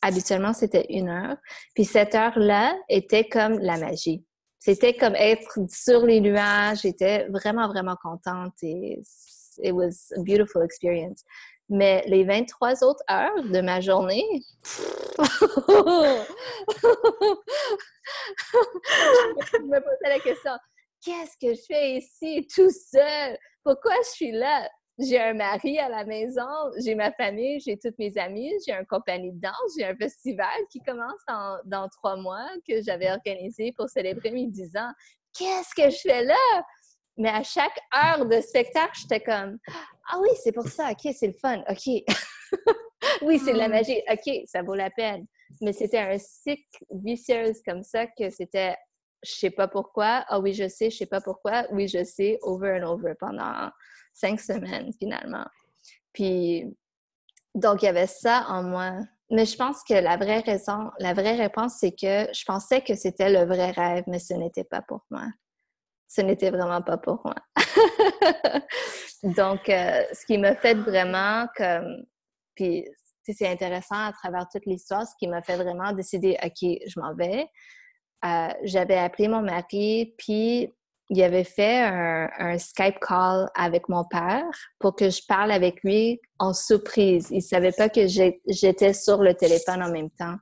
habituellement, 0.01 0.53
c'était 0.53 0.85
une 0.89 1.09
heure. 1.09 1.37
Puis 1.73 1.85
cette 1.85 2.13
heure-là 2.13 2.77
était 2.89 3.27
comme 3.27 3.57
la 3.59 3.77
magie. 3.77 4.23
C'était 4.59 4.95
comme 4.95 5.15
être 5.15 5.59
sur 5.69 6.05
les 6.05 6.21
nuages. 6.21 6.81
J'étais 6.81 7.25
vraiment, 7.29 7.67
vraiment 7.67 7.95
contente 8.01 8.53
it 9.63 9.73
was 9.73 10.11
a 10.17 10.21
beautiful 10.23 10.61
experience. 10.61 11.23
Mais 11.69 12.03
les 12.07 12.23
23 12.23 12.83
autres 12.83 13.03
heures 13.11 13.43
de 13.43 13.59
ma 13.59 13.81
journée, 13.81 14.25
je 14.63 15.23
me 19.63 19.79
posais 19.79 20.09
la 20.09 20.19
question, 20.19 20.53
qu'est-ce 21.03 21.37
que 21.41 21.53
je 21.53 21.61
fais 21.67 21.97
ici 21.97 22.47
tout 22.55 22.69
seul? 22.69 23.37
Pourquoi 23.63 23.95
je 24.05 24.09
suis 24.11 24.31
là? 24.31 24.69
J'ai 24.99 25.19
un 25.19 25.33
mari 25.33 25.77
à 25.77 25.89
la 25.89 26.05
maison, 26.05 26.47
j'ai 26.83 26.95
ma 26.95 27.11
famille, 27.11 27.59
j'ai 27.59 27.77
toutes 27.77 27.99
mes 27.99 28.17
amies, 28.17 28.53
j'ai 28.65 28.73
une 28.73 28.85
compagnie 28.87 29.31
de 29.31 29.39
danse, 29.41 29.75
j'ai 29.77 29.85
un 29.85 29.95
festival 29.95 30.57
qui 30.71 30.79
commence 30.79 31.21
dans 31.65 31.87
trois 31.89 32.15
mois 32.15 32.47
que 32.67 32.81
j'avais 32.81 33.11
organisé 33.11 33.73
pour 33.73 33.89
célébrer 33.89 34.31
mes 34.31 34.47
10 34.47 34.77
ans. 34.77 34.91
Qu'est-ce 35.37 35.75
que 35.75 35.89
je 35.89 35.99
fais 36.01 36.23
là? 36.23 36.63
Mais 37.17 37.29
à 37.29 37.43
chaque 37.43 37.79
heure 37.95 38.25
de 38.25 38.39
spectacle, 38.41 38.93
j'étais 38.99 39.21
comme 39.21 39.57
Ah 40.11 40.19
oui, 40.19 40.29
c'est 40.43 40.51
pour 40.51 40.67
ça, 40.67 40.91
ok, 40.91 41.13
c'est 41.17 41.27
le 41.27 41.33
fun, 41.33 41.63
ok. 41.69 41.87
oui, 43.23 43.39
c'est 43.39 43.53
de 43.53 43.57
la 43.57 43.67
hmm. 43.67 43.71
magie, 43.71 44.01
ok, 44.09 44.43
ça 44.45 44.61
vaut 44.61 44.75
la 44.75 44.89
peine. 44.89 45.25
Mais 45.61 45.73
c'était 45.73 45.99
un 45.99 46.17
cycle 46.17 46.85
vicieux 46.91 47.53
comme 47.65 47.83
ça 47.83 48.05
que 48.05 48.29
c'était 48.29 48.75
je 49.23 49.31
sais 49.31 49.49
pas 49.49 49.67
pourquoi, 49.67 50.25
ah 50.27 50.39
oui, 50.39 50.53
je 50.53 50.67
sais, 50.67 50.91
je 50.91 50.97
sais 50.97 51.05
pas 51.07 51.21
pourquoi, 51.21 51.65
oui, 51.71 51.87
je 51.87 52.03
sais, 52.03 52.37
over 52.43 52.79
and 52.79 52.87
over 52.87 53.13
pendant 53.19 53.69
cinq 54.13 54.39
semaines 54.39 54.91
finalement. 54.99 55.45
Puis, 56.13 56.65
donc, 57.55 57.81
il 57.81 57.85
y 57.85 57.89
avait 57.89 58.07
ça 58.07 58.45
en 58.47 58.61
moi. 58.61 58.93
Mais 59.31 59.45
je 59.45 59.57
pense 59.57 59.83
que 59.83 59.95
la 59.95 60.17
vraie 60.17 60.39
raison, 60.39 60.91
la 60.99 61.13
vraie 61.13 61.35
réponse, 61.35 61.77
c'est 61.79 61.91
que 61.91 62.31
je 62.31 62.45
pensais 62.45 62.81
que 62.81 62.95
c'était 62.95 63.29
le 63.29 63.45
vrai 63.45 63.71
rêve, 63.71 64.03
mais 64.07 64.19
ce 64.19 64.33
n'était 64.35 64.63
pas 64.63 64.81
pour 64.81 65.01
moi 65.09 65.25
ce 66.07 66.21
n'était 66.21 66.51
vraiment 66.51 66.81
pas 66.81 66.97
pour 66.97 67.21
moi. 67.23 67.35
Donc, 69.23 69.69
euh, 69.69 70.03
ce 70.13 70.25
qui 70.25 70.37
m'a 70.37 70.55
fait 70.55 70.75
vraiment 70.75 71.47
comme. 71.55 72.05
Puis, 72.55 72.85
c'est 73.23 73.47
intéressant 73.47 74.07
à 74.07 74.13
travers 74.13 74.47
toute 74.49 74.65
l'histoire, 74.65 75.05
ce 75.05 75.13
qui 75.19 75.27
m'a 75.27 75.41
fait 75.41 75.57
vraiment 75.57 75.91
décider, 75.91 76.37
OK, 76.43 76.57
je 76.61 76.99
m'en 76.99 77.13
vais. 77.13 77.47
Euh, 78.25 78.47
j'avais 78.63 78.97
appelé 78.97 79.27
mon 79.27 79.41
mari, 79.41 80.15
puis 80.17 80.73
il 81.09 81.23
avait 81.23 81.43
fait 81.43 81.81
un, 81.83 82.57
Skype 82.57 82.99
call 82.99 83.49
avec 83.55 83.87
mon 83.89 84.03
père 84.03 84.43
pour 84.79 84.95
que 84.95 85.09
je 85.09 85.21
parle 85.27 85.51
avec 85.51 85.83
lui 85.83 86.19
en 86.39 86.53
surprise. 86.53 87.29
Il 87.31 87.41
savait 87.41 87.71
pas 87.71 87.89
que 87.89 88.07
j'étais 88.07 88.93
sur 88.93 89.21
le 89.21 89.33
téléphone 89.33 89.83
en 89.83 89.91
même 89.91 90.09
temps. 90.09 90.35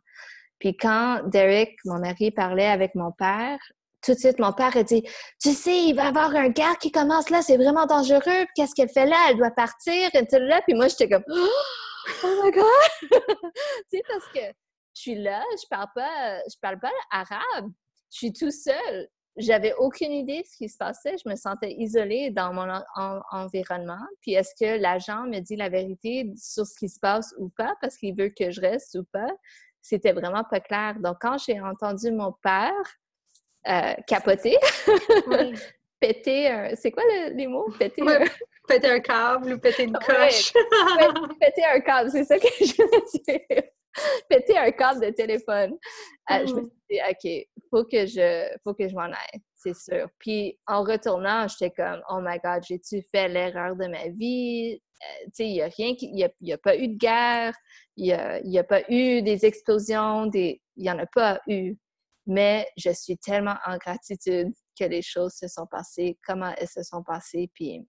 Puis 0.59 0.75
quand 0.75 1.21
Derek, 1.27 1.75
mon 1.85 1.99
mari, 1.99 2.31
parlait 2.31 2.65
avec 2.65 2.95
mon 2.95 3.11
père, 3.11 3.59
tout 4.05 4.13
de 4.13 4.19
suite, 4.19 4.39
mon 4.39 4.53
père 4.53 4.75
a 4.77 4.83
dit 4.83 5.03
Tu 5.41 5.51
sais, 5.51 5.77
il 5.77 5.93
va 5.93 6.05
y 6.05 6.07
avoir 6.07 6.35
un 6.35 6.49
gars 6.49 6.75
qui 6.79 6.91
commence 6.91 7.29
là, 7.29 7.41
c'est 7.41 7.57
vraiment 7.57 7.85
dangereux. 7.85 8.45
Qu'est-ce 8.55 8.75
qu'elle 8.75 8.89
fait 8.89 9.05
là? 9.05 9.17
Elle 9.29 9.37
doit 9.37 9.51
partir. 9.51 10.09
Et 10.13 10.25
tout 10.27 10.37
là. 10.39 10.61
Puis 10.67 10.75
moi, 10.75 10.87
j'étais 10.87 11.09
comme 11.09 11.23
Oh 11.27 12.43
my 12.43 12.51
God 12.51 12.63
Tu 13.91 13.97
sais, 13.97 14.03
parce 14.07 14.27
que 14.33 14.53
je 14.95 15.01
suis 15.01 15.15
là, 15.15 15.43
je 15.61 15.67
parle 15.69 15.89
pas, 15.95 16.39
je 16.47 16.55
parle 16.61 16.79
pas 16.79 16.91
arabe. 17.11 17.71
Je 18.11 18.17
suis 18.17 18.33
tout 18.33 18.51
seul 18.51 19.09
j'avais 19.37 19.73
aucune 19.73 20.13
idée 20.13 20.41
de 20.41 20.47
ce 20.47 20.57
qui 20.57 20.69
se 20.69 20.77
passait. 20.77 21.15
Je 21.23 21.29
me 21.29 21.35
sentais 21.35 21.73
isolée 21.73 22.31
dans 22.31 22.53
mon 22.53 22.67
environnement. 23.31 24.05
Puis 24.21 24.33
est-ce 24.33 24.53
que 24.59 24.79
l'agent 24.79 25.23
me 25.23 25.39
dit 25.39 25.55
la 25.55 25.69
vérité 25.69 26.31
sur 26.37 26.65
ce 26.65 26.75
qui 26.77 26.89
se 26.89 26.99
passe 26.99 27.33
ou 27.37 27.49
pas 27.49 27.75
parce 27.81 27.97
qu'il 27.97 28.15
veut 28.15 28.29
que 28.29 28.51
je 28.51 28.61
reste 28.61 28.95
ou 28.95 29.03
pas? 29.11 29.29
C'était 29.81 30.13
vraiment 30.13 30.43
pas 30.49 30.59
clair. 30.59 30.95
Donc, 30.99 31.17
quand 31.21 31.37
j'ai 31.37 31.59
entendu 31.59 32.11
mon 32.11 32.33
père 32.41 32.71
euh, 33.67 33.93
capoter, 34.07 34.57
péter 35.99 36.47
un... 36.47 36.75
C'est 36.75 36.91
quoi 36.91 37.03
les 37.33 37.47
mots? 37.47 37.69
Péter 37.79 38.01
un... 38.01 38.25
Péter 38.67 38.89
un 38.89 38.99
câble 38.99 39.53
ou 39.53 39.59
péter 39.59 39.83
une 39.83 39.93
coche. 39.93 40.53
péter 41.39 41.65
un 41.71 41.79
câble, 41.79 42.09
c'est 42.09 42.23
ça 42.23 42.39
que 42.39 42.47
je 42.59 42.81
veux 42.81 43.23
dire. 43.23 43.63
péter 44.29 44.57
un 44.57 44.71
câble 44.71 45.05
de 45.05 45.11
téléphone. 45.11 45.77
Euh, 46.31 46.45
je 46.45 46.53
me 46.53 46.61
mm. 46.61 46.63
suis 46.63 46.81
dit, 46.89 46.99
OK, 47.09 47.59
faut 47.69 47.85
que 47.85 48.05
je, 48.05 48.47
faut 48.63 48.73
que 48.73 48.87
je 48.87 48.95
m'en 48.95 49.03
aille, 49.03 49.41
c'est 49.55 49.75
sûr. 49.75 50.07
Puis 50.19 50.57
en 50.67 50.83
retournant, 50.83 51.47
j'étais 51.47 51.71
comme, 51.71 52.01
oh 52.09 52.19
my 52.21 52.37
God, 52.43 52.63
j'ai-tu 52.67 53.01
fait 53.11 53.27
l'erreur 53.27 53.75
de 53.75 53.87
ma 53.87 54.07
vie? 54.09 54.79
Euh, 55.03 55.25
tu 55.25 55.31
sais, 55.33 55.47
il 55.47 55.53
n'y 55.53 55.61
a 55.61 55.67
rien, 55.67 55.93
il 55.99 56.29
n'y 56.41 56.53
a, 56.53 56.57
pas 56.57 56.75
eu 56.77 56.87
de 56.87 56.97
guerre, 56.97 57.53
il 57.97 58.05
n'y 58.05 58.57
a, 58.57 58.61
a, 58.61 58.63
pas 58.63 58.81
eu 58.89 59.21
des 59.21 59.45
explosions, 59.45 60.25
des, 60.27 60.61
il 60.77 60.83
n'y 60.83 60.91
en 60.91 60.99
a 60.99 61.05
pas 61.05 61.41
eu. 61.47 61.75
Mais 62.27 62.67
je 62.77 62.91
suis 62.91 63.17
tellement 63.17 63.55
en 63.65 63.77
gratitude 63.77 64.51
que 64.79 64.85
les 64.85 65.01
choses 65.01 65.33
se 65.33 65.47
sont 65.47 65.67
passées, 65.67 66.17
comment 66.25 66.53
elles 66.57 66.67
se 66.67 66.83
sont 66.83 67.03
passées, 67.03 67.49
puis 67.53 67.85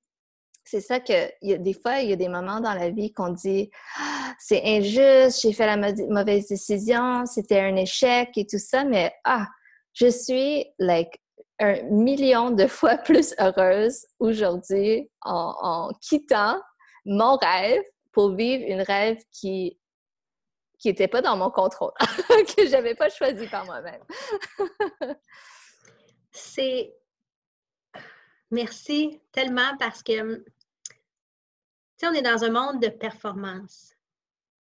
c'est 0.67 0.81
ça 0.81 0.99
que 0.99 1.59
des 1.59 1.75
fois, 1.75 2.01
il 2.01 2.11
y 2.11 2.13
a 2.13 2.17
des 2.17 2.29
moments 2.29 2.61
dans 2.61 2.75
la 2.75 2.91
vie 2.91 3.13
qu'on 3.13 3.29
dit 3.29 3.71
ah, 3.99 4.35
c'est 4.39 4.63
injuste, 4.65 5.41
j'ai 5.41 5.53
fait 5.53 5.67
la 5.67 5.77
mauvaise 5.77 6.49
décision, 6.49 7.25
c'était 7.25 7.61
un 7.61 7.77
échec 7.77 8.31
et 8.37 8.47
tout 8.47 8.59
ça, 8.59 8.85
mais 8.85 9.15
ah, 9.25 9.47
je 9.95 10.09
suis 10.09 10.67
like 10.81 11.21
un 11.61 11.83
million 11.85 12.51
de 12.51 12.67
fois 12.67 12.97
plus 13.05 13.33
heureuse 13.39 14.05
aujourd'hui 14.19 15.09
en, 15.23 15.91
quittant 16.01 16.61
mon 17.05 17.37
rêve 17.37 17.83
pour 18.13 18.35
vivre 18.35 18.65
une 18.67 18.83
rêve 18.83 19.19
qui 19.31 19.79
qui 20.79 20.89
n'était 20.89 21.09
pas 21.09 21.23
dans 21.23 21.37
mon 21.37 21.51
contrôle, 21.51 21.93
que 22.57 22.67
j'avais 22.69 22.95
pas 22.95 23.09
choisi 23.09 23.47
par 23.49 23.65
moi-même. 23.65 24.03
c'est 26.31 26.95
Merci 28.51 29.21
tellement 29.33 29.77
parce 29.79 30.03
que 30.03 30.45
on 32.03 32.13
est 32.13 32.23
dans 32.23 32.45
un 32.45 32.51
monde 32.51 32.81
de 32.81 32.89
performance. 32.89 33.93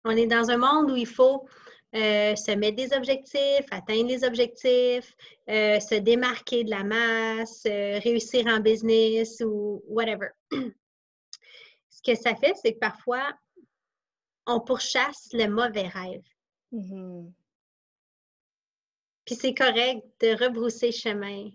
On 0.05 0.11
est 0.11 0.27
dans 0.27 0.51
un 0.51 0.57
monde 0.57 0.91
où 0.91 0.95
il 0.95 1.07
faut 1.07 1.47
euh, 1.95 2.35
se 2.35 2.51
mettre 2.51 2.75
des 2.75 2.93
objectifs, 2.93 3.65
atteindre 3.71 4.09
les 4.09 4.23
objectifs, 4.23 5.15
euh, 5.49 5.79
se 5.79 5.95
démarquer 5.95 6.63
de 6.63 6.69
la 6.69 6.83
masse, 6.83 7.63
euh, 7.65 7.99
réussir 7.99 8.45
en 8.47 8.59
business 8.59 9.41
ou 9.43 9.83
whatever. 9.87 10.29
Ce 10.51 12.01
que 12.05 12.15
ça 12.15 12.35
fait, 12.35 12.53
c'est 12.61 12.73
que 12.73 12.79
parfois, 12.79 13.33
on 14.45 14.59
pourchasse 14.59 15.29
le 15.33 15.47
mauvais 15.47 15.87
rêve. 15.87 16.23
Mm-hmm. 16.73 17.31
Puis 19.25 19.35
c'est 19.35 19.53
correct 19.53 20.03
de 20.21 20.43
rebrousser 20.43 20.91
chemin, 20.91 21.49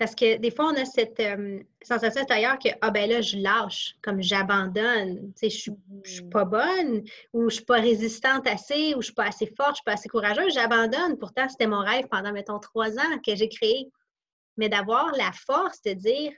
parce 0.00 0.14
que 0.14 0.38
des 0.38 0.50
fois, 0.50 0.72
on 0.72 0.76
a 0.76 0.86
cette 0.86 1.20
euh, 1.20 1.62
sensation 1.82 2.22
intérieure 2.22 2.58
que, 2.58 2.70
ah 2.80 2.90
ben 2.90 3.08
là, 3.08 3.20
je 3.20 3.36
lâche, 3.36 3.96
comme 4.00 4.22
j'abandonne, 4.22 5.32
tu 5.34 5.50
sais, 5.50 5.50
je 5.50 5.70
ne 5.70 6.08
suis 6.08 6.22
pas 6.22 6.46
bonne, 6.46 7.02
ou 7.34 7.40
je 7.40 7.44
ne 7.44 7.50
suis 7.50 7.64
pas 7.64 7.80
résistante 7.80 8.46
assez, 8.46 8.94
ou 8.94 8.94
je 8.94 8.96
ne 8.96 9.02
suis 9.02 9.12
pas 9.12 9.26
assez 9.26 9.46
forte, 9.46 9.58
je 9.58 9.70
ne 9.70 9.74
suis 9.74 9.84
pas 9.84 9.92
assez 9.92 10.08
courageuse, 10.08 10.54
j'abandonne. 10.54 11.18
Pourtant, 11.18 11.48
c'était 11.50 11.66
mon 11.66 11.80
rêve 11.80 12.06
pendant, 12.10 12.32
mettons, 12.32 12.58
trois 12.58 12.98
ans 12.98 13.18
que 13.24 13.34
j'ai 13.34 13.50
créé. 13.50 13.90
Mais 14.56 14.70
d'avoir 14.70 15.12
la 15.12 15.32
force 15.32 15.82
de 15.82 15.92
dire, 15.92 16.32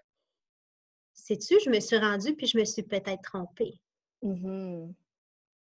sais-tu, 1.12 1.58
je 1.64 1.70
me 1.70 1.78
suis 1.78 1.98
rendue, 1.98 2.34
puis 2.34 2.48
je 2.48 2.58
me 2.58 2.64
suis 2.64 2.82
peut-être 2.82 3.22
trompée. 3.22 3.80
Mm-hmm. 4.24 4.92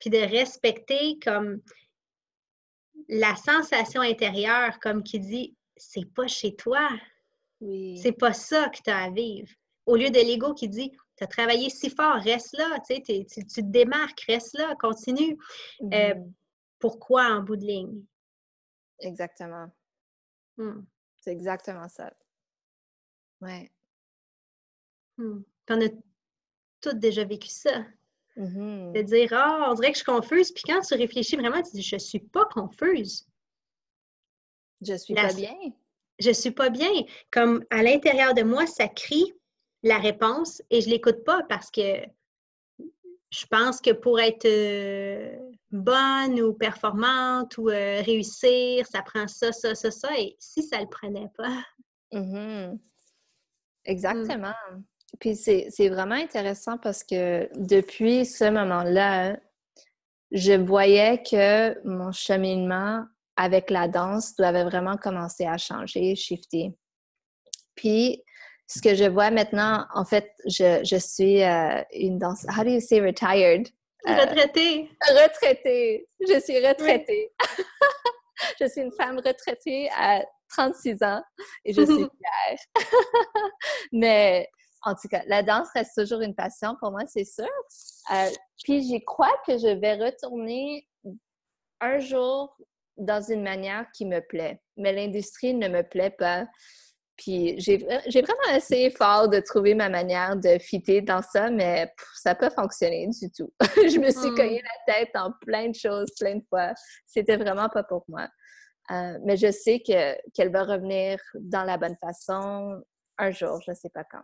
Puis 0.04 0.10
de 0.10 0.18
respecter 0.18 1.18
comme 1.20 1.62
la 3.08 3.34
sensation 3.36 4.02
intérieure, 4.02 4.78
comme 4.80 5.02
qui 5.02 5.18
dit, 5.18 5.56
c'est 5.78 6.04
pas 6.04 6.26
chez 6.26 6.54
toi, 6.54 6.90
c'est 7.62 8.12
pas 8.12 8.34
ça 8.34 8.68
que 8.68 8.82
tu 8.84 8.90
as 8.90 9.04
à 9.04 9.10
vivre. 9.10 9.48
Au 9.86 9.96
lieu 9.96 10.10
de 10.10 10.18
l'ego 10.18 10.52
qui 10.52 10.68
dit 10.68 10.92
Tu 11.16 11.24
as 11.24 11.26
travaillé 11.26 11.70
si 11.70 11.88
fort, 11.88 12.16
reste 12.16 12.54
là, 12.58 12.78
tu, 12.86 13.00
te 13.24 13.60
démarques, 13.62 14.20
reste 14.28 14.52
là, 14.58 14.76
continue. 14.78 15.38
Euh, 15.84 16.14
mmh. 16.14 16.32
pourquoi 16.80 17.24
en 17.28 17.40
bout 17.40 17.56
de 17.56 17.64
ligne? 17.64 18.04
Exactement. 18.98 19.72
Mmh. 20.58 20.82
C'est 21.16 21.32
exactement 21.32 21.88
ça. 21.88 22.12
Ouais. 23.40 23.72
Mmh. 25.16 25.40
on 25.70 25.80
a 25.80 25.88
toutes 26.82 26.98
déjà 26.98 27.24
vécu 27.24 27.48
ça. 27.48 27.86
De 28.36 29.02
dire 29.02 29.28
Ah, 29.32 29.68
on 29.70 29.74
dirait 29.74 29.92
que 29.92 29.98
je 29.98 30.02
suis 30.02 30.12
confuse. 30.12 30.52
Puis 30.52 30.64
quand 30.66 30.80
tu 30.80 30.94
réfléchis 30.94 31.36
vraiment, 31.36 31.62
tu 31.62 31.72
dis 31.72 31.82
Je 31.82 31.98
suis 31.98 32.20
pas 32.20 32.44
confuse. 32.46 33.26
Je 34.80 34.94
suis 34.96 35.14
pas 35.14 35.32
bien 35.32 35.54
je 36.18 36.30
suis 36.30 36.50
pas 36.50 36.70
bien. 36.70 36.90
Comme 37.30 37.64
à 37.70 37.82
l'intérieur 37.82 38.34
de 38.34 38.42
moi, 38.42 38.66
ça 38.66 38.88
crie 38.88 39.32
la 39.82 39.98
réponse 39.98 40.62
et 40.70 40.80
je 40.80 40.88
l'écoute 40.88 41.24
pas 41.24 41.42
parce 41.48 41.70
que 41.70 41.98
je 43.30 43.46
pense 43.46 43.80
que 43.80 43.90
pour 43.90 44.20
être 44.20 44.46
euh, 44.46 45.36
bonne 45.72 46.40
ou 46.40 46.54
performante 46.54 47.58
ou 47.58 47.68
euh, 47.68 48.00
réussir, 48.02 48.86
ça 48.86 49.02
prend 49.02 49.26
ça, 49.26 49.50
ça, 49.52 49.74
ça, 49.74 49.90
ça. 49.90 50.08
Et 50.18 50.36
si 50.38 50.62
ça 50.62 50.80
le 50.80 50.86
prenait 50.86 51.30
pas. 51.36 51.62
Mm-hmm. 52.12 52.78
Exactement. 53.86 54.54
Puis 55.20 55.36
c'est 55.36 55.88
vraiment 55.88 56.14
intéressant 56.14 56.78
parce 56.78 57.04
que 57.04 57.48
depuis 57.54 58.26
ce 58.26 58.44
moment-là, 58.44 59.36
je 60.32 60.52
voyais 60.52 61.22
que 61.22 61.78
mon 61.86 62.10
cheminement 62.12 63.04
avec 63.36 63.70
la 63.70 63.88
danse 63.88 64.34
doivent 64.36 64.66
vraiment 64.66 64.96
commencer 64.96 65.46
à 65.46 65.58
changer, 65.58 66.14
shifter. 66.14 66.72
Puis, 67.74 68.22
ce 68.66 68.80
que 68.80 68.94
je 68.94 69.04
vois 69.04 69.30
maintenant, 69.30 69.86
en 69.94 70.04
fait, 70.04 70.30
je, 70.46 70.80
je 70.84 70.96
suis 70.96 71.42
euh, 71.42 71.82
une 71.92 72.18
danse. 72.18 72.46
How 72.48 72.64
do 72.64 72.70
you 72.70 72.80
say 72.80 73.00
retired? 73.00 73.68
Euh, 74.06 74.14
retraitée. 74.14 74.90
Retraitée. 75.08 76.08
Je 76.20 76.40
suis 76.40 76.66
retraitée. 76.66 77.32
je 78.60 78.66
suis 78.68 78.82
une 78.82 78.92
femme 78.92 79.16
retraitée 79.16 79.88
à 79.96 80.22
36 80.50 81.02
ans 81.02 81.22
et 81.64 81.72
je 81.72 81.82
suis 81.84 81.94
fière. 81.94 82.58
Mais 83.92 84.48
en 84.84 84.94
tout 84.94 85.08
cas, 85.08 85.22
la 85.26 85.42
danse 85.42 85.68
reste 85.74 85.92
toujours 85.96 86.20
une 86.20 86.34
passion 86.34 86.76
pour 86.78 86.90
moi, 86.90 87.02
c'est 87.06 87.24
sûr. 87.24 87.48
Euh, 88.12 88.28
puis 88.62 88.82
j'y 88.82 89.02
crois 89.04 89.34
que 89.46 89.56
je 89.58 89.78
vais 89.78 89.94
retourner 89.94 90.86
un 91.80 91.98
jour 91.98 92.56
dans 92.96 93.22
une 93.22 93.42
manière 93.42 93.86
qui 93.92 94.06
me 94.06 94.20
plaît. 94.20 94.60
Mais 94.76 94.92
l'industrie 94.92 95.54
ne 95.54 95.68
me 95.68 95.82
plaît 95.82 96.10
pas. 96.10 96.46
Puis 97.16 97.54
j'ai 97.58 97.78
vraiment 97.78 98.56
essayé 98.56 98.90
fort 98.90 99.28
de 99.28 99.38
trouver 99.38 99.74
ma 99.74 99.88
manière 99.88 100.36
de 100.36 100.58
fitter 100.58 101.00
dans 101.00 101.22
ça, 101.22 101.48
mais 101.48 101.92
ça 102.14 102.30
n'a 102.30 102.34
pas 102.34 102.50
fonctionné 102.50 103.08
du 103.08 103.30
tout. 103.30 103.52
je 103.76 103.98
me 103.98 104.10
suis 104.10 104.30
hmm. 104.30 104.36
cogné 104.36 104.62
la 104.62 104.94
tête 104.94 105.10
en 105.14 105.30
plein 105.40 105.68
de 105.68 105.74
choses, 105.74 106.12
plein 106.18 106.36
de 106.36 106.44
fois. 106.48 106.74
C'était 107.06 107.36
vraiment 107.36 107.68
pas 107.68 107.84
pour 107.84 108.04
moi. 108.08 108.28
Euh, 108.90 109.18
mais 109.24 109.36
je 109.36 109.50
sais 109.50 109.80
qu'elle 109.80 110.52
va 110.52 110.64
revenir 110.64 111.18
dans 111.34 111.64
la 111.64 111.78
bonne 111.78 111.96
façon 112.00 112.82
un 113.16 113.30
jour, 113.30 113.60
je 113.64 113.70
ne 113.70 113.76
sais 113.76 113.90
pas 113.90 114.04
quand. 114.04 114.22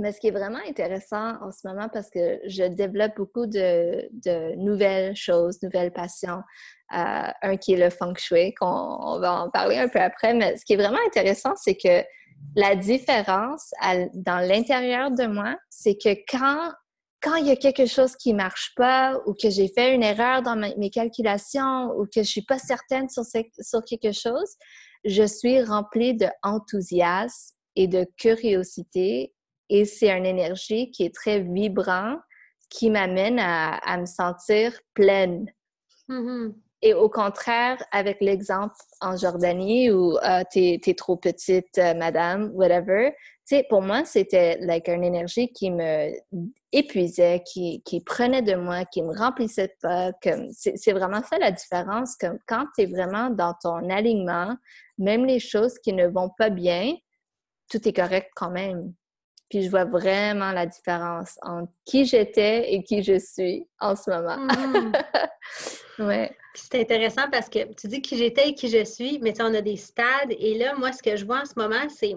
Mais 0.00 0.12
ce 0.12 0.20
qui 0.20 0.28
est 0.28 0.32
vraiment 0.32 0.58
intéressant 0.66 1.34
en 1.42 1.52
ce 1.52 1.68
moment, 1.68 1.88
parce 1.92 2.08
que 2.08 2.40
je 2.46 2.64
développe 2.64 3.12
beaucoup 3.16 3.46
de, 3.46 4.08
nouvelles 4.56 5.14
choses, 5.14 5.62
nouvelles 5.62 5.92
passions. 5.92 6.42
Euh, 6.96 7.28
un 7.42 7.56
qui 7.56 7.74
est 7.74 7.76
le 7.76 7.90
feng 7.90 8.14
shui, 8.16 8.52
qu'on 8.54 9.20
va 9.20 9.42
en 9.42 9.50
parler 9.50 9.76
un 9.76 9.88
peu 9.88 10.00
après. 10.00 10.34
Mais 10.34 10.56
ce 10.56 10.64
qui 10.64 10.72
est 10.72 10.76
vraiment 10.76 10.98
intéressant, 11.06 11.54
c'est 11.54 11.76
que 11.76 12.02
la 12.56 12.74
différence 12.74 13.70
dans 14.14 14.38
l'intérieur 14.38 15.10
de 15.10 15.26
moi, 15.26 15.56
c'est 15.68 15.94
que 15.94 16.14
quand 16.28 16.72
quand 17.22 17.36
il 17.36 17.48
y 17.48 17.50
a 17.50 17.56
quelque 17.56 17.84
chose 17.84 18.16
qui 18.16 18.32
marche 18.32 18.72
pas 18.76 19.20
ou 19.26 19.34
que 19.34 19.50
j'ai 19.50 19.68
fait 19.68 19.94
une 19.94 20.02
erreur 20.02 20.40
dans 20.40 20.56
mes 20.56 20.88
calculations 20.88 21.92
ou 21.98 22.06
que 22.06 22.22
je 22.22 22.28
suis 22.28 22.46
pas 22.46 22.58
certaine 22.58 23.10
sur, 23.10 23.24
sur 23.24 23.84
quelque 23.84 24.12
chose, 24.12 24.56
je 25.04 25.24
suis 25.24 25.62
remplie 25.62 26.16
d'enthousiasme 26.16 27.54
et 27.76 27.88
de 27.88 28.06
curiosité 28.16 29.34
et 29.70 29.84
c'est 29.84 30.10
une 30.10 30.26
énergie 30.26 30.90
qui 30.90 31.04
est 31.04 31.14
très 31.14 31.40
vibrante 31.40 32.20
qui 32.68 32.90
m'amène 32.90 33.38
à, 33.40 33.96
me 33.98 34.06
sentir 34.06 34.78
pleine. 34.94 35.46
Mm-hmm. 36.08 36.54
Et 36.82 36.94
au 36.94 37.08
contraire, 37.08 37.82
avec 37.92 38.18
l'exemple 38.20 38.74
en 39.00 39.16
Jordanie 39.16 39.90
où 39.90 40.16
euh, 40.18 40.42
t'es 40.50 40.80
es 40.84 40.94
trop 40.94 41.16
petite, 41.16 41.76
euh, 41.78 41.94
madame, 41.94 42.50
whatever, 42.54 43.12
pour 43.68 43.82
moi, 43.82 44.04
c'était 44.04 44.58
like 44.60 44.88
une 44.88 45.02
énergie 45.02 45.52
qui 45.52 45.70
me 45.70 46.12
épuisait, 46.72 47.42
qui, 47.44 47.82
qui 47.82 48.00
prenait 48.00 48.42
de 48.42 48.54
moi, 48.54 48.84
qui 48.84 49.02
me 49.02 49.16
remplissait 49.16 49.74
pas. 49.82 50.12
C'est 50.52 50.92
vraiment 50.92 51.22
ça 51.22 51.38
la 51.38 51.50
différence. 51.50 52.16
Comme 52.16 52.38
quand 52.46 52.66
tu 52.76 52.82
es 52.82 52.86
vraiment 52.86 53.30
dans 53.30 53.54
ton 53.60 53.90
alignement, 53.90 54.56
même 54.98 55.24
les 55.26 55.40
choses 55.40 55.78
qui 55.80 55.92
ne 55.92 56.06
vont 56.06 56.30
pas 56.38 56.50
bien, 56.50 56.94
tout 57.68 57.86
est 57.88 57.92
correct 57.92 58.30
quand 58.36 58.50
même. 58.50 58.92
Puis 59.50 59.64
je 59.64 59.70
vois 59.70 59.84
vraiment 59.84 60.52
la 60.52 60.64
différence 60.64 61.36
entre 61.42 61.72
qui 61.84 62.04
j'étais 62.04 62.72
et 62.72 62.84
qui 62.84 63.02
je 63.02 63.18
suis 63.18 63.66
en 63.80 63.96
ce 63.96 64.08
moment. 64.08 64.46
Mm-hmm. 64.46 65.26
ouais. 66.06 66.36
C'est 66.54 66.80
intéressant 66.80 67.28
parce 67.30 67.48
que 67.48 67.72
tu 67.74 67.88
dis 67.88 68.00
qui 68.00 68.16
j'étais 68.16 68.50
et 68.50 68.54
qui 68.54 68.68
je 68.68 68.84
suis, 68.84 69.18
mais 69.20 69.34
on 69.42 69.52
a 69.52 69.60
des 69.60 69.76
stades. 69.76 70.30
Et 70.38 70.56
là, 70.56 70.74
moi, 70.76 70.92
ce 70.92 71.02
que 71.02 71.16
je 71.16 71.24
vois 71.24 71.40
en 71.40 71.44
ce 71.44 71.54
moment, 71.56 71.88
c'est 71.88 72.14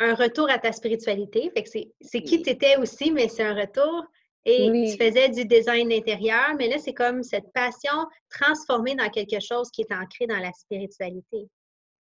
un 0.00 0.14
retour 0.14 0.50
à 0.50 0.58
ta 0.58 0.72
spiritualité. 0.72 1.52
Fait 1.54 1.62
que 1.62 1.70
c'est 2.00 2.22
qui 2.22 2.42
tu 2.42 2.50
étais 2.50 2.76
aussi, 2.78 3.12
mais 3.12 3.28
c'est 3.28 3.44
un 3.44 3.54
retour. 3.54 4.04
Et 4.44 4.70
tu 4.70 5.02
faisais 5.02 5.30
du 5.30 5.46
design 5.46 5.90
intérieur, 5.90 6.54
mais 6.58 6.68
là, 6.68 6.78
c'est 6.78 6.92
comme 6.92 7.22
cette 7.22 7.50
passion 7.54 8.06
transformée 8.28 8.94
dans 8.94 9.08
quelque 9.08 9.40
chose 9.40 9.70
qui 9.70 9.82
est 9.82 9.94
ancré 9.94 10.26
dans 10.26 10.38
la 10.38 10.52
spiritualité. 10.52 11.48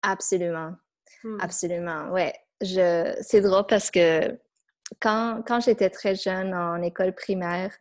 Absolument. 0.02 0.72
Hmm. 1.22 1.36
Absolument, 1.40 2.10
ouais 2.12 2.32
je, 2.60 3.14
c'est 3.20 3.40
drôle 3.40 3.66
parce 3.68 3.90
que 3.90 4.38
quand, 5.00 5.42
quand 5.46 5.60
j'étais 5.60 5.90
très 5.90 6.14
jeune 6.14 6.54
en 6.54 6.82
école 6.82 7.14
primaire, 7.14 7.72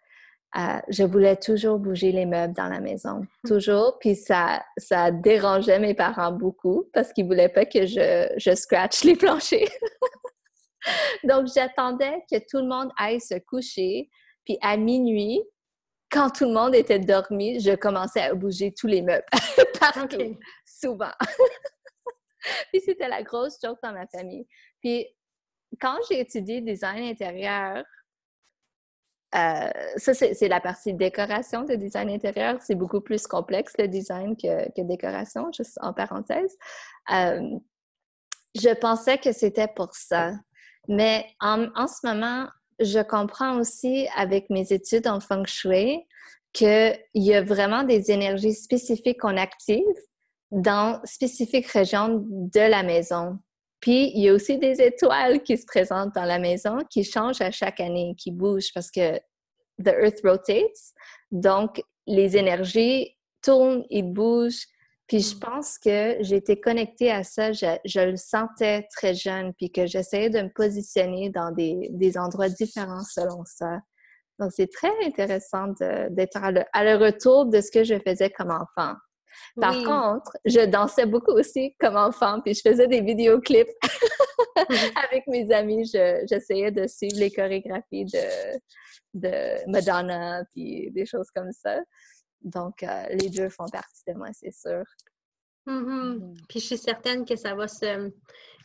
euh, 0.58 0.80
je 0.90 1.04
voulais 1.04 1.36
toujours 1.36 1.78
bouger 1.78 2.12
les 2.12 2.26
meubles 2.26 2.56
dans 2.56 2.70
la 2.70 2.80
maison, 2.80 3.20
mmh. 3.20 3.48
toujours. 3.48 3.98
Puis 4.00 4.16
ça, 4.16 4.64
ça 4.78 5.12
dérangeait 5.12 5.80
mes 5.80 5.94
parents 5.94 6.32
beaucoup 6.32 6.90
parce 6.92 7.14
qu'ils 7.14 7.28
voulaient 7.28 7.50
pas 7.50 7.66
que 7.66 7.86
je, 7.86 8.34
je 8.36 8.56
scratch 8.56 9.04
les 9.04 9.16
planchers. 9.16 9.70
Donc 11.24 11.48
j'attendais 11.54 12.24
que 12.32 12.38
tout 12.50 12.58
le 12.58 12.68
monde 12.68 12.90
aille 12.98 13.22
se 13.22 13.36
coucher. 13.40 14.10
Puis 14.46 14.58
à 14.62 14.78
minuit, 14.78 15.44
quand 16.12 16.32
tout 16.32 16.46
le 16.46 16.54
monde 16.54 16.74
était 16.74 17.00
dormi, 17.00 17.60
je 17.60 17.76
commençais 17.76 18.22
à 18.22 18.34
bouger 18.34 18.74
tous 18.76 18.88
les 18.88 19.04
meubles 19.04 19.26
partout, 19.80 20.38
souvent. 20.66 21.12
Puis 22.72 22.82
c'était 22.82 23.08
la 23.08 23.22
grosse 23.22 23.60
joke 23.64 23.78
dans 23.84 23.92
ma 23.92 24.08
famille. 24.08 24.48
Puis 24.82 25.08
quand 25.80 25.98
j'ai 26.10 26.20
étudié 26.20 26.62
design 26.62 27.04
intérieur, 27.04 27.84
euh, 29.36 29.70
ça, 29.98 30.14
c'est 30.14 30.48
la 30.48 30.60
partie 30.60 30.94
décoration 30.94 31.64
de 31.64 31.76
design 31.76 32.10
intérieur. 32.10 32.58
C'est 32.62 32.76
beaucoup 32.76 33.02
plus 33.02 33.28
complexe 33.28 33.74
le 33.78 33.88
design 33.88 34.36
que, 34.36 34.82
décoration, 34.82 35.52
juste 35.56 35.78
en 35.82 35.94
parenthèse. 35.94 36.58
Euh, 37.14 37.60
je 38.56 38.74
pensais 38.74 39.20
que 39.20 39.32
c'était 39.32 39.68
pour 39.68 39.94
ça. 39.94 40.32
Mais 40.88 41.28
en, 41.40 41.68
en, 41.76 41.88
ce 41.88 42.08
moment, 42.08 42.48
je 42.80 43.00
comprends 43.00 43.60
aussi 43.60 44.08
avec 44.16 44.50
mes 44.50 44.74
études 44.74 45.08
en 45.08 45.20
feng 45.20 45.46
shui 45.46 46.04
qu'il 46.52 47.00
y 47.14 47.36
a 47.36 47.44
vraiment 47.44 47.84
des 47.84 48.10
énergies 48.10 48.56
spécifiques 48.56 49.20
qu'on 49.20 49.38
active 49.38 49.84
dans 50.52 51.00
spécifiques 51.04 51.68
régions 51.68 52.24
de 52.26 52.60
la 52.60 52.82
maison. 52.82 53.38
Puis, 53.80 54.12
il 54.14 54.24
y 54.24 54.30
a 54.30 54.34
aussi 54.34 54.58
des 54.58 54.82
étoiles 54.82 55.42
qui 55.42 55.58
se 55.58 55.66
présentent 55.66 56.14
dans 56.14 56.26
la 56.26 56.40
maison, 56.40 56.80
qui 56.90 57.04
changent 57.04 57.42
à 57.42 57.52
chaque 57.52 57.80
année, 57.80 58.14
qui 58.18 58.32
bougent 58.32 58.74
parce 58.74 58.92
que 58.92 59.18
the 59.82 59.94
earth 60.02 60.20
rotates. 60.24 60.94
Donc, 61.32 61.82
les 62.06 62.36
énergies 62.36 63.16
tournent 63.42 63.86
et 63.90 64.04
bougent. 64.04 64.66
Puis, 65.08 65.22
je 65.22 65.38
pense 65.38 65.78
que 65.80 66.18
j'étais 66.20 66.60
connectée 66.60 67.10
à 67.10 67.24
ça. 67.24 67.54
Je, 67.54 68.06
le 68.06 68.18
sentais 68.18 68.86
très 68.96 69.16
jeune, 69.16 69.54
puis 69.54 69.72
que 69.72 69.86
j'essayais 69.86 70.30
de 70.30 70.42
me 70.42 70.50
positionner 70.50 71.30
dans 71.30 71.52
des, 71.52 71.88
des 71.92 72.18
endroits 72.18 72.50
différents 72.50 73.04
selon 73.04 73.44
ça. 73.46 73.80
Donc, 74.40 74.52
c'est 74.54 74.72
très 74.72 74.92
intéressant 75.06 75.68
d'être 76.12 76.38
à, 76.38 76.52
à 76.74 76.84
le 76.84 76.96
retour 76.96 77.46
de 77.46 77.62
ce 77.62 77.72
que 77.72 77.84
je 77.84 77.96
faisais 78.06 78.30
comme 78.30 78.52
enfant. 78.52 78.96
Par 79.60 79.76
contre, 79.84 80.32
je 80.46 80.66
dansais 80.66 81.06
beaucoup 81.06 81.32
aussi 81.32 81.76
comme 81.80 81.96
enfant, 81.96 82.42
puis 82.42 82.54
je 82.54 82.62
faisais 82.62 82.88
des 82.88 83.02
vidéoclips 83.02 83.70
avec 85.10 85.28
mes 85.28 85.52
amis. 85.52 85.90
J'essayais 86.30 86.72
de 86.72 86.88
suivre 86.88 87.18
les 87.18 87.32
chorégraphies 87.32 88.06
de, 88.06 88.60
de 89.14 89.70
Madonna, 89.70 90.44
puis 90.54 90.92
des 90.92 91.06
choses 91.06 91.30
comme 91.36 91.52
ça. 91.52 91.80
Donc, 92.42 92.84
euh, 92.84 93.06
les 93.10 93.30
deux 93.30 93.50
font 93.50 93.68
partie 93.68 94.04
de 94.08 94.14
moi, 94.14 94.30
c'est 94.34 94.54
sûr. 94.54 94.84
Mm-hmm. 95.68 96.20
Mm. 96.20 96.34
Puis 96.48 96.60
je 96.60 96.66
suis 96.66 96.78
certaine 96.78 97.26
que 97.26 97.36
ça 97.36 97.54
va 97.54 97.68
se, 97.68 98.12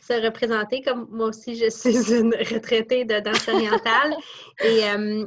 se, 0.01 0.25
représenter, 0.25 0.83
comme 0.83 1.09
moi 1.11 1.29
aussi, 1.29 1.57
je 1.57 1.69
suis 1.71 2.13
une 2.21 2.35
retraitée 2.35 3.05
de 3.05 3.21
danse 3.21 3.49
orientale. 3.49 4.15
Et 4.65 4.85
euh, 4.85 5.27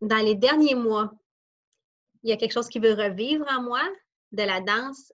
dans 0.00 0.24
les 0.24 0.34
derniers 0.34 0.74
mois, 0.74 1.12
il 2.22 2.30
y 2.30 2.32
a 2.32 2.36
quelque 2.36 2.52
chose 2.52 2.68
qui 2.68 2.78
veut 2.78 2.94
revivre 2.94 3.44
en 3.50 3.62
moi? 3.62 3.82
De 4.32 4.42
la 4.42 4.60
danse. 4.60 5.12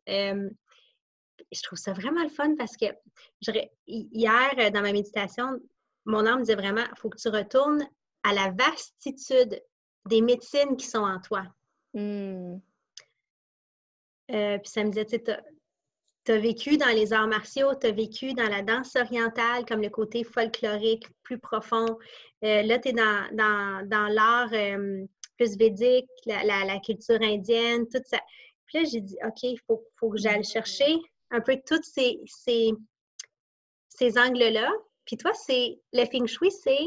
je 1.53 1.63
trouve 1.63 1.79
ça 1.79 1.93
vraiment 1.93 2.23
le 2.23 2.29
fun 2.29 2.55
parce 2.57 2.77
que 2.77 2.87
hier, 3.87 4.55
euh, 4.59 4.71
dans 4.71 4.83
ma 4.83 4.93
méditation, 4.93 5.61
mon 6.05 6.27
âme 6.27 6.41
disait 6.41 6.55
vraiment, 6.55 6.85
il 6.85 6.99
faut 6.99 7.11
que 7.11 7.19
tu 7.19 7.29
retournes 7.29 7.87
à 8.23 8.33
la 8.33 8.51
vastitude 8.51 9.63
des 10.07 10.21
médecines 10.21 10.77
qui 10.77 10.87
sont 10.87 10.99
en 10.99 11.21
toi. 11.21 11.45
Mmh. 11.95 12.57
Euh, 14.31 14.59
puis 14.59 14.71
ça 14.71 14.85
me 14.85 14.91
disait, 14.91 15.07
tu 15.07 15.19
tu 16.25 16.33
as 16.33 16.39
vécu 16.39 16.77
dans 16.77 16.95
les 16.95 17.15
arts 17.15 17.27
martiaux, 17.27 17.75
tu 17.81 17.87
as 17.87 17.91
vécu 17.91 18.35
dans 18.35 18.49
la 18.51 18.61
danse 18.61 18.95
orientale, 18.97 19.65
comme 19.65 19.81
le 19.81 19.89
côté 19.89 20.25
folklorique, 20.25 21.07
plus 21.23 21.39
profond. 21.39 21.87
Euh, 22.45 22.63
là, 22.63 22.79
tu 22.79 22.89
es 22.89 22.93
dans, 22.93 23.31
dans, 23.33 24.09
l'art 24.09 24.51
plus 25.39 25.57
védique, 25.57 26.11
la, 26.27 26.45
la, 26.45 26.79
culture 26.81 27.23
indienne, 27.23 27.87
tout 27.89 28.03
ça. 28.05 28.19
Puis 28.69 28.79
là, 28.79 28.85
j'ai 28.85 29.01
dit, 29.01 29.17
OK, 29.25 29.43
il 29.43 29.59
faut, 29.67 30.11
que 30.11 30.19
j'aille 30.19 30.45
chercher 30.45 30.99
un 31.31 31.41
peu 31.41 31.59
tous 31.67 31.83
ces, 31.83 32.21
ces, 32.27 32.71
ces 33.89 34.19
angles-là. 34.19 34.71
Puis 35.07 35.17
toi, 35.17 35.33
c'est 35.33 35.81
le 35.93 36.05
feng 36.05 36.27
shui, 36.27 36.51
c'est 36.51 36.87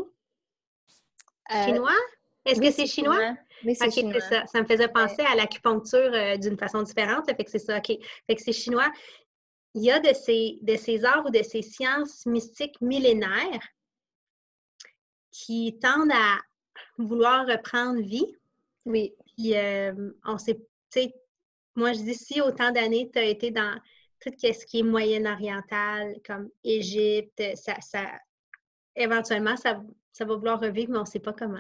euh, 1.52 1.66
chinois? 1.66 1.96
Est-ce 2.46 2.62
que 2.62 2.72
c'est 2.72 2.86
chinois? 2.86 3.36
Oui, 3.66 3.76
c'est 3.76 3.92
chinois. 3.92 4.22
Ça. 4.22 4.46
ça 4.46 4.62
me 4.62 4.66
faisait 4.66 4.88
penser 4.88 5.24
à 5.24 5.36
l'acupuncture 5.36 6.14
euh, 6.14 6.38
d'une 6.38 6.58
façon 6.58 6.84
différente. 6.84 7.26
Fait 7.26 7.44
que 7.44 7.50
c'est 7.50 7.60
ça, 7.60 7.78
OK. 7.78 7.88
Fait 7.88 8.36
que 8.36 8.42
c'est 8.42 8.54
chinois. 8.54 8.92
Il 9.74 9.84
y 9.84 9.92
a 9.92 10.00
de 10.00 10.14
ces, 10.14 10.60
de 10.62 10.76
ces 10.76 11.04
arts 11.04 11.26
ou 11.26 11.30
de 11.30 11.44
ces 11.44 11.62
sciences 11.62 12.26
mystiques 12.26 12.80
millénaires 12.82 13.68
qui 15.32 15.78
tendent 15.82 16.12
à 16.12 16.38
vouloir 16.98 17.48
reprendre 17.48 18.02
vie. 18.02 18.36
Oui. 18.86 19.16
Puis 19.36 19.56
euh, 19.58 20.12
on 20.26 20.38
sait, 20.38 20.56
tu 20.56 21.02
sais, 21.02 21.14
moi, 21.76 21.94
je 21.94 22.00
dis, 22.00 22.16
si 22.16 22.42
autant 22.42 22.72
d'années, 22.72 23.10
tu 23.12 23.20
as 23.20 23.26
été 23.26 23.52
dans 23.52 23.76
tout 24.20 24.32
ce 24.40 24.66
qui 24.66 24.80
est 24.80 24.84
moyen-oriental, 24.84 26.16
comme 26.26 26.50
Égypte, 26.64 27.42
ça, 27.56 28.04
éventuellement, 28.96 29.58
ça, 29.58 29.82
ça 30.12 30.26
va 30.26 30.36
vouloir 30.36 30.60
revivre, 30.60 30.92
mais 30.92 30.98
on 30.98 31.02
ne 31.02 31.06
sait 31.06 31.20
pas 31.20 31.34
comment. 31.34 31.58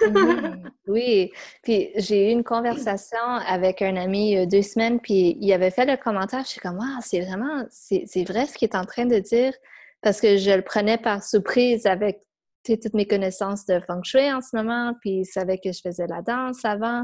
oui, 0.86 1.30
puis 1.62 1.90
j'ai 1.96 2.28
eu 2.28 2.32
une 2.32 2.44
conversation 2.44 3.18
avec 3.46 3.82
un 3.82 3.96
ami 3.96 4.30
il 4.30 4.34
y 4.34 4.38
a 4.38 4.46
deux 4.46 4.62
semaines, 4.62 5.00
puis 5.00 5.36
il 5.40 5.52
avait 5.52 5.70
fait 5.70 5.84
le 5.84 5.96
commentaire, 5.96 6.44
je 6.44 6.48
suis 6.50 6.60
comme, 6.60 6.78
ah, 6.80 6.98
c'est 7.02 7.20
vraiment, 7.20 7.64
c'est 7.70 8.24
vrai 8.24 8.46
ce 8.46 8.56
qu'il 8.56 8.68
est 8.68 8.76
en 8.76 8.84
train 8.84 9.06
de 9.06 9.18
dire, 9.18 9.52
parce 10.00 10.20
que 10.20 10.36
je 10.36 10.50
le 10.50 10.62
prenais 10.62 10.98
par 10.98 11.22
surprise 11.22 11.86
avec 11.86 12.20
toutes 12.64 12.94
mes 12.94 13.06
connaissances 13.06 13.66
de 13.66 13.80
feng 13.80 14.02
shui 14.02 14.32
en 14.32 14.40
ce 14.40 14.56
moment, 14.56 14.94
puis 15.00 15.20
il 15.20 15.26
savait 15.26 15.58
que 15.58 15.72
je 15.72 15.80
faisais 15.80 16.06
la 16.06 16.22
danse 16.22 16.64
avant, 16.64 17.02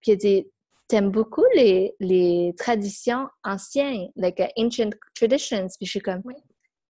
puis 0.00 0.12
il 0.12 0.18
dit, 0.18 0.46
t'aimes 0.88 1.10
beaucoup 1.10 1.44
les, 1.54 1.94
les 2.00 2.54
traditions 2.56 3.28
anciennes, 3.44 4.08
like 4.16 4.38
uh, 4.38 4.62
ancient 4.62 4.90
traditions. 5.14 5.66
Puis 5.76 5.86
je 5.86 5.90
suis 5.90 6.00
comme, 6.00 6.22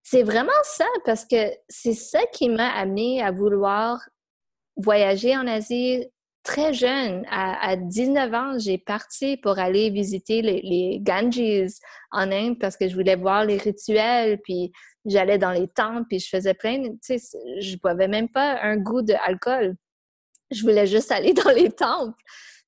c'est 0.03 0.23
vraiment 0.23 0.53
ça, 0.63 0.87
parce 1.05 1.25
que 1.25 1.51
c'est 1.69 1.95
ça 1.95 2.21
qui 2.33 2.49
m'a 2.49 2.69
amené 2.69 3.23
à 3.23 3.31
vouloir 3.31 4.01
voyager 4.77 5.37
en 5.37 5.47
Asie 5.47 6.07
très 6.43 6.73
jeune. 6.73 7.25
À, 7.29 7.71
à 7.71 7.77
19 7.77 8.35
ans, 8.35 8.59
j'ai 8.59 8.79
parti 8.79 9.37
pour 9.37 9.59
aller 9.59 9.91
visiter 9.91 10.43
les, 10.43 10.61
les, 10.63 11.01
Ganges 11.01 11.73
en 12.13 12.31
Inde 12.31 12.59
parce 12.61 12.77
que 12.77 12.89
je 12.89 12.95
voulais 12.95 13.17
voir 13.17 13.45
les 13.45 13.57
rituels, 13.57 14.39
puis 14.43 14.71
j'allais 15.05 15.39
dans 15.39 15.51
les 15.51 15.69
temples, 15.69 16.05
puis 16.09 16.21
je 16.21 16.29
faisais 16.29 16.55
plein, 16.55 16.83
tu 16.83 17.19
sais, 17.19 17.39
je 17.61 17.77
boivais 17.77 18.09
même 18.09 18.29
pas 18.29 18.61
un 18.63 18.77
goût 18.77 19.03
d'alcool. 19.03 19.77
je 20.51 20.63
voulais 20.63 20.87
juste 20.87 21.11
aller 21.11 21.33
dans 21.45 21.51
les 21.51 21.71
temples. 21.71 22.15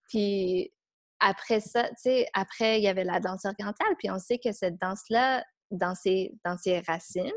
Puis 0.09 0.73
après 1.21 1.61
ça, 1.61 1.85
tu 1.89 1.95
sais, 1.99 2.27
après, 2.33 2.79
il 2.79 2.85
y 2.85 2.89
avait 2.89 3.05
la 3.05 3.21
danse 3.21 3.45
orientale. 3.45 3.95
Puis 3.99 4.11
on 4.11 4.19
sait 4.19 4.39
que 4.39 4.53
cette 4.53 4.81
danse-là, 4.81 5.45
dans 5.71 5.95
ses, 5.95 6.33
dans 6.45 6.57
ses 6.57 6.81
racines, 6.81 7.31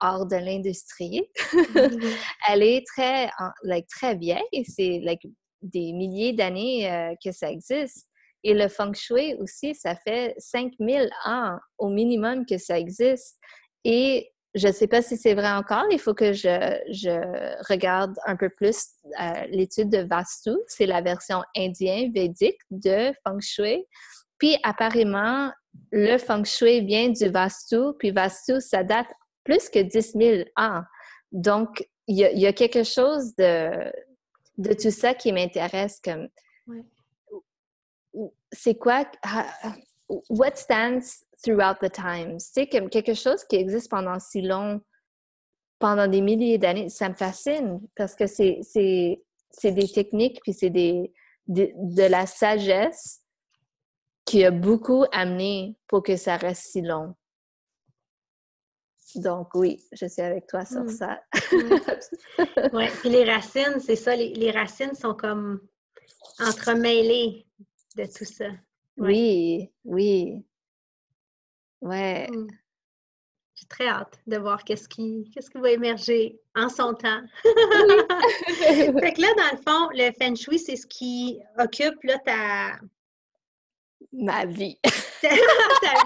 hors 0.00 0.26
de 0.26 0.36
l'industrie, 0.36 1.22
mm-hmm. 1.52 2.16
elle 2.48 2.62
est 2.62 2.86
très, 2.86 3.30
like, 3.62 3.86
très 3.88 4.14
vieille. 4.16 4.64
C'est 4.64 5.00
like, 5.02 5.22
des 5.62 5.92
milliers 5.92 6.32
d'années 6.32 6.90
euh, 6.90 7.14
que 7.24 7.32
ça 7.32 7.50
existe. 7.50 8.06
Et 8.44 8.54
le 8.54 8.68
feng 8.68 8.94
shui 8.94 9.34
aussi, 9.34 9.74
ça 9.74 9.96
fait 9.96 10.34
5000 10.38 11.10
ans 11.24 11.58
au 11.76 11.88
minimum 11.88 12.46
que 12.46 12.56
ça 12.56 12.78
existe. 12.78 13.36
Et 13.84 14.30
je 14.54 14.68
ne 14.68 14.72
sais 14.72 14.86
pas 14.86 15.02
si 15.02 15.16
c'est 15.16 15.34
vrai 15.34 15.50
encore, 15.50 15.84
il 15.90 15.98
faut 15.98 16.14
que 16.14 16.32
je, 16.32 16.78
je 16.90 17.64
regarde 17.68 18.16
un 18.26 18.36
peu 18.36 18.48
plus 18.48 18.88
euh, 19.20 19.44
l'étude 19.50 19.90
de 19.90 19.98
Vastu. 19.98 20.50
C'est 20.66 20.86
la 20.86 21.02
version 21.02 21.42
indienne 21.56 22.12
védique 22.12 22.58
de 22.70 23.12
feng 23.24 23.40
shui. 23.40 23.84
Puis 24.38 24.56
apparemment, 24.62 25.52
le 25.92 26.16
feng 26.18 26.44
shui 26.44 26.80
vient 26.84 27.10
du 27.10 27.28
Vastu, 27.28 27.92
puis 27.98 28.10
Vastu, 28.10 28.60
ça 28.60 28.82
date 28.84 29.08
plus 29.44 29.68
que 29.68 29.80
10 29.80 30.12
000 30.12 30.42
ans. 30.56 30.82
Donc, 31.30 31.86
il 32.06 32.16
y, 32.16 32.46
a 32.46 32.52
quelque 32.54 32.84
chose 32.84 33.34
de, 33.36 33.92
de 34.56 34.72
tout 34.72 34.90
ça 34.90 35.12
qui 35.12 35.30
m'intéresse 35.30 36.00
comme 36.02 36.28
c'est 38.50 38.76
quoi 38.76 39.04
what 40.30 40.56
stands 40.56 41.26
throughout 41.42 41.76
the 41.80 41.90
times 41.90 42.38
c'est 42.38 42.68
comme 42.68 42.88
quelque 42.88 43.14
chose 43.14 43.44
qui 43.44 43.56
existe 43.56 43.90
pendant 43.90 44.18
si 44.18 44.42
long 44.42 44.80
pendant 45.78 46.08
des 46.08 46.20
milliers 46.20 46.58
d'années 46.58 46.88
ça 46.88 47.08
me 47.08 47.14
fascine 47.14 47.80
parce 47.96 48.14
que 48.14 48.26
c'est 48.26 48.60
c'est 48.62 49.72
des 49.72 49.88
techniques 49.88 50.40
puis 50.42 50.52
c'est 50.52 50.70
des 50.70 51.12
de, 51.46 51.70
de, 51.74 52.02
la 52.02 52.26
sagesse 52.26 53.22
qui 54.26 54.44
a 54.44 54.50
beaucoup 54.50 55.06
amené 55.12 55.76
pour 55.86 56.02
que 56.02 56.16
ça 56.16 56.36
reste 56.36 56.62
si 56.72 56.82
long 56.82 57.14
donc 59.14 59.54
oui, 59.54 59.82
je 59.92 60.06
suis 60.06 60.22
avec 60.22 60.46
toi 60.46 60.64
sur 60.64 60.84
mm. 60.84 60.88
ça. 60.88 61.20
oui, 62.72 62.86
puis 63.00 63.10
les 63.10 63.24
racines, 63.24 63.80
c'est 63.80 63.96
ça, 63.96 64.14
les, 64.14 64.50
racines 64.50 64.94
sont 64.94 65.14
comme 65.14 65.60
entremêlées 66.38 67.46
de 67.96 68.04
tout 68.04 68.24
ça. 68.24 68.50
Oui, 68.96 69.70
oui. 69.84 70.44
Ouais. 71.80 72.28
Mm. 72.30 72.48
J'ai 73.54 73.66
très 73.66 73.88
hâte 73.88 74.20
de 74.26 74.36
voir 74.36 74.62
qu'est-ce 74.62 74.88
qui, 74.88 75.28
qu'est-ce 75.34 75.50
qui 75.50 75.58
va 75.58 75.70
émerger 75.70 76.38
en 76.54 76.68
son 76.68 76.94
temps. 76.94 77.22
fait 77.42 79.12
que 79.12 79.20
là, 79.20 79.28
dans 79.36 79.56
le 79.56 79.62
fond, 79.66 79.88
le 79.94 80.12
feng 80.12 80.36
shui, 80.36 80.60
c'est 80.60 80.76
ce 80.76 80.86
qui 80.86 81.40
occupe 81.58 82.00
là, 82.04 82.18
ta, 82.18 82.78
ma 84.12 84.46
vie. 84.46 84.78
ta 85.22 85.30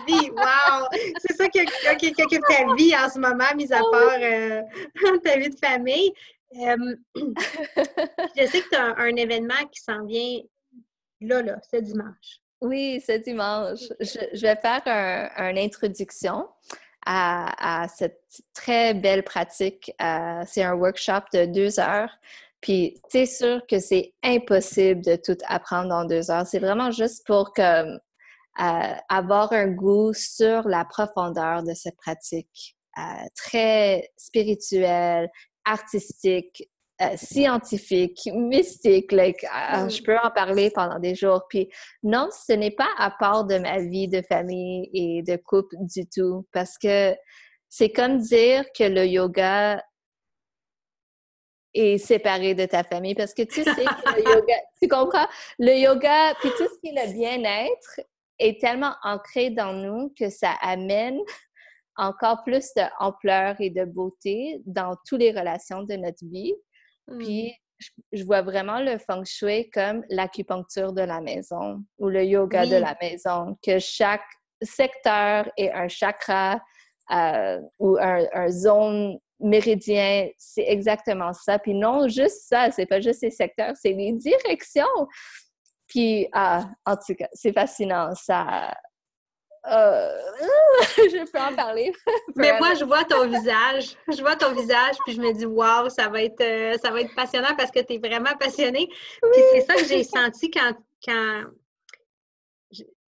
vie, 0.06 0.30
wow! 0.30 0.86
C'est 1.18 1.36
ça 1.36 1.48
qui, 1.48 1.60
occupe 1.60 2.42
ta 2.48 2.74
vie 2.74 2.96
en 2.96 3.08
ce 3.08 3.18
moment, 3.18 3.54
mis 3.56 3.72
à 3.72 3.78
ah 3.78 3.90
part 3.90 4.18
euh, 4.20 4.62
ta 5.24 5.36
vie 5.38 5.50
de 5.50 5.58
famille. 5.58 6.12
je 6.54 8.46
sais 8.46 8.60
que 8.60 8.68
tu 8.68 8.76
as 8.76 8.96
un, 8.98 9.16
événement 9.16 9.66
qui 9.70 9.80
s'en 9.80 10.04
vient 10.04 10.40
là, 11.20 11.42
là, 11.42 11.60
ce 11.70 11.78
dimanche. 11.78 12.41
Oui, 12.62 13.02
ce 13.06 13.12
dimanche. 13.18 13.80
Je, 14.00 14.40
vais 14.40 14.56
faire 14.56 14.82
une 15.36 15.58
introduction 15.58 16.48
à, 17.04 17.86
cette 17.94 18.22
très 18.54 18.94
belle 18.94 19.24
pratique. 19.24 19.92
Euh, 20.00 20.42
c'est 20.46 20.62
un 20.62 20.74
workshop 20.74 21.24
de 21.34 21.44
deux 21.46 21.78
heures 21.78 22.10
puis, 22.62 22.94
c'est 23.08 23.26
sûr 23.26 23.66
que 23.66 23.80
c'est 23.80 24.14
impossible 24.22 25.04
de 25.04 25.16
tout 25.16 25.36
apprendre 25.46 25.92
en 25.92 26.04
deux 26.04 26.30
heures. 26.30 26.46
C'est 26.46 26.60
vraiment 26.60 26.92
juste 26.92 27.26
pour 27.26 27.52
euh, 27.58 27.98
avoir 28.56 29.52
un 29.52 29.66
goût 29.66 30.14
sur 30.14 30.68
la 30.68 30.84
profondeur 30.84 31.64
de 31.64 31.74
cette 31.74 31.96
pratique 31.96 32.76
euh, 32.98 33.02
très 33.36 34.12
spirituelle, 34.16 35.28
artistique, 35.64 36.68
euh, 37.02 37.16
scientifique, 37.16 38.28
mystique. 38.32 39.12
Like, 39.12 39.42
mm. 39.42 39.90
Je 39.90 40.02
peux 40.02 40.16
en 40.16 40.30
parler 40.30 40.70
pendant 40.70 40.98
des 40.98 41.14
jours. 41.14 41.42
Puis 41.48 41.68
non, 42.02 42.28
ce 42.30 42.52
n'est 42.52 42.70
pas 42.70 42.88
à 42.98 43.10
part 43.10 43.44
de 43.44 43.58
ma 43.58 43.78
vie 43.80 44.08
de 44.08 44.22
famille 44.22 44.88
et 44.92 45.22
de 45.22 45.36
couple 45.36 45.76
du 45.80 46.06
tout, 46.06 46.46
parce 46.52 46.78
que 46.78 47.14
c'est 47.68 47.90
comme 47.90 48.18
dire 48.18 48.64
que 48.76 48.84
le 48.84 49.06
yoga 49.06 49.82
et 51.74 51.98
séparé 51.98 52.54
de 52.54 52.66
ta 52.66 52.84
famille 52.84 53.14
parce 53.14 53.32
que 53.34 53.42
tu 53.42 53.62
sais 53.62 53.64
que 53.74 54.16
le 54.16 54.22
yoga, 54.22 54.54
tu 54.80 54.88
comprends? 54.88 55.26
Le 55.58 55.78
yoga, 55.78 56.34
puis 56.40 56.50
tout 56.50 56.64
ce 56.64 56.78
qui 56.80 56.94
est 56.94 57.06
le 57.06 57.12
bien-être 57.12 58.00
est 58.38 58.60
tellement 58.60 58.94
ancré 59.02 59.50
dans 59.50 59.72
nous 59.72 60.12
que 60.18 60.28
ça 60.28 60.52
amène 60.60 61.18
encore 61.96 62.42
plus 62.44 62.72
d'ampleur 62.76 63.56
et 63.60 63.70
de 63.70 63.84
beauté 63.84 64.60
dans 64.66 64.96
toutes 65.06 65.20
les 65.20 65.32
relations 65.32 65.82
de 65.82 65.94
notre 65.94 66.24
vie. 66.24 66.54
Puis, 67.18 67.48
mmh. 67.48 67.84
je 68.12 68.24
vois 68.24 68.42
vraiment 68.42 68.80
le 68.80 68.98
feng 68.98 69.24
shui 69.24 69.70
comme 69.70 70.04
l'acupuncture 70.08 70.92
de 70.92 71.02
la 71.02 71.20
maison 71.20 71.82
ou 71.98 72.08
le 72.08 72.24
yoga 72.24 72.66
de 72.66 72.76
la 72.76 72.96
maison, 73.00 73.56
que 73.64 73.78
chaque 73.78 74.24
secteur 74.62 75.50
est 75.56 75.70
un 75.72 75.88
chakra 75.88 76.60
euh, 77.10 77.60
ou 77.78 77.96
un, 78.00 78.24
un 78.32 78.48
zone 78.50 79.18
méridien, 79.42 80.28
c'est 80.38 80.64
exactement 80.66 81.32
ça. 81.32 81.58
Puis 81.58 81.74
non, 81.74 82.08
juste 82.08 82.48
ça, 82.48 82.70
c'est 82.70 82.86
pas 82.86 83.00
juste 83.00 83.22
les 83.22 83.30
secteurs, 83.30 83.74
c'est 83.74 83.92
les 83.92 84.12
directions. 84.12 84.86
Puis, 85.88 86.28
ah, 86.32 86.70
en 86.86 86.96
tout 86.96 87.14
cas, 87.14 87.28
c'est 87.34 87.52
fascinant. 87.52 88.14
Ça. 88.14 88.74
Euh, 89.66 90.18
je 90.96 91.30
peux 91.30 91.38
en 91.38 91.54
parler. 91.54 91.92
Mais 92.36 92.58
moi, 92.58 92.74
je 92.74 92.84
vois 92.84 93.04
ton 93.04 93.28
visage. 93.28 93.96
Je 94.08 94.20
vois 94.20 94.36
ton 94.36 94.52
visage, 94.54 94.96
puis 95.04 95.14
je 95.14 95.20
me 95.20 95.32
dis, 95.32 95.46
waouh, 95.46 95.88
ça 95.88 96.08
va 96.08 96.22
être, 96.22 96.40
euh, 96.40 96.76
ça 96.78 96.90
va 96.90 97.00
être 97.00 97.14
passionnant 97.14 97.54
parce 97.56 97.70
que 97.70 97.80
tu 97.80 97.94
es 97.94 97.98
vraiment 97.98 98.36
passionnée. 98.38 98.88
Puis 98.88 99.42
c'est 99.52 99.60
ça 99.62 99.74
que 99.74 99.84
j'ai 99.84 100.04
senti 100.04 100.50
quand, 100.50 100.74
quand 101.04 101.44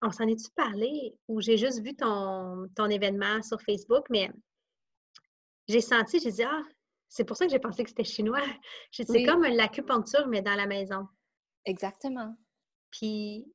on 0.02 0.10
s'en 0.10 0.26
est-tu 0.26 0.50
parlé? 0.54 1.14
Ou 1.28 1.40
j'ai 1.40 1.56
juste 1.56 1.82
vu 1.82 1.94
ton, 1.94 2.68
ton 2.76 2.86
événement 2.86 3.42
sur 3.42 3.60
Facebook, 3.62 4.04
mais 4.10 4.30
j'ai 5.68 5.80
senti, 5.80 6.20
j'ai 6.20 6.32
dit, 6.32 6.42
ah, 6.42 6.62
c'est 7.08 7.24
pour 7.24 7.36
ça 7.36 7.46
que 7.46 7.52
j'ai 7.52 7.58
pensé 7.58 7.82
que 7.84 7.90
c'était 7.90 8.04
chinois. 8.04 8.42
C'est 8.90 9.24
comme 9.24 9.42
l'acupuncture, 9.42 10.26
mais 10.26 10.42
dans 10.42 10.54
la 10.54 10.66
maison. 10.66 11.06
Exactement. 11.64 12.36
Puis, 12.90 13.46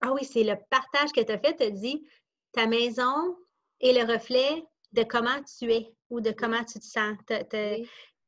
ah 0.00 0.12
oui, 0.12 0.24
c'est 0.24 0.44
le 0.44 0.56
partage 0.70 1.12
que 1.12 1.20
tu 1.20 1.32
as 1.32 1.38
fait, 1.38 1.56
tu 1.56 1.64
as 1.64 1.70
dit, 1.70 2.06
ta 2.52 2.66
maison 2.66 3.36
est 3.80 3.92
le 3.92 4.10
reflet 4.10 4.64
de 4.92 5.02
comment 5.02 5.42
tu 5.58 5.72
es 5.72 5.92
ou 6.10 6.20
de 6.20 6.30
comment 6.30 6.64
tu 6.64 6.78
te 6.78 6.84
sens. 6.84 7.16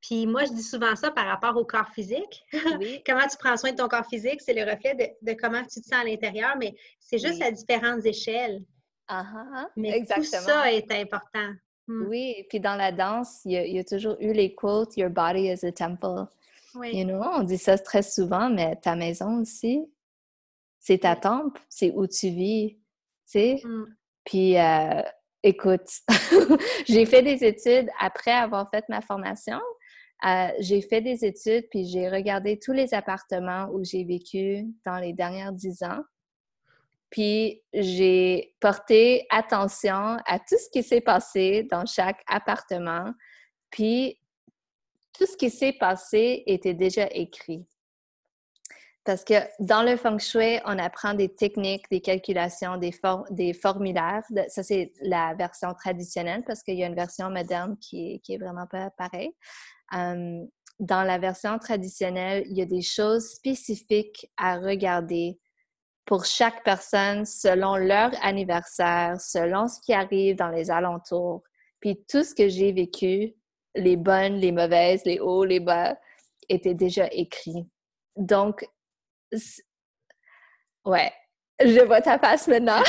Puis 0.01 0.27
moi, 0.27 0.45
je 0.45 0.53
dis 0.53 0.63
souvent 0.63 0.95
ça 0.95 1.11
par 1.11 1.27
rapport 1.27 1.57
au 1.57 1.65
corps 1.65 1.89
physique. 1.89 2.45
comment 3.07 3.27
tu 3.27 3.37
prends 3.39 3.57
soin 3.57 3.73
de 3.73 3.77
ton 3.77 3.89
corps 3.89 4.07
physique, 4.07 4.41
c'est 4.41 4.55
le 4.55 4.71
reflet 4.71 5.17
de, 5.21 5.33
comment 5.35 5.63
tu 5.63 5.81
te 5.81 5.87
sens 5.87 6.01
à 6.01 6.05
l'intérieur, 6.05 6.57
mais 6.59 6.75
c'est 7.01 7.19
juste 7.19 7.43
à 7.43 7.51
différentes 7.51 8.05
échelles. 8.05 8.63
Ah. 9.11 9.71
mais 9.75 10.05
tout 10.05 10.23
ça 10.23 10.71
est 10.71 10.93
important. 10.93 11.55
Mm. 11.87 12.07
Oui, 12.09 12.47
puis 12.51 12.61
dans 12.61 12.75
la 12.75 12.93
danse, 12.93 13.41
il 13.47 13.53
y, 13.53 13.79
a, 13.79 13.85
toujours 13.85 14.17
eu 14.21 14.33
les 14.33 14.55
quotes 14.55 14.97
Your 14.99 15.09
body 15.09 15.49
is 15.49 15.65
a 15.65 15.73
temple. 15.73 16.27
Oui. 16.75 16.95
You 16.95 17.05
know, 17.05 17.23
on 17.23 17.43
dit 17.43 17.57
ça 17.57 17.79
très 17.79 18.03
souvent, 18.03 18.51
mais 18.51 18.77
ta 18.77 18.95
maison 18.95 19.41
aussi, 19.41 19.91
c'est 20.89 21.01
ta 21.01 21.17
temple, 21.17 21.61
c'est 21.69 21.93
où 21.95 22.07
tu 22.07 22.31
vis, 22.31 22.77
tu 22.77 22.81
sais? 23.27 23.61
Mm. 23.63 23.85
Puis, 24.25 24.59
euh, 24.59 25.03
écoute, 25.43 25.87
j'ai 26.89 27.05
fait 27.05 27.21
des 27.23 27.45
études 27.45 27.91
après 28.01 28.33
avoir 28.33 28.71
fait 28.71 28.89
ma 28.89 29.03
formation. 29.03 29.61
Euh, 30.25 30.49
j'ai 30.61 30.81
fait 30.81 31.03
des 31.03 31.27
études, 31.27 31.69
puis 31.71 31.85
j'ai 31.85 32.09
regardé 32.09 32.59
tous 32.59 32.73
les 32.73 32.95
appartements 32.95 33.69
où 33.71 33.85
j'ai 33.85 34.03
vécu 34.03 34.65
dans 34.87 34.97
les 34.97 35.13
dernières 35.13 35.53
dix 35.53 35.83
ans. 35.83 36.01
Puis 37.11 37.63
j'ai 37.75 38.57
porté 38.59 39.27
attention 39.29 40.17
à 40.25 40.39
tout 40.39 40.57
ce 40.59 40.71
qui 40.73 40.83
s'est 40.83 41.03
passé 41.03 41.65
dans 41.71 41.85
chaque 41.85 42.23
appartement. 42.27 43.13
Puis 43.71 44.19
tout 45.13 45.27
ce 45.27 45.37
qui 45.37 45.51
s'est 45.51 45.75
passé 45.75 46.45
était 46.47 46.75
déjà 46.75 47.09
écrit. 47.11 47.67
Parce 49.09 49.25
que 49.25 49.37
dans 49.59 49.83
le 49.83 49.97
feng 49.97 50.19
shui, 50.19 50.61
on 50.67 50.79
apprend 50.79 51.15
des 51.15 51.31
techniques, 51.31 51.91
des 51.91 52.03
calculations, 52.03 52.77
des, 52.77 52.93
des 53.31 53.55
formulaires. 53.55 54.23
Ça, 54.49 54.63
c'est 54.63 54.93
la 55.01 55.33
version 55.33 55.73
traditionnelle 55.73 56.45
parce 56.47 56.63
qu'il 56.63 56.75
y 56.75 56.85
a 56.85 56.89
une 56.89 56.95
version 56.95 57.31
moderne 57.31 57.79
qui 57.81 58.21
est, 58.29 58.37
vraiment 58.37 58.67
pas 58.67 58.91
pareille. 58.91 59.33
Dans 59.91 61.03
la 61.05 61.17
version 61.17 61.59
traditionnelle, 61.59 62.45
il 62.51 62.59
y 62.59 62.61
a 62.61 62.67
des 62.67 62.83
choses 62.83 63.31
spécifiques 63.31 64.31
à 64.37 64.59
regarder 64.59 65.41
pour 66.05 66.27
chaque 66.27 66.63
personne 66.63 67.25
selon 67.25 67.77
leur 67.77 68.11
anniversaire, 68.23 69.19
selon 69.19 69.69
ce 69.69 69.81
qui 69.81 69.95
arrive 69.95 70.37
dans 70.37 70.51
les 70.51 70.71
alentours. 70.71 71.43
Puis 71.81 72.05
tout 72.11 72.25
ce 72.25 72.35
que 72.35 72.51
j'ai 72.51 72.73
vécu, 72.73 73.33
les 73.75 73.97
bonnes, 73.97 74.35
les 74.35 74.53
mauvaises, 74.53 75.03
les 75.07 75.19
hauts, 75.19 75.47
les 75.47 75.61
bas, 75.61 75.97
était 76.51 76.75
déjà 76.75 77.09
écrit. 77.11 77.67
Donc, 78.15 78.69
ouais, 80.85 81.13
je 81.61 81.85
vois 81.85 82.01
ta 82.01 82.19
face 82.19 82.49
maintenant. 82.49 82.83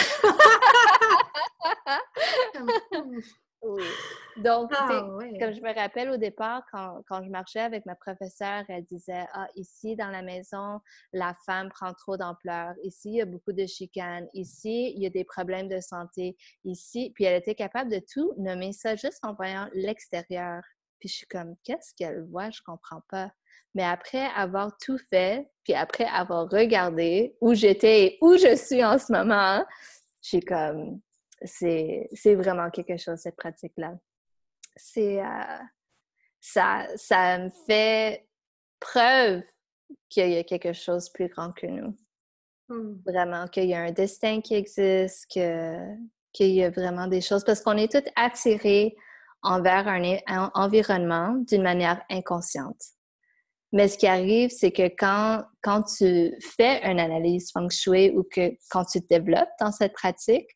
oui. 3.61 3.83
Donc, 4.37 4.71
ah, 4.73 4.87
comme 4.87 5.53
je 5.53 5.61
me 5.61 5.75
rappelle 5.75 6.09
au 6.09 6.17
départ, 6.17 6.63
quand, 6.71 7.03
quand, 7.07 7.23
je 7.23 7.29
marchais 7.29 7.59
avec 7.59 7.85
ma 7.85 7.95
professeure, 7.95 8.63
elle 8.69 8.85
disait 8.85 9.25
Ah, 9.33 9.47
ici, 9.55 9.97
dans 9.97 10.09
la 10.09 10.21
maison, 10.21 10.79
la 11.11 11.35
femme 11.45 11.69
prend 11.69 11.93
trop 11.93 12.15
d'ampleur. 12.15 12.73
Ici, 12.83 13.09
il 13.09 13.15
y 13.15 13.21
a 13.21 13.25
beaucoup 13.25 13.51
de 13.51 13.65
chicanes. 13.65 14.27
Ici, 14.33 14.93
il 14.95 15.03
y 15.03 15.05
a 15.05 15.09
des 15.09 15.25
problèmes 15.25 15.67
de 15.67 15.81
santé. 15.81 16.37
Ici, 16.63 17.11
puis 17.15 17.25
elle 17.25 17.37
était 17.37 17.55
capable 17.55 17.91
de 17.91 18.01
tout 18.13 18.33
nommer 18.37 18.71
ça 18.71 18.95
juste 18.95 19.19
en 19.23 19.33
voyant 19.33 19.67
l'extérieur. 19.73 20.61
Puis 20.99 21.09
je 21.09 21.15
suis 21.15 21.27
comme 21.27 21.55
Qu'est-ce 21.63 21.93
qu'elle 21.95 22.23
voit? 22.29 22.49
Je 22.51 22.61
comprends 22.61 23.01
pas. 23.09 23.29
Mais 23.75 23.83
après 23.83 24.27
avoir 24.35 24.75
tout 24.77 24.97
fait, 25.09 25.49
puis 25.63 25.73
après 25.73 26.05
avoir 26.05 26.49
regardé 26.49 27.37
où 27.39 27.53
j'étais 27.53 28.03
et 28.03 28.17
où 28.21 28.35
je 28.35 28.55
suis 28.55 28.83
en 28.83 28.97
ce 28.97 29.11
moment, 29.11 29.63
je 30.21 30.27
suis 30.27 30.39
comme 30.41 30.99
c'est 31.43 32.35
vraiment 32.35 32.69
quelque 32.69 32.97
chose, 32.97 33.19
cette 33.19 33.37
pratique-là. 33.37 33.93
C'est 34.75 35.21
euh, 35.21 35.57
ça, 36.41 36.87
ça 36.95 37.37
me 37.37 37.49
fait 37.65 38.27
preuve 38.79 39.41
qu'il 40.09 40.29
y 40.29 40.37
a 40.37 40.43
quelque 40.43 40.73
chose 40.73 41.07
de 41.07 41.11
plus 41.13 41.27
grand 41.27 41.51
que 41.51 41.67
nous. 41.67 41.95
Hmm. 42.67 42.97
Vraiment, 43.05 43.47
qu'il 43.47 43.65
y 43.65 43.73
a 43.73 43.81
un 43.81 43.91
destin 43.91 44.41
qui 44.41 44.55
existe, 44.55 45.25
qu'il 45.27 45.97
y 46.39 46.63
a 46.63 46.69
vraiment 46.69 47.07
des 47.07 47.21
choses, 47.21 47.43
parce 47.43 47.61
qu'on 47.61 47.77
est 47.77 47.91
tous 47.91 48.09
attirés 48.15 48.95
envers 49.41 49.87
un, 49.87 50.51
environnement 50.53 51.33
d'une 51.47 51.63
manière 51.63 52.03
inconsciente. 52.09 52.81
Mais 53.71 53.87
ce 53.87 53.97
qui 53.97 54.07
arrive, 54.07 54.49
c'est 54.49 54.71
que 54.71 54.87
quand, 54.97 55.43
quand 55.61 55.83
tu 55.83 56.33
fais 56.41 56.83
une 56.89 56.99
analyse 56.99 57.51
feng 57.51 57.69
shui 57.69 58.11
ou 58.11 58.23
que 58.23 58.51
quand 58.71 58.85
tu 58.85 59.01
te 59.01 59.07
développes 59.07 59.49
dans 59.59 59.71
cette 59.71 59.93
pratique, 59.93 60.49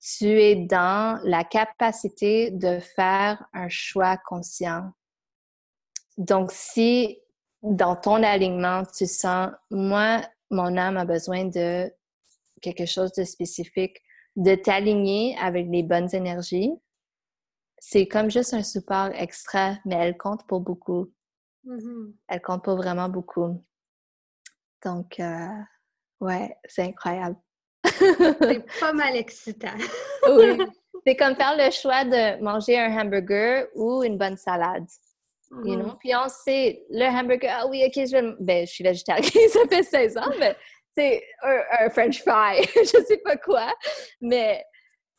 tu 0.00 0.26
es 0.26 0.56
dans 0.56 1.20
la 1.24 1.44
capacité 1.44 2.50
de 2.50 2.78
faire 2.78 3.44
un 3.52 3.68
choix 3.68 4.16
conscient. 4.16 4.90
Donc, 6.16 6.50
si 6.52 7.18
dans 7.62 7.96
ton 7.96 8.22
alignement, 8.22 8.84
tu 8.96 9.06
sens, 9.06 9.50
moi, 9.70 10.22
mon 10.50 10.76
âme 10.76 10.96
a 10.96 11.04
besoin 11.04 11.44
de 11.44 11.92
quelque 12.62 12.86
chose 12.86 13.12
de 13.12 13.24
spécifique, 13.24 14.00
de 14.36 14.54
t'aligner 14.54 15.36
avec 15.38 15.66
les 15.68 15.82
bonnes 15.82 16.14
énergies, 16.14 16.72
c'est 17.78 18.06
comme 18.06 18.30
juste 18.30 18.54
un 18.54 18.62
support 18.62 19.10
extra, 19.14 19.76
mais 19.84 19.96
elle 19.96 20.16
compte 20.16 20.46
pour 20.46 20.60
beaucoup. 20.60 21.12
Mm-hmm. 21.66 22.14
Elle 22.28 22.42
compte 22.42 22.64
pour 22.64 22.76
vraiment 22.76 23.08
beaucoup. 23.08 23.62
Donc, 24.84 25.18
euh, 25.20 25.48
ouais, 26.20 26.56
c'est 26.66 26.82
incroyable 26.82 27.36
c'est 27.98 28.66
pas 28.80 28.92
mal 28.92 29.16
excitant. 29.16 29.76
oui. 30.28 30.58
C'est 31.06 31.14
comme 31.14 31.36
faire 31.36 31.54
le 31.56 31.70
choix 31.70 32.04
de 32.04 32.42
manger 32.42 32.80
un 32.80 32.90
hamburger 32.98 33.66
ou 33.76 34.02
une 34.02 34.18
bonne 34.18 34.36
salade. 34.36 34.86
You 35.52 35.76
know? 35.76 35.84
Mm-hmm. 35.84 35.98
Puis 36.00 36.16
on 36.16 36.28
sait, 36.28 36.82
le 36.90 37.04
hamburger, 37.04 37.48
ah 37.48 37.68
oui, 37.68 37.84
ok, 37.86 37.92
je, 37.94 38.16
vais... 38.16 38.34
ben, 38.40 38.66
je 38.66 38.72
suis 38.72 38.82
végétarienne, 38.82 39.48
ça 39.50 39.60
fait 39.68 39.84
16 39.84 40.16
ans, 40.16 40.32
mais 40.40 40.56
c'est 40.98 41.22
un, 41.42 41.88
French 41.90 42.22
fry, 42.22 42.60
je 42.74 43.04
sais 43.06 43.18
pas 43.18 43.36
quoi. 43.36 43.72
Mais 44.20 44.64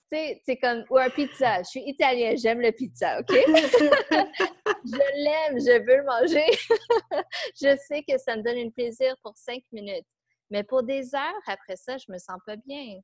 c'est 0.10 0.58
comme, 0.62 0.84
ou 0.90 0.98
un 0.98 1.10
pizza. 1.10 1.60
Je 1.64 1.70
suis 1.70 1.84
italienne, 1.86 2.38
j'aime 2.38 2.62
le 2.62 2.72
pizza, 2.72 3.20
OK? 3.20 3.30
je 3.30 5.24
l'aime, 5.24 5.60
je 5.60 5.80
veux 5.80 5.98
le 5.98 6.06
manger. 6.06 6.46
je 7.62 7.78
sais 7.88 8.04
que 8.04 8.18
ça 8.18 8.36
me 8.38 8.44
donne 8.44 8.58
un 8.58 8.70
plaisir 8.70 9.16
pour 9.22 9.36
cinq 9.36 9.64
minutes. 9.72 10.06
Mais 10.50 10.64
pour 10.64 10.84
des 10.84 11.14
heures 11.14 11.44
après 11.48 11.76
ça, 11.76 11.98
je 11.98 12.12
me 12.12 12.18
sens 12.18 12.38
pas 12.46 12.56
bien. 12.56 13.00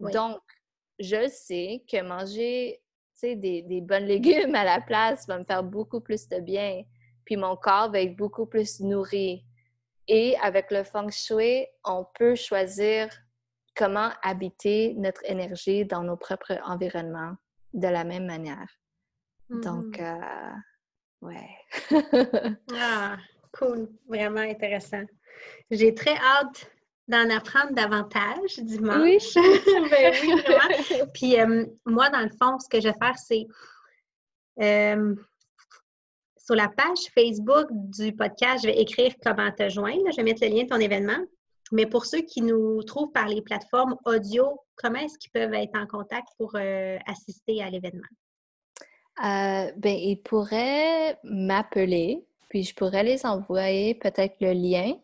Donc, 0.00 0.40
je 0.98 1.28
sais 1.28 1.84
que 1.90 2.02
manger 2.02 2.80
des, 3.22 3.62
des 3.62 3.80
bons 3.80 4.04
légumes 4.04 4.54
à 4.54 4.64
la 4.64 4.80
place 4.80 5.26
va 5.26 5.38
me 5.38 5.44
faire 5.44 5.62
beaucoup 5.62 6.00
plus 6.00 6.28
de 6.28 6.40
bien. 6.40 6.82
Puis 7.24 7.36
mon 7.36 7.56
corps 7.56 7.90
va 7.90 8.00
être 8.00 8.16
beaucoup 8.16 8.46
plus 8.46 8.80
nourri. 8.80 9.44
Et 10.08 10.36
avec 10.42 10.70
le 10.70 10.84
feng 10.84 11.10
shui, 11.10 11.66
on 11.84 12.04
peut 12.14 12.34
choisir 12.34 13.08
comment 13.74 14.10
habiter 14.22 14.94
notre 14.96 15.20
énergie 15.24 15.84
dans 15.84 16.02
nos 16.02 16.16
propres 16.16 16.58
environnements 16.64 17.34
de 17.72 17.88
la 17.88 18.04
même 18.04 18.26
manière. 18.26 18.68
Donc, 19.50 19.98
mmh 19.98 20.02
euh, 20.02 20.52
ouais. 21.22 21.48
ah, 22.74 23.16
cool. 23.52 23.88
Vraiment 24.08 24.40
intéressant. 24.40 25.04
J'ai 25.70 25.94
très 25.94 26.16
hâte 26.16 26.70
d'en 27.08 27.28
apprendre 27.30 27.72
davantage 27.72 28.58
dimanche. 28.60 28.98
Oui, 29.02 29.18
ben 29.90 30.14
oui 30.22 30.40
vraiment. 30.40 31.06
Puis 31.12 31.38
euh, 31.38 31.66
moi, 31.84 32.08
dans 32.10 32.20
le 32.20 32.30
fond, 32.40 32.58
ce 32.58 32.68
que 32.68 32.80
je 32.80 32.88
vais 32.88 32.98
faire, 32.98 33.18
c'est 33.18 33.46
euh, 34.60 35.14
sur 36.38 36.54
la 36.54 36.68
page 36.68 37.10
Facebook 37.14 37.68
du 37.70 38.14
podcast, 38.14 38.62
je 38.62 38.68
vais 38.68 38.80
écrire 38.80 39.14
comment 39.22 39.50
te 39.50 39.68
joindre. 39.68 40.10
Je 40.10 40.16
vais 40.16 40.22
mettre 40.22 40.44
le 40.44 40.48
lien 40.48 40.62
de 40.64 40.68
ton 40.68 40.80
événement. 40.80 41.18
Mais 41.74 41.86
pour 41.86 42.06
ceux 42.06 42.20
qui 42.20 42.40
nous 42.40 42.84
trouvent 42.84 43.10
par 43.10 43.26
les 43.26 43.42
plateformes 43.42 43.96
audio, 44.04 44.60
comment 44.76 45.00
est-ce 45.00 45.18
qu'ils 45.18 45.32
peuvent 45.32 45.52
être 45.54 45.76
en 45.76 45.88
contact 45.88 46.28
pour 46.38 46.52
euh, 46.54 46.96
assister 47.04 47.60
à 47.62 47.68
l'événement? 47.68 48.06
ben, 49.20 49.96
ils 49.96 50.20
pourraient 50.22 51.18
m'appeler, 51.24 52.24
puis 52.48 52.62
je 52.62 52.74
pourrais 52.76 53.02
les 53.02 53.26
envoyer 53.26 53.96
peut-être 53.96 54.36
le 54.40 54.52
lien 54.52 54.94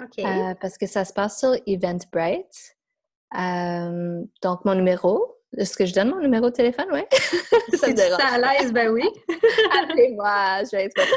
euh, 0.00 0.54
parce 0.60 0.76
que 0.76 0.86
ça 0.86 1.04
se 1.04 1.12
passe 1.12 1.38
sur 1.38 1.54
Eventbrite. 1.66 2.76
Euh, 3.38 4.24
donc, 4.42 4.64
mon 4.64 4.74
numéro, 4.74 5.36
est-ce 5.56 5.76
que 5.76 5.86
je 5.86 5.94
donne 5.94 6.10
mon 6.10 6.18
numéro 6.18 6.46
de 6.50 6.54
téléphone? 6.54 6.88
Oui. 6.92 7.02
ça 7.78 7.88
me 7.88 8.34
à 8.34 8.38
l'aise, 8.58 8.72
ben 8.72 8.90
oui. 8.90 9.08
Appelez-moi, 9.80 10.64
je 10.64 10.76
vais 10.76 10.84
être 10.86 10.98
votre 10.98 11.16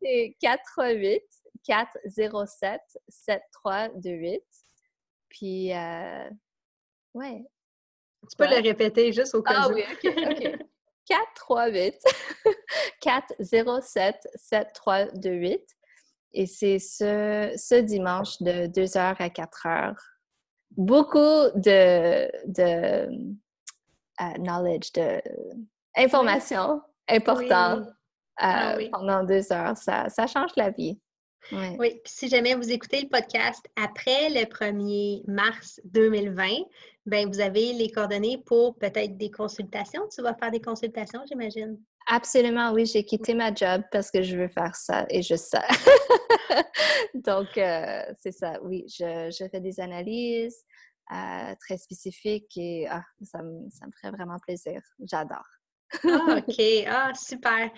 C'est 0.00 0.36
438 1.64 2.22
407 2.22 2.80
7328. 3.08 4.42
Puis, 5.28 5.72
euh, 5.72 6.30
ouais. 7.14 7.44
Tu 8.30 8.36
peux 8.36 8.48
le 8.48 8.62
répéter 8.62 9.12
juste 9.12 9.34
au 9.34 9.42
cas 9.42 9.54
ah 9.56 9.68
où. 9.68 9.72
Ah 9.72 9.74
oui, 9.74 9.84
OK, 9.90 10.14
OK. 10.30 10.66
438 11.06 12.00
407 13.00 14.28
7328. 14.36 15.60
Et 16.34 16.46
c'est 16.46 16.78
ce, 16.78 17.52
ce 17.56 17.74
dimanche 17.74 18.40
de 18.40 18.66
2h 18.66 19.16
à 19.18 19.28
4h. 19.28 19.94
Beaucoup 20.76 21.50
de, 21.56 22.30
de 22.46 23.12
uh, 24.20 24.38
knowledge, 24.38 24.92
de 24.92 25.20
information 25.94 26.80
importante 27.08 27.88
ah 28.38 28.76
euh, 28.76 28.88
pendant 28.90 29.24
deux 29.24 29.52
heures. 29.52 29.76
Ça, 29.76 30.08
ça 30.08 30.26
change 30.26 30.52
la 30.56 30.70
vie. 30.70 30.98
Oui, 31.50 32.00
puis 32.04 32.12
si 32.12 32.28
jamais 32.28 32.54
vous 32.54 32.70
écoutez 32.70 33.02
le 33.02 33.08
podcast 33.08 33.66
après 33.76 34.30
le 34.30 34.44
1er 34.44 35.22
mars 35.26 35.80
2020, 35.84 36.48
ben 37.06 37.28
vous 37.28 37.40
avez 37.40 37.72
les 37.72 37.90
coordonnées 37.90 38.38
pour 38.46 38.76
peut-être 38.78 39.16
des 39.16 39.30
consultations. 39.30 40.02
Tu 40.14 40.22
vas 40.22 40.34
faire 40.34 40.50
des 40.50 40.60
consultations, 40.60 41.20
j'imagine. 41.28 41.78
Absolument, 42.06 42.72
oui. 42.72 42.86
J'ai 42.86 43.04
quitté 43.04 43.34
ma 43.34 43.54
job 43.54 43.82
parce 43.90 44.10
que 44.10 44.22
je 44.22 44.36
veux 44.36 44.48
faire 44.48 44.74
ça 44.74 45.06
et 45.08 45.22
je 45.22 45.34
sais. 45.34 45.58
Donc, 47.14 47.56
euh, 47.58 48.02
c'est 48.18 48.32
ça, 48.32 48.58
oui. 48.62 48.84
Je, 48.88 49.48
fais 49.50 49.60
des 49.60 49.80
analyses 49.80 50.64
euh, 51.12 51.54
très 51.60 51.78
spécifiques 51.78 52.56
et 52.56 52.86
ah, 52.88 53.02
ça, 53.22 53.42
me, 53.42 53.68
ça 53.70 53.86
me 53.86 53.92
ferait 53.92 54.12
vraiment 54.12 54.38
plaisir. 54.38 54.80
J'adore. 55.00 55.46
Ah, 56.04 56.36
OK. 56.48 56.84
Ah, 56.86 57.12
super. 57.14 57.70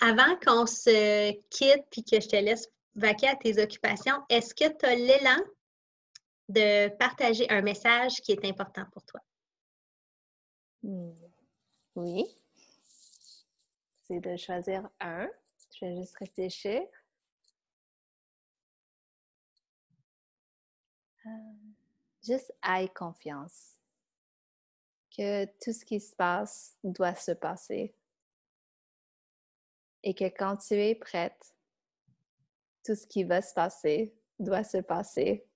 avant 0.00 0.36
qu'on 0.44 0.66
se 0.66 1.32
quitte 1.50 1.84
puis 1.90 2.04
que 2.04 2.20
je 2.20 2.28
te 2.28 2.36
laisse 2.36 2.68
vaquer 2.94 3.28
à 3.28 3.36
tes 3.36 3.62
occupations, 3.62 4.22
est-ce 4.28 4.54
que 4.54 4.68
tu 4.68 4.86
as 4.86 4.94
l'élan 4.94 5.38
de 6.48 6.88
partager 6.96 7.48
un 7.50 7.62
message 7.62 8.16
qui 8.22 8.32
est 8.32 8.44
important 8.44 8.84
pour 8.92 9.04
toi? 9.04 9.20
Hmm. 10.82 11.12
Oui. 11.94 12.24
C'est 14.02 14.20
de 14.20 14.36
choisir 14.36 14.88
un. 15.00 15.28
Je 15.74 15.86
vais 15.86 15.96
juste 15.96 16.16
réfléchir. 16.16 16.82
Juste 22.22 22.52
aie 22.68 22.88
confiance 22.88 23.81
que 25.16 25.44
tout 25.62 25.72
ce 25.72 25.84
qui 25.84 26.00
se 26.00 26.14
passe 26.14 26.76
doit 26.82 27.14
se 27.14 27.32
passer. 27.32 27.94
Et 30.02 30.14
que 30.14 30.24
quand 30.24 30.56
tu 30.56 30.74
es 30.74 30.94
prête, 30.94 31.54
tout 32.84 32.94
ce 32.94 33.06
qui 33.06 33.24
va 33.24 33.40
se 33.42 33.54
passer 33.54 34.14
doit 34.38 34.64
se 34.64 34.78
passer. 34.78 35.46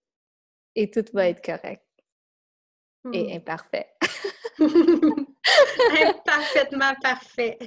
Et 0.75 0.91
tout 0.91 1.05
va 1.13 1.29
être 1.29 1.45
correct 1.45 1.87
et 3.13 3.25
mmh. 3.25 3.37
imparfait. 3.37 3.93
Parfaitement 6.25 6.95
parfait. 7.03 7.59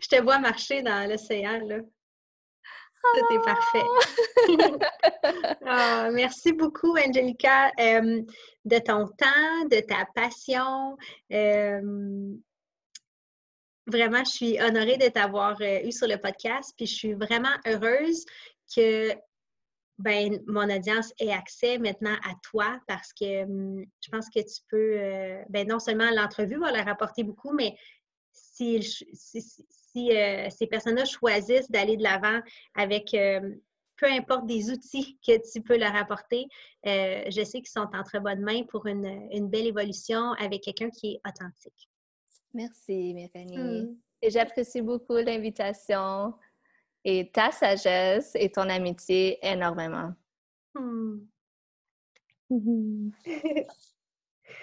Je 0.00 0.08
te 0.08 0.22
vois 0.22 0.38
marcher 0.38 0.82
dans 0.82 1.08
l'océan, 1.08 1.60
là. 1.66 1.78
Tout 3.02 3.34
est 3.34 3.44
parfait. 3.44 3.84
Ah, 5.72 6.10
merci 6.12 6.52
beaucoup, 6.52 6.96
Angelica, 6.96 7.70
euh, 7.78 8.22
de 8.64 8.78
ton 8.78 9.06
temps, 9.06 9.64
de 9.70 9.80
ta 9.80 10.06
passion. 10.14 10.96
Euh, 11.32 12.34
vraiment, 13.86 14.24
je 14.24 14.30
suis 14.30 14.60
honorée 14.60 14.96
de 14.96 15.08
t'avoir 15.08 15.56
euh, 15.60 15.80
eu 15.84 15.92
sur 15.92 16.08
le 16.08 16.16
podcast, 16.16 16.72
puis 16.76 16.86
je 16.86 16.94
suis 16.94 17.14
vraiment 17.14 17.54
heureuse 17.66 18.24
que 18.74 19.12
ben, 19.98 20.40
mon 20.46 20.68
audience 20.74 21.12
ait 21.20 21.32
accès 21.32 21.78
maintenant 21.78 22.16
à 22.24 22.34
toi 22.42 22.80
parce 22.88 23.12
que 23.12 23.44
hum, 23.44 23.84
je 24.00 24.08
pense 24.10 24.28
que 24.30 24.40
tu 24.40 24.62
peux, 24.68 25.44
ben, 25.50 25.68
non 25.68 25.78
seulement 25.78 26.10
l'entrevue 26.10 26.58
va 26.58 26.72
leur 26.72 26.88
apporter 26.88 27.22
beaucoup, 27.22 27.52
mais 27.52 27.76
si, 28.32 28.82
si 28.82 29.42
euh, 29.96 30.48
ces 30.50 30.66
personnes-là 30.66 31.04
choisissent 31.04 31.70
d'aller 31.70 31.96
de 31.96 32.02
l'avant 32.02 32.40
avec 32.74 33.14
euh, 33.14 33.54
peu 33.96 34.06
importe 34.06 34.46
des 34.46 34.70
outils 34.70 35.18
que 35.26 35.32
tu 35.52 35.60
peux 35.60 35.76
leur 35.76 35.94
apporter, 35.94 36.46
euh, 36.86 37.24
je 37.26 37.44
sais 37.44 37.58
qu'ils 37.58 37.68
sont 37.68 37.88
en 37.92 38.02
très 38.02 38.20
bonne 38.20 38.40
main 38.40 38.62
pour 38.64 38.86
une, 38.86 39.48
belle 39.48 39.66
évolution 39.66 40.32
avec 40.32 40.62
quelqu'un 40.62 40.90
qui 40.90 41.14
est 41.14 41.20
authentique. 41.28 41.88
Merci, 42.54 43.14
Mélanie. 43.14 43.58
Hmm. 43.58 43.96
Et 44.22 44.30
j'apprécie 44.30 44.80
beaucoup 44.80 45.16
l'invitation 45.16 46.34
et 47.04 47.30
ta 47.30 47.50
sagesse 47.50 48.32
et 48.34 48.50
ton 48.50 48.68
amitié 48.68 49.38
énormément. 49.42 50.12
Hmm. 50.74 51.18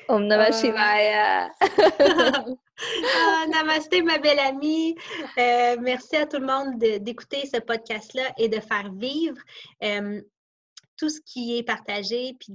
Om 0.10 0.28
Namah 0.28 0.52
Shivaya. 0.52 1.52
ah, 2.80 3.46
namasté, 3.50 4.02
ma 4.02 4.18
belle 4.20 4.40
amie. 4.40 4.96
Euh, 5.38 5.76
merci 5.82 6.16
à 6.16 6.26
tout 6.26 6.40
le 6.40 6.46
monde 6.46 6.78
d'écouter 6.78 7.46
ce 7.46 7.60
podcast-là 7.60 8.24
et 8.38 8.48
de 8.48 8.60
faire 8.60 8.92
vivre 8.94 9.38
euh, 9.84 10.22
tout 10.98 11.10
ce 11.10 11.20
qui 11.22 11.58
est 11.58 11.64
partagé, 11.64 12.36
puis 12.40 12.54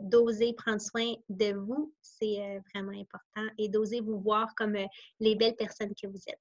d'oser 0.00 0.52
prendre 0.52 0.80
soin 0.80 1.14
de 1.28 1.54
vous. 1.54 1.92
C'est 2.02 2.40
euh, 2.40 2.60
vraiment 2.74 2.98
important 2.98 3.48
et 3.56 3.68
d'oser 3.68 4.00
vous 4.00 4.20
voir 4.20 4.54
comme 4.54 4.76
les 5.20 5.34
belles 5.36 5.56
personnes 5.56 5.94
que 6.00 6.06
vous 6.06 6.22
êtes. 6.26 6.38